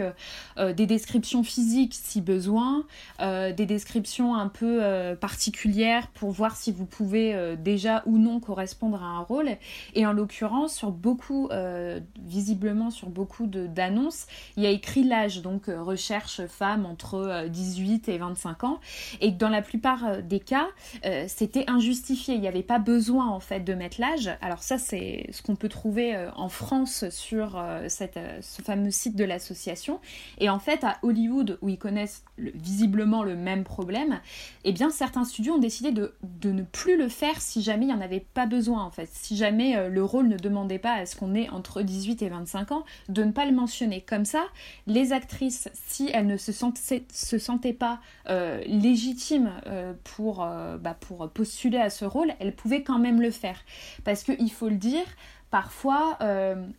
[0.58, 2.84] des descriptions physiques si besoin,
[3.20, 4.82] des descriptions un peu
[5.22, 9.55] particulières pour voir si vous pouvez déjà ou non correspondre à un rôle.
[9.94, 14.28] Et en l'occurrence, sur beaucoup, euh, visiblement sur beaucoup d'annonces,
[14.58, 18.80] il y a écrit l'âge, donc euh, recherche femme entre euh, 18 et 25 ans,
[19.22, 20.68] et dans la plupart euh, des cas,
[21.06, 22.36] euh, c'était injustifié.
[22.36, 24.30] Il n'y avait pas besoin en fait de mettre l'âge.
[24.42, 28.62] Alors ça, c'est ce qu'on peut trouver euh, en France sur euh, cette, euh, ce
[28.62, 30.00] fameux site de l'association.
[30.40, 34.20] Et en fait, à Hollywood, où ils connaissent le- visiblement le même problème,
[34.64, 37.88] eh bien, certains studios ont décidé de, de ne plus le faire si jamais il
[37.90, 39.10] n'y en avait pas besoin, en fait.
[39.52, 42.86] Euh, le rôle ne demandait pas à ce qu'on ait entre 18 et 25 ans,
[43.10, 44.02] de ne pas le mentionner.
[44.02, 44.44] Comme ça,
[44.88, 48.00] les actrices, si elles ne se sentaient, se sentaient pas
[48.30, 50.48] euh, légitimes euh, pour,
[50.80, 53.60] bah, pour postuler à ce rôle, elles pouvaient quand même le faire.
[54.04, 55.06] Parce qu'il faut le dire,
[55.52, 56.18] parfois,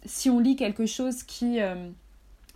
[0.05, 1.59] si on lit quelque chose qui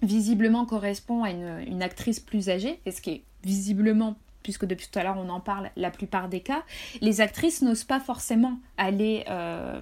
[0.02, 4.98] visiblement correspond à une actrice plus âgée, et ce qui est visiblement puisque depuis tout
[4.98, 6.62] à l'heure on en parle la plupart des cas,
[7.00, 9.80] les actrices n'osent pas forcément aller euh,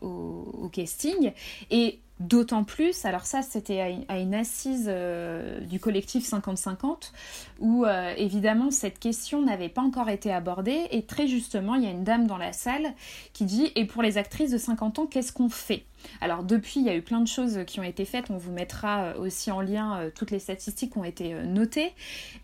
[0.00, 1.32] au, au casting.
[1.70, 7.12] Et d'autant plus, alors ça c'était à, une- assise euh, du collectif 50-50
[7.60, 11.86] où euh, évidemment cette question n'avait pas encore été abordée et très justement il y
[11.86, 12.92] a une dame dans la salle
[13.32, 15.84] qui dit et pour les actrices de 50 ans qu'est-ce qu'on fait?
[16.20, 18.30] Alors depuis, il y a eu plein de choses qui ont été faites.
[18.30, 21.92] On vous mettra euh, aussi en lien toutes les statistiques qui ont été notées.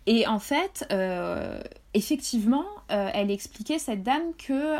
[0.07, 0.85] Et en fait,
[1.93, 4.75] effectivement, elle expliquait, cette dame, que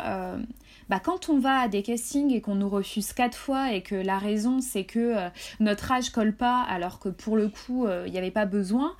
[0.88, 3.94] bah, quand on va à des castings et qu'on nous refuse quatre fois et que
[3.94, 5.28] la raison c'est que euh,
[5.60, 8.94] notre âge colle pas alors que pour le coup, euh, il n'y avait pas besoin,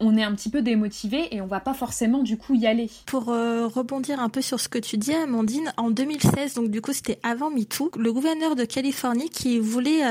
[0.00, 2.90] on est un petit peu démotivé et on va pas forcément du coup y aller.
[3.06, 6.80] Pour euh, rebondir un peu sur ce que tu dis, Amandine, en 2016, donc du
[6.80, 10.02] coup c'était avant MeToo, le gouverneur de Californie qui voulait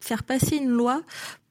[0.00, 1.02] faire passer une loi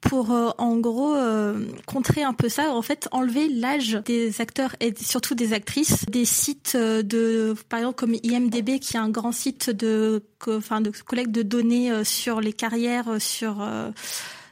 [0.01, 4.75] pour euh, en gros euh, contrer un peu ça, en fait enlever l'âge des acteurs
[4.79, 6.05] et surtout des actrices.
[6.05, 10.81] Des sites euh, de par exemple comme IMDb qui est un grand site de enfin
[10.81, 13.67] de collecte de données euh, sur les carrières euh, sur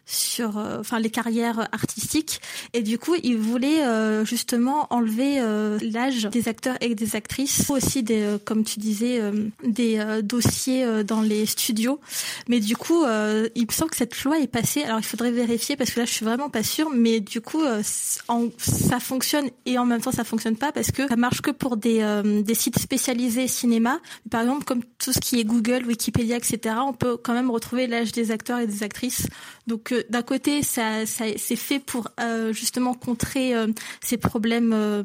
[0.07, 2.41] sur euh, enfin les carrières artistiques.
[2.73, 7.69] Et du coup il voulait euh, justement enlever euh, l'âge des acteurs et des actrices.
[7.69, 9.21] Aussi des comme tu disais
[9.63, 11.99] des dossiers dans les studios.
[12.47, 14.83] Mais du coup il me semble que cette loi est passée.
[14.83, 16.89] Alors il faudrait vérifier parce que là je suis vraiment pas sûre.
[16.89, 21.17] Mais du coup ça fonctionne et en même temps ça fonctionne pas parce que ça
[21.17, 21.97] marche que pour des
[22.45, 23.99] des sites spécialisés cinéma.
[24.31, 27.87] Par exemple comme tout ce qui est Google Wikipédia etc on peut quand même retrouver
[27.87, 29.27] l'âge des acteurs et des actrices.
[29.67, 33.67] Donc d'un côté, ça, c'est fait pour euh, justement contrer euh,
[34.01, 35.03] ces problèmes euh,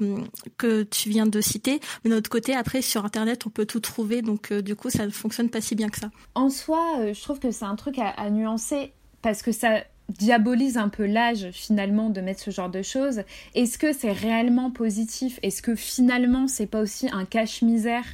[0.58, 3.80] que tu viens de citer, mais d'un autre côté, après sur Internet, on peut tout
[3.80, 6.10] trouver, donc du coup, ça ne fonctionne pas si bien que ça.
[6.34, 8.92] En soi, je trouve que c'est un truc à, à nuancer
[9.22, 13.22] parce que ça diabolise un peu l'âge finalement de mettre ce genre de choses.
[13.54, 15.38] Est-ce que c'est réellement positif?
[15.42, 18.04] Est-ce que finalement c'est pas aussi un cache-misère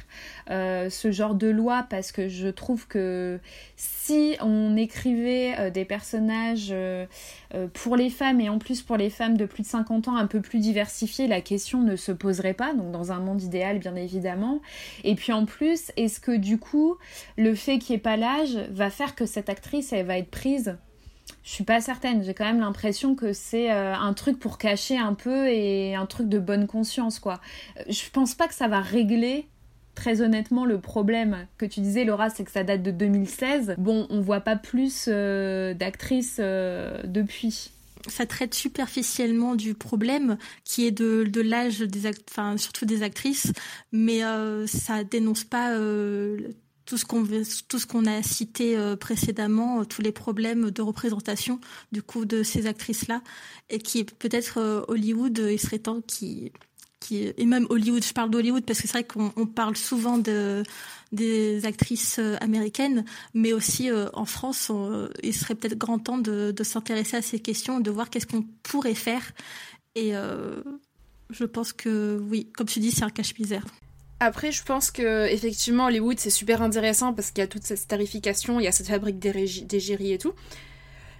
[0.49, 1.85] euh, ce genre de loi?
[1.89, 3.39] Parce que je trouve que
[3.75, 7.05] si on écrivait euh, des personnages euh,
[7.73, 10.27] pour les femmes et en plus pour les femmes de plus de 50 ans un
[10.27, 12.73] peu plus diversifiés, la question ne se poserait pas.
[12.73, 14.61] Donc dans un monde idéal bien évidemment.
[15.03, 16.97] Et puis en plus, est-ce que du coup
[17.37, 20.31] le fait qu'il n'y ait pas l'âge va faire que cette actrice elle va être
[20.31, 20.77] prise
[21.43, 22.23] je suis pas certaine.
[22.23, 26.05] J'ai quand même l'impression que c'est euh, un truc pour cacher un peu et un
[26.05, 27.39] truc de bonne conscience, quoi.
[27.77, 29.47] Euh, Je pense pas que ça va régler.
[29.95, 33.75] Très honnêtement, le problème que tu disais, Laura, c'est que ça date de 2016.
[33.77, 37.71] Bon, on voit pas plus euh, d'actrices depuis.
[38.07, 43.51] Ça traite superficiellement du problème qui est de, de l'âge des act- surtout des actrices,
[43.91, 45.71] mais euh, ça dénonce pas
[46.89, 47.23] tout ce qu'on
[47.67, 51.59] tout ce qu'on a cité euh, précédemment, euh, tous les problèmes de représentation
[51.91, 53.21] du coup de ces actrices-là,
[53.69, 56.51] et qui peut-être euh, Hollywood, il serait temps qui
[56.99, 60.17] qui et même Hollywood, je parle d'Hollywood parce que c'est vrai qu'on on parle souvent
[60.17, 60.63] de
[61.11, 63.05] des actrices américaines,
[63.35, 64.71] mais aussi en France,
[65.23, 68.45] il serait peut-être grand temps de, de s'intéresser à ces questions, de voir qu'est-ce qu'on
[68.63, 69.31] pourrait faire.
[69.95, 70.11] Et
[71.31, 73.65] je pense que oui, comme tu dis, c'est un cache-misère.
[74.19, 77.77] Après, je pense que effectivement Hollywood c'est super intéressant parce qu'il y a toute cette
[77.77, 80.33] starification, il y a cette fabrique d'égérie et tout.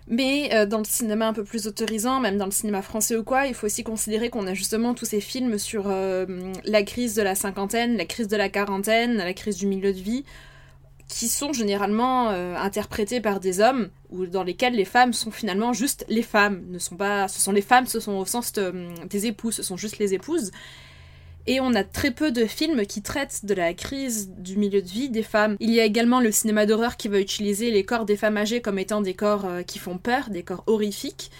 [0.07, 3.23] Mais euh, dans le cinéma un peu plus autorisant, même dans le cinéma français ou
[3.23, 6.26] quoi, il faut aussi considérer qu'on a justement tous ces films sur euh,
[6.65, 9.99] la crise de la cinquantaine, la crise de la quarantaine, la crise du milieu de
[9.99, 10.26] vie,
[11.07, 15.73] qui sont généralement euh, interprétés par des hommes ou dans lesquels les femmes sont finalement
[15.73, 18.88] juste les femmes, ne sont pas, ce sont les femmes, ce sont au sens de-
[19.07, 20.51] des épouses, ce sont juste les épouses.
[21.49, 24.88] Et on a très peu de films qui traitent de la crise du milieu de
[24.88, 25.57] vie des femmes.
[25.59, 28.61] Il y a également le cinéma d'horreur qui va utiliser les corps des femmes âgées
[28.61, 31.31] comme étant des corps euh, qui font peur, des corps horrifiques.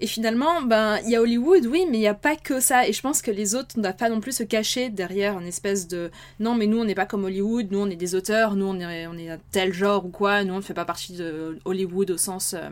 [0.00, 2.86] Et finalement, ben, il y a Hollywood, oui, mais il n'y a pas que ça.
[2.86, 5.46] Et je pense que les autres ne doivent pas non plus se cacher derrière une
[5.46, 6.10] espèce de
[6.40, 8.78] non, mais nous on n'est pas comme Hollywood, nous on est des auteurs, nous on
[8.78, 11.58] est, on est un tel genre ou quoi, nous on ne fait pas partie de
[11.64, 12.68] Hollywood au sens euh,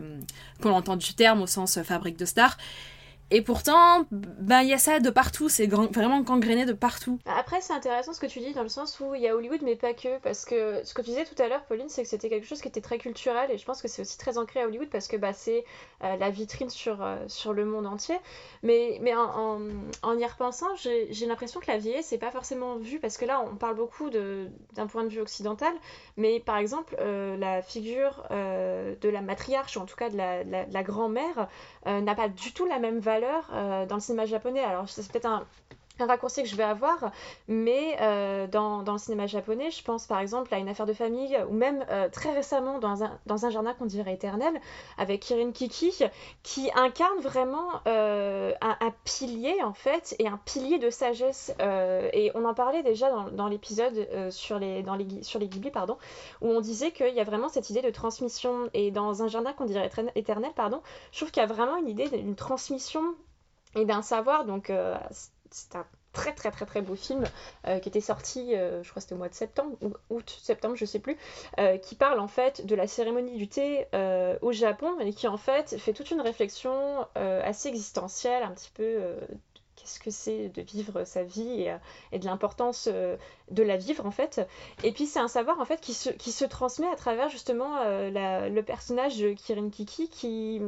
[0.61, 2.55] qu'on entend du terme, au sens euh, fabrique de stars.
[3.29, 7.19] Et pourtant, ben il y a ça de partout, c'est vraiment gangréné de partout.
[7.25, 9.59] Après, c'est intéressant ce que tu dis dans le sens où il y a Hollywood,
[9.63, 10.17] mais pas que.
[10.19, 12.61] Parce que ce que tu disais tout à l'heure, Pauline, c'est que c'était quelque chose
[12.61, 13.51] qui était très culturel.
[13.51, 15.65] Et je pense que c'est aussi très ancré à Hollywood parce que bah, c'est
[16.03, 18.15] euh, la vitrine sur, euh, sur le monde entier.
[18.63, 19.59] Mais, mais en,
[20.03, 22.99] en, y repensant, j'ai l'impression que la vieillesse, c'est pas forcément vu.
[22.99, 25.73] Parce que là, on parle beaucoup d'un point de vue occidental.
[26.15, 30.43] Mais par exemple, euh, la figure de la matriarche, ou en tout cas de la,
[30.43, 31.49] de la- grand-mère,
[32.01, 34.63] n'a pas du tout la même valeur euh, dans le cinéma japonais.
[34.63, 35.45] Alors, c'est peut-être un,
[35.99, 37.11] un raccourci que je vais avoir,
[37.47, 40.93] mais euh, dans, dans le cinéma japonais, je pense par exemple à une affaire de
[40.93, 44.59] famille, ou même euh, très récemment dans un, dans un jardin qu'on dirait éternel,
[44.97, 46.03] avec Kirin Kiki,
[46.43, 51.53] qui incarne vraiment euh, un, pilier en fait, et un pilier de sagesse.
[51.59, 55.97] et on en parlait déjà dans, l'épisode sur, les, dans les, sur les Ghibli, pardon,
[56.41, 58.69] où on disait qu'il y a vraiment cette idée de transmission.
[58.73, 61.77] Et dans un jardin qu'on dirait étern- éternel, pardon, je trouve qu'il y a vraiment
[61.77, 63.15] une idée d'une transmission
[63.75, 64.45] et d'un savoir.
[64.45, 64.71] Donc,
[65.51, 65.85] c'est un
[66.17, 67.25] très très très très beau film
[67.67, 70.39] euh, qui était sorti, euh, je crois que c'était au mois de septembre, ou août,
[70.41, 71.15] septembre, je sais plus,
[71.59, 73.87] euh, qui parle en fait de la cérémonie du thé
[74.41, 78.99] au Japon et qui en fait fait toute une réflexion assez existentielle, un petit peu
[79.75, 81.67] qu'est-ce que c'est de vivre sa vie
[82.11, 84.41] et, de l'importance de la vivre en fait.
[84.83, 87.83] Et puis c'est un savoir en fait qui se, qui se transmet à travers justement
[87.83, 90.61] le personnage de Kirin Kiki qui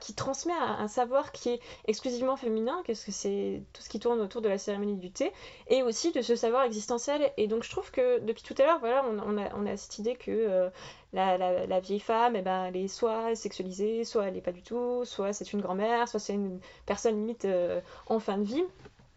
[0.00, 4.20] qui transmet un, savoir qui est exclusivement féminin qu'est-ce que c'est tout ce qui tourne
[4.20, 5.32] autour de la cérémonie du thé
[5.68, 7.32] et aussi de ce savoir existentiel.
[7.36, 10.30] Et donc je trouve que depuis tout à l'heure voilà on, a, cette idée que
[10.30, 10.68] euh,
[11.12, 15.04] la, vieille femme eh ben, elle est soit sexualisée soit elle est pas du tout
[15.04, 18.64] soit c'est une grand-mère soit c'est une personne limite euh, en fin de vie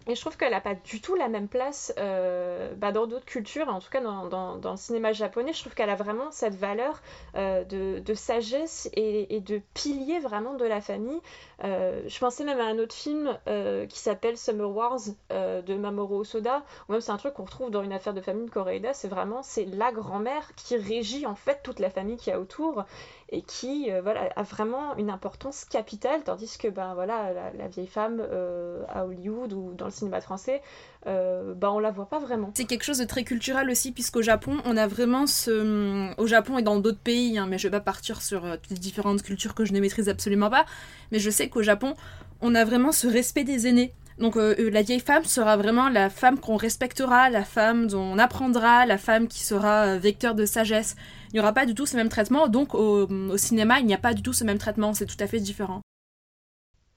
[0.08, 3.26] et je trouve qu'elle n'a pas du tout la même place euh, bah, dans d'autres
[3.26, 5.54] cultures, en tout cas dans, le cinéma japonais.
[5.54, 7.02] Je trouve qu'elle a vraiment cette valeur
[7.36, 11.20] euh, de, sagesse et, de pilier vraiment de la famille.
[11.64, 13.38] Euh, je pensais même à un autre film
[13.90, 15.00] qui s'appelle Summer Wars
[15.32, 18.46] de Mamoru Osoda, ou même c'est un truc qu'on retrouve dans une affaire de famille
[18.46, 18.94] de Koreeda.
[18.94, 22.86] C'est vraiment c'est la grand-mère qui régit en fait toute la famille qui a autour
[23.30, 24.02] et qui euh,
[24.36, 29.52] a vraiment une importance capitale, tandis que ben, voilà, la, vieille femme euh, à Hollywood
[29.54, 30.62] ou dans le cinéma français,
[31.08, 32.52] euh, ben, on la voit pas vraiment.
[32.56, 36.14] C'est quelque chose de très culturel aussi, puisqu'au Japon, on a vraiment ce.
[36.20, 38.78] Au Japon et dans d'autres pays, hein, mais je vais pas partir sur toutes les
[38.78, 40.66] différentes cultures que je ne maîtrise absolument pas,
[41.12, 41.96] mais je sais qu'au Japon,
[42.42, 43.94] on a vraiment ce respect des aînés.
[44.18, 48.02] Donc euh, euh, la vieille femme sera vraiment la femme qu'on respectera, la femme dont
[48.02, 50.96] on apprendra, la femme qui sera euh, vecteur de sagesse.
[51.30, 53.98] Il n'y aura pas du tout ce même traitement, donc au, cinéma, il n'y a
[53.98, 55.82] pas du tout ce même traitement, c'est tout à fait différent.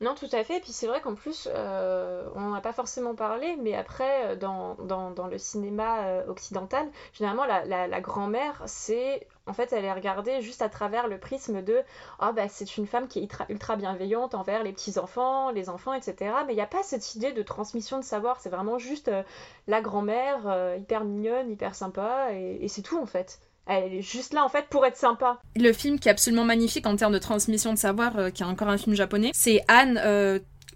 [0.00, 0.58] Non, tout à fait.
[0.58, 4.76] Et puis c'est vrai qu'en plus, on n'en a pas forcément parlé, mais après, dans,
[4.76, 9.26] dans, le cinéma occidental, généralement, la grand-mère, c'est.
[9.48, 11.80] En fait, elle est regardée juste à travers le prisme de
[12.18, 16.32] Ah, bah, c'est une femme qui est ultra, bienveillante envers les petits-enfants, les enfants, etc.
[16.46, 18.40] Mais il n'y a pas cette idée de transmission de savoir.
[18.40, 19.22] C'est vraiment juste euh,
[19.66, 23.40] la grand-mère, euh, hyper mignonne, hyper sympa, et, c'est tout en fait.
[23.66, 25.40] Elle est juste là en fait pour être sympa.
[25.56, 28.46] Le film qui est absolument magnifique en termes de transmission de savoir, euh, qui est
[28.46, 29.98] encore un film japonais, c'est Anne,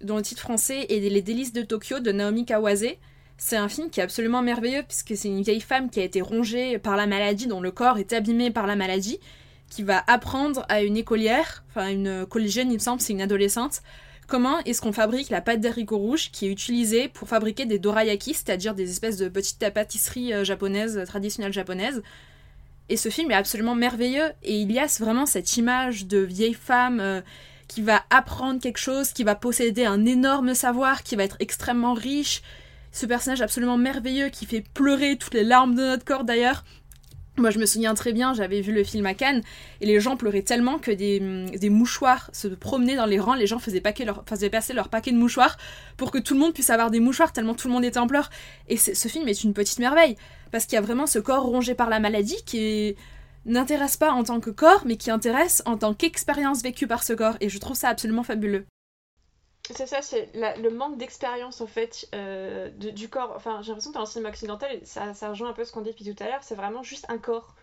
[0.00, 2.96] dont le titre français est Les délices de Tokyo de Naomi Kawase.
[3.38, 6.20] C'est un film qui est absolument merveilleux puisque c'est une vieille femme qui a été
[6.20, 9.18] rongée par la maladie, dont le corps est abîmé par la maladie,
[9.68, 13.82] qui va apprendre à une écolière, enfin une collégienne il me semble, c'est une adolescente,
[14.26, 18.34] comment est-ce qu'on fabrique la pâte d'haricots rouges qui est utilisée pour fabriquer des dorayaki,
[18.34, 22.02] c'est-à-dire des espèces de petites pâtisseries euh, japonaises, traditionnelles japonaises.
[22.88, 24.30] Et ce film est absolument merveilleux.
[24.42, 27.20] Et il y a vraiment cette image de vieille femme euh,
[27.68, 31.94] qui va apprendre quelque chose, qui va posséder un énorme savoir, qui va être extrêmement
[31.94, 32.42] riche.
[32.93, 36.64] Ce personnage absolument merveilleux qui fait pleurer toutes les larmes de notre corps d'ailleurs.
[37.39, 39.40] Moi, je me souviens très bien, j'avais vu le film à Cannes
[39.81, 43.32] et les gens pleuraient tellement que des, des mouchoirs se promenaient dans les rangs.
[43.32, 44.05] Les gens faisaient, passer
[44.74, 45.56] leur paquet de mouchoirs
[45.97, 48.06] pour que tout le monde puisse avoir des mouchoirs, tellement tout le monde était en
[48.06, 48.28] pleurs.
[48.69, 50.16] Et ce film est une petite merveille
[50.51, 52.94] parce qu'il y a vraiment ce corps rongé par la maladie qui
[53.47, 57.14] n'intéresse pas en tant que corps, mais qui intéresse en tant qu'expérience vécue par ce
[57.14, 57.36] corps.
[57.40, 58.66] Et je trouve ça absolument fabuleux.
[59.70, 63.32] C'est ça, c'est la- le manque d'expérience en fait euh, du corps.
[63.36, 65.80] Enfin, j'ai l'impression que dans le cinéma occidental, ça, ça rejoint un peu ce qu'on
[65.82, 67.55] dit depuis tout à l'heure, c'est vraiment juste un corps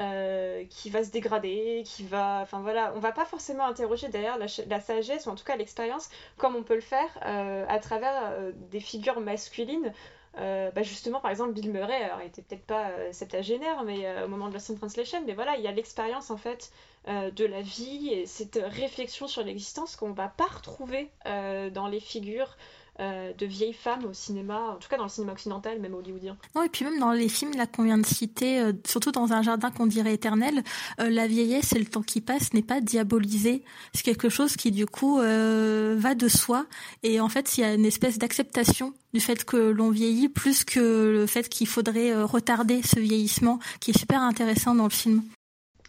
[0.00, 2.40] euh, qui va se dégrader, qui va.
[2.42, 5.56] Enfin voilà, on va pas forcément interroger d'ailleurs la, la sagesse ou en tout cas
[5.56, 9.92] l'expérience comme on peut le faire euh, à travers des figures masculines.
[10.36, 14.48] Bah justement, par exemple, Bill Murray, alors, il était peut-être pas septagénaire, mais au moment
[14.48, 16.70] de Lost in Translation, mais voilà, il y a l'expérience en fait
[17.08, 21.88] euh, de la vie et cette réflexion sur l'existence qu'on va pas retrouver euh, dans
[21.88, 22.58] les figures
[23.00, 26.36] euh, de vieilles femmes au cinéma, en tout cas dans le cinéma occidental, même hollywoodien.
[26.54, 29.70] Non, et puis même dans les films qu'on vient de citer, surtout dans un jardin
[29.70, 30.62] qu'on dirait éternel,
[30.98, 33.62] la vieillesse et le temps qui passe n'est pas diabolisé.
[33.94, 36.66] C'est quelque chose qui du coup va de soi.
[37.04, 40.64] Et en fait, il y a une espèce d'acceptation du fait que l'on vieillit plus
[40.64, 40.80] que
[41.20, 45.22] le fait qu'il faudrait retarder ce vieillissement, qui est super intéressant dans le film.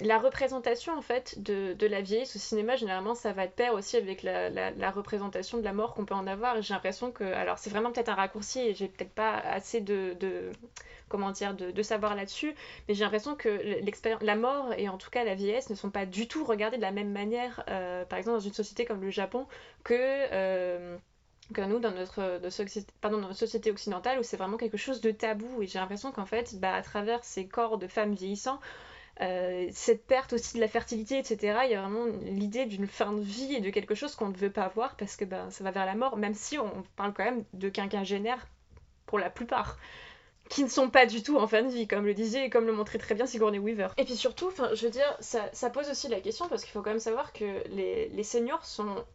[0.02, 3.74] La représentation en fait de, de la vieillesse au cinéma généralement ça va de pair
[3.74, 6.62] aussi avec la, la- représentation de la mort qu'on peut en avoir.
[6.62, 10.16] J'ai l'impression que alors c'est vraiment peut-être un raccourci et j'ai peut-être pas assez de,
[10.20, 10.52] de
[11.10, 12.56] comment dire de, de savoir là-dessus
[12.88, 13.60] mais j'ai l'impression que
[14.24, 16.82] la mort et en tout cas la vieillesse ne sont pas du tout regardées de
[16.82, 19.48] la même manière euh, par exemple dans une société comme le Japon
[19.84, 20.98] que euh,
[21.54, 24.78] que nous dans notre, de société, pardon, dans notre société occidentale où c'est vraiment quelque
[24.78, 25.62] chose de tabou.
[25.64, 28.60] Et j'ai l'impression qu'en fait bah, à travers ces corps de femmes vieillissants
[29.22, 31.60] euh, cette perte aussi de la fertilité, etc.
[31.66, 34.38] Il y a vraiment l'idée d'une fin de vie et de quelque chose qu'on ne
[34.38, 37.14] veut pas voir parce que ben, ça va vers la mort, même si on parle
[37.14, 38.48] quand même de quinquagénaires
[39.06, 39.78] pour la plupart
[40.50, 42.66] qui ne sont pas du tout en fin de vie, comme le disait et comme
[42.66, 43.90] le montrait très bien Sigourney Weaver.
[43.98, 46.90] Et puis surtout, je veux dire, ça, pose aussi la question parce qu'il faut quand
[46.90, 49.06] même savoir que les, seniors sont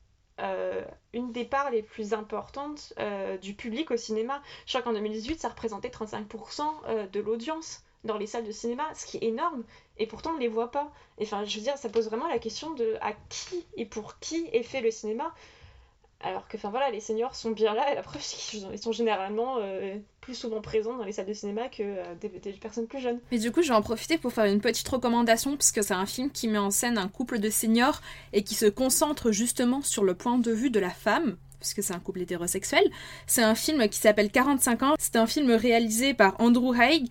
[0.41, 0.83] euh,
[1.13, 4.41] une des parts les plus importantes euh, du public au cinéma.
[4.67, 8.85] Je crois qu'en 2018, ça représentait 35% euh, de l'audience dans les salles de cinéma,
[8.95, 9.65] ce qui est énorme,
[9.99, 10.93] et pourtant on les voit pas.
[11.19, 14.19] Et enfin, je veux dire, ça pose vraiment la question de à qui et pour
[14.19, 15.33] qui est fait le cinéma.
[16.21, 18.93] Alors que, enfin voilà, les seniors sont bien là, et la preuve, c'est qu'ils sont
[18.93, 22.87] généralement euh, plus souvent présents dans les salles de cinéma que euh, des, des personnes
[22.87, 23.21] plus jeunes.
[23.31, 26.07] Mais du coup, je vais en profiter pour faire une petite recommandation, puisque c'est un
[26.07, 28.01] film qui met en scène un couple de seniors
[28.33, 31.95] et qui se concentre justement sur le point de vue de la femme, puisque c'est
[31.95, 32.91] un couple hétérosexuel.
[33.27, 34.95] C'est un film qui s'appelle 45 ans.
[34.99, 37.05] C'est un film réalisé par Andrew Haig,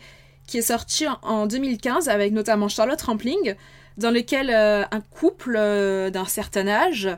[0.57, 3.55] est sorti en 2015 avec notamment Charlotte Rampling,
[3.97, 7.09] dans lequel euh, un couple euh, d'un certain âge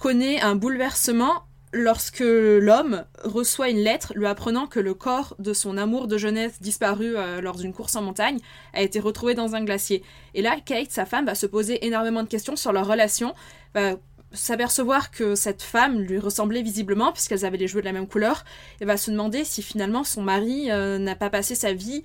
[0.00, 5.76] connaît un bouleversement lorsque l'homme reçoit une lettre lui apprenant que le corps de son
[5.76, 8.38] amour de jeunesse disparu euh, lors d'une course en montagne
[8.72, 10.02] a été retrouvé dans un glacier.
[10.34, 13.34] Et là, Kate, sa femme, va se poser énormément de questions sur leur relation,
[13.74, 13.92] va
[14.32, 18.44] s'apercevoir que cette femme lui ressemblait visiblement puisqu'elles avaient les cheveux de la même couleur
[18.80, 22.04] et va se demander si finalement son mari n'a pas passé sa vie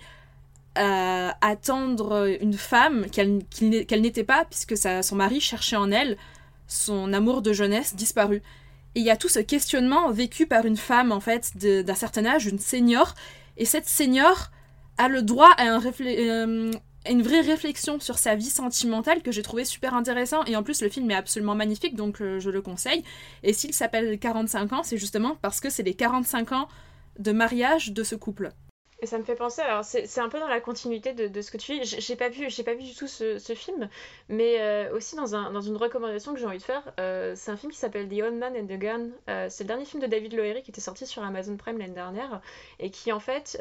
[0.76, 6.18] à attendre une femme qu'elle n'était pas puisque son mari cherchait en elle
[6.68, 8.42] son amour de jeunesse disparu.
[8.96, 12.26] Et il y a tout ce questionnement vécu par une femme, en fait, d'un certain
[12.26, 13.14] âge, une senior.
[13.58, 14.52] Et cette senior
[14.98, 16.72] a le droit euh,
[17.06, 20.46] à une vraie réflexion sur sa vie sentimentale que j'ai trouvé super intéressant.
[20.46, 23.04] Et en plus, le film est absolument magnifique, donc euh, je le conseille.
[23.44, 26.70] Et s'il s'appelle 45 ans, c'est justement parce que c'est les 45 ans
[27.20, 28.54] de mariage de ce couple.
[29.02, 31.52] Et ça me fait penser, alors c'est un peu dans la continuité de, de ce
[31.52, 31.84] que tu dis.
[31.84, 33.90] J'ai pas vu, pas vu du tout ce, ce film,
[34.30, 37.52] mais euh, aussi dans, un, dans une recommandation que j'ai envie de faire, euh, c'est
[37.52, 39.10] un film qui s'appelle The Old Man and the Gun.
[39.30, 41.94] Euh, c'est le dernier film de David Lowery qui était sorti sur Amazon Prime l'année
[41.94, 42.40] dernière
[42.80, 43.60] et qui en fait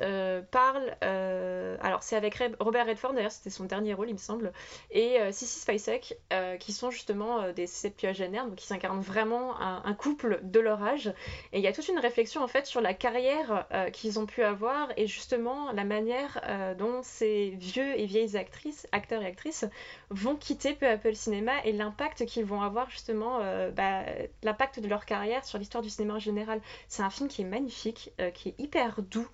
[0.52, 0.94] parle.
[1.02, 4.52] alors c'est avec Robert Redford d'ailleurs, c'était son dernier rôle il me semble,
[4.92, 6.16] et Sissy Spacek
[6.60, 11.08] qui sont justement des septuagénaires, donc qui s'incarnent vraiment un, un couple de leur âge.
[11.52, 14.42] Et il y a toute une réflexion en fait sur la carrière qu'ils ont pu
[14.42, 19.64] avoir et justement la manière euh, dont ces vieux et vieilles actrices, acteurs et actrices
[20.10, 24.02] vont quitter peu à peu le cinéma et l'impact qu'ils vont avoir justement, euh, bah,
[24.42, 26.60] l'impact de leur carrière sur l'histoire du cinéma en général.
[26.88, 29.28] C'est un film qui est magnifique, euh, qui est hyper doux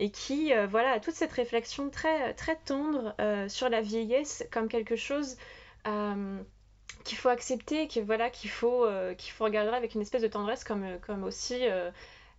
[0.00, 3.14] et qui voilà toute cette réflexion très très tendre
[3.48, 5.36] sur la vieillesse comme quelque chose
[5.84, 8.86] qu'il faut accepter, que voilà qu'il faut
[9.18, 11.66] qu'il faut regarder avec une espèce de tendresse comme comme aussi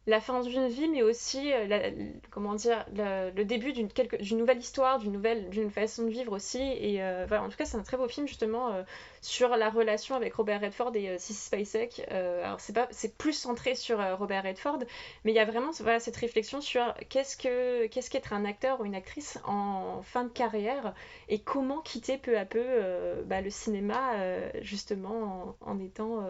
[0.06, 1.90] la fin d'une vie, mais aussi euh,
[2.30, 3.88] comment dire le début d'une
[4.38, 6.62] nouvelle histoire, d'une nouvelle d'une façon de vivre aussi.
[6.62, 8.84] Et euh, voilà, en tout cas, c'est un très beau film justement euh,
[9.22, 12.02] sur la relation avec Robert Redford et euh, Sissy Spacek.
[12.10, 14.80] Alors c'est pas c'est plus centré sur Robert Redford,
[15.24, 18.86] mais il y a vraiment cette réflexion sur qu'est-ce que qu'est-ce qu'être un acteur ou
[18.86, 20.94] une actrice en fin de carrière
[21.30, 22.64] et comment quitter peu à peu
[23.26, 24.14] bah, le cinéma
[24.62, 26.26] justement en, étant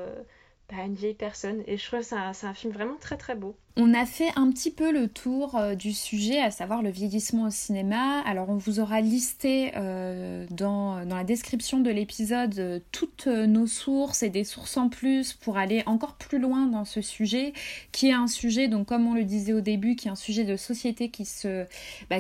[0.70, 1.64] bah, une vieille personne.
[1.68, 3.56] Et je trouve que c'est un, un film vraiment très très beau.
[3.76, 7.45] On a fait un petit peu le tour euh, du sujet, à savoir le vieillissement
[7.45, 8.20] au cinéma.
[8.20, 14.22] Alors on vous aura listé euh, dans, la description de l'épisode euh, toutes nos sources
[14.22, 17.54] et des sources en plus pour aller encore plus loin dans ce sujet,
[17.91, 20.44] qui est un sujet, donc comme on le disait au début, qui est un sujet
[20.44, 21.66] de société qui se,
[22.12, 22.18] bah,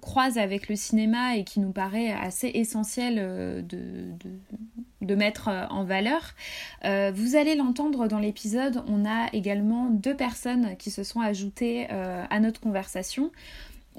[0.00, 6.34] croise avec le cinéma et qui nous paraît assez essentiel de, mettre en valeur.
[6.82, 12.24] Vous allez l'entendre dans l'épisode, on a également deux personnes qui se sont ajoutées euh,
[12.28, 13.30] à notre conversation.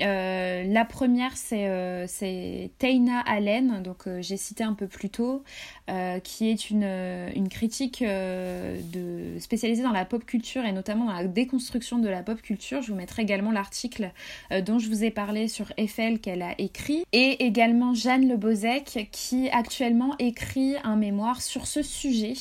[0.02, 2.08] Euh, la première, c'est euh,
[2.80, 5.44] Taina Allen, donc euh, j'ai cité un peu plus tôt,
[6.24, 8.04] qui est une, critique
[9.40, 12.82] spécialisée dans la pop culture et notamment dans la déconstruction de la pop culture.
[12.82, 14.12] Je vous mettrai également l'article
[14.66, 17.04] dont je vous ai parlé sur Eiffel qu'elle a écrit.
[17.12, 22.34] Et également Jeanne Le Bozec qui actuellement écrit un mémoire sur ce sujet,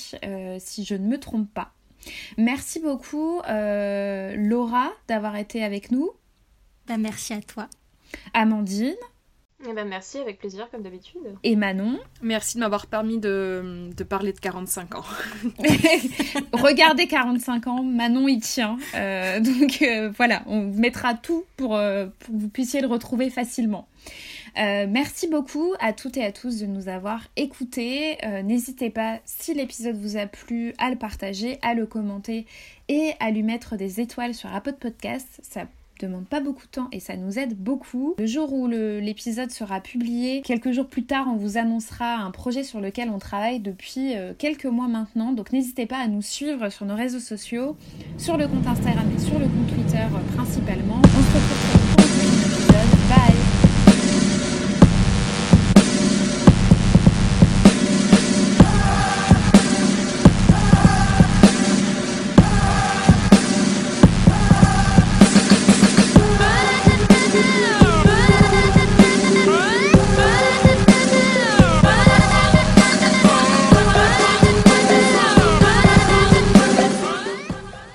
[0.59, 1.72] si je ne me trompe pas.
[2.38, 6.10] Merci beaucoup euh, Laura d'avoir été avec nous.
[6.88, 7.68] Bah, merci à toi.
[8.34, 8.94] Amandine
[9.68, 11.20] Eh ben merci, avec plaisir comme d'habitude.
[11.44, 11.98] et Manon.
[12.20, 15.04] Merci de m'avoir permis de, de parler de 45 ans.
[16.52, 18.76] Regardez 45 ans, Manon y tient.
[18.94, 23.30] Euh, donc euh, voilà, on mettra tout pour, euh, pour que vous puissiez le retrouver
[23.30, 23.88] facilement.
[24.58, 28.18] Euh, merci beaucoup à toutes et à tous de nous avoir écoutés.
[28.24, 32.46] Euh, N'hésitez pas, si l'épisode vous a plu, à le partager, à le commenter
[32.88, 35.40] et à lui mettre des étoiles sur Apple Podcast.
[35.42, 35.66] Ça
[36.00, 38.14] demande pas beaucoup de temps et ça nous aide beaucoup.
[38.18, 42.64] Le jour où l'épisode sera publié, quelques jours plus tard, on vous annoncera un projet
[42.64, 45.32] sur lequel on travaille depuis euh, quelques mois maintenant.
[45.32, 47.76] Donc n'hésitez pas à nous suivre sur nos réseaux sociaux,
[48.18, 51.00] sur le compte Instagram et sur le compte Twitter principalement.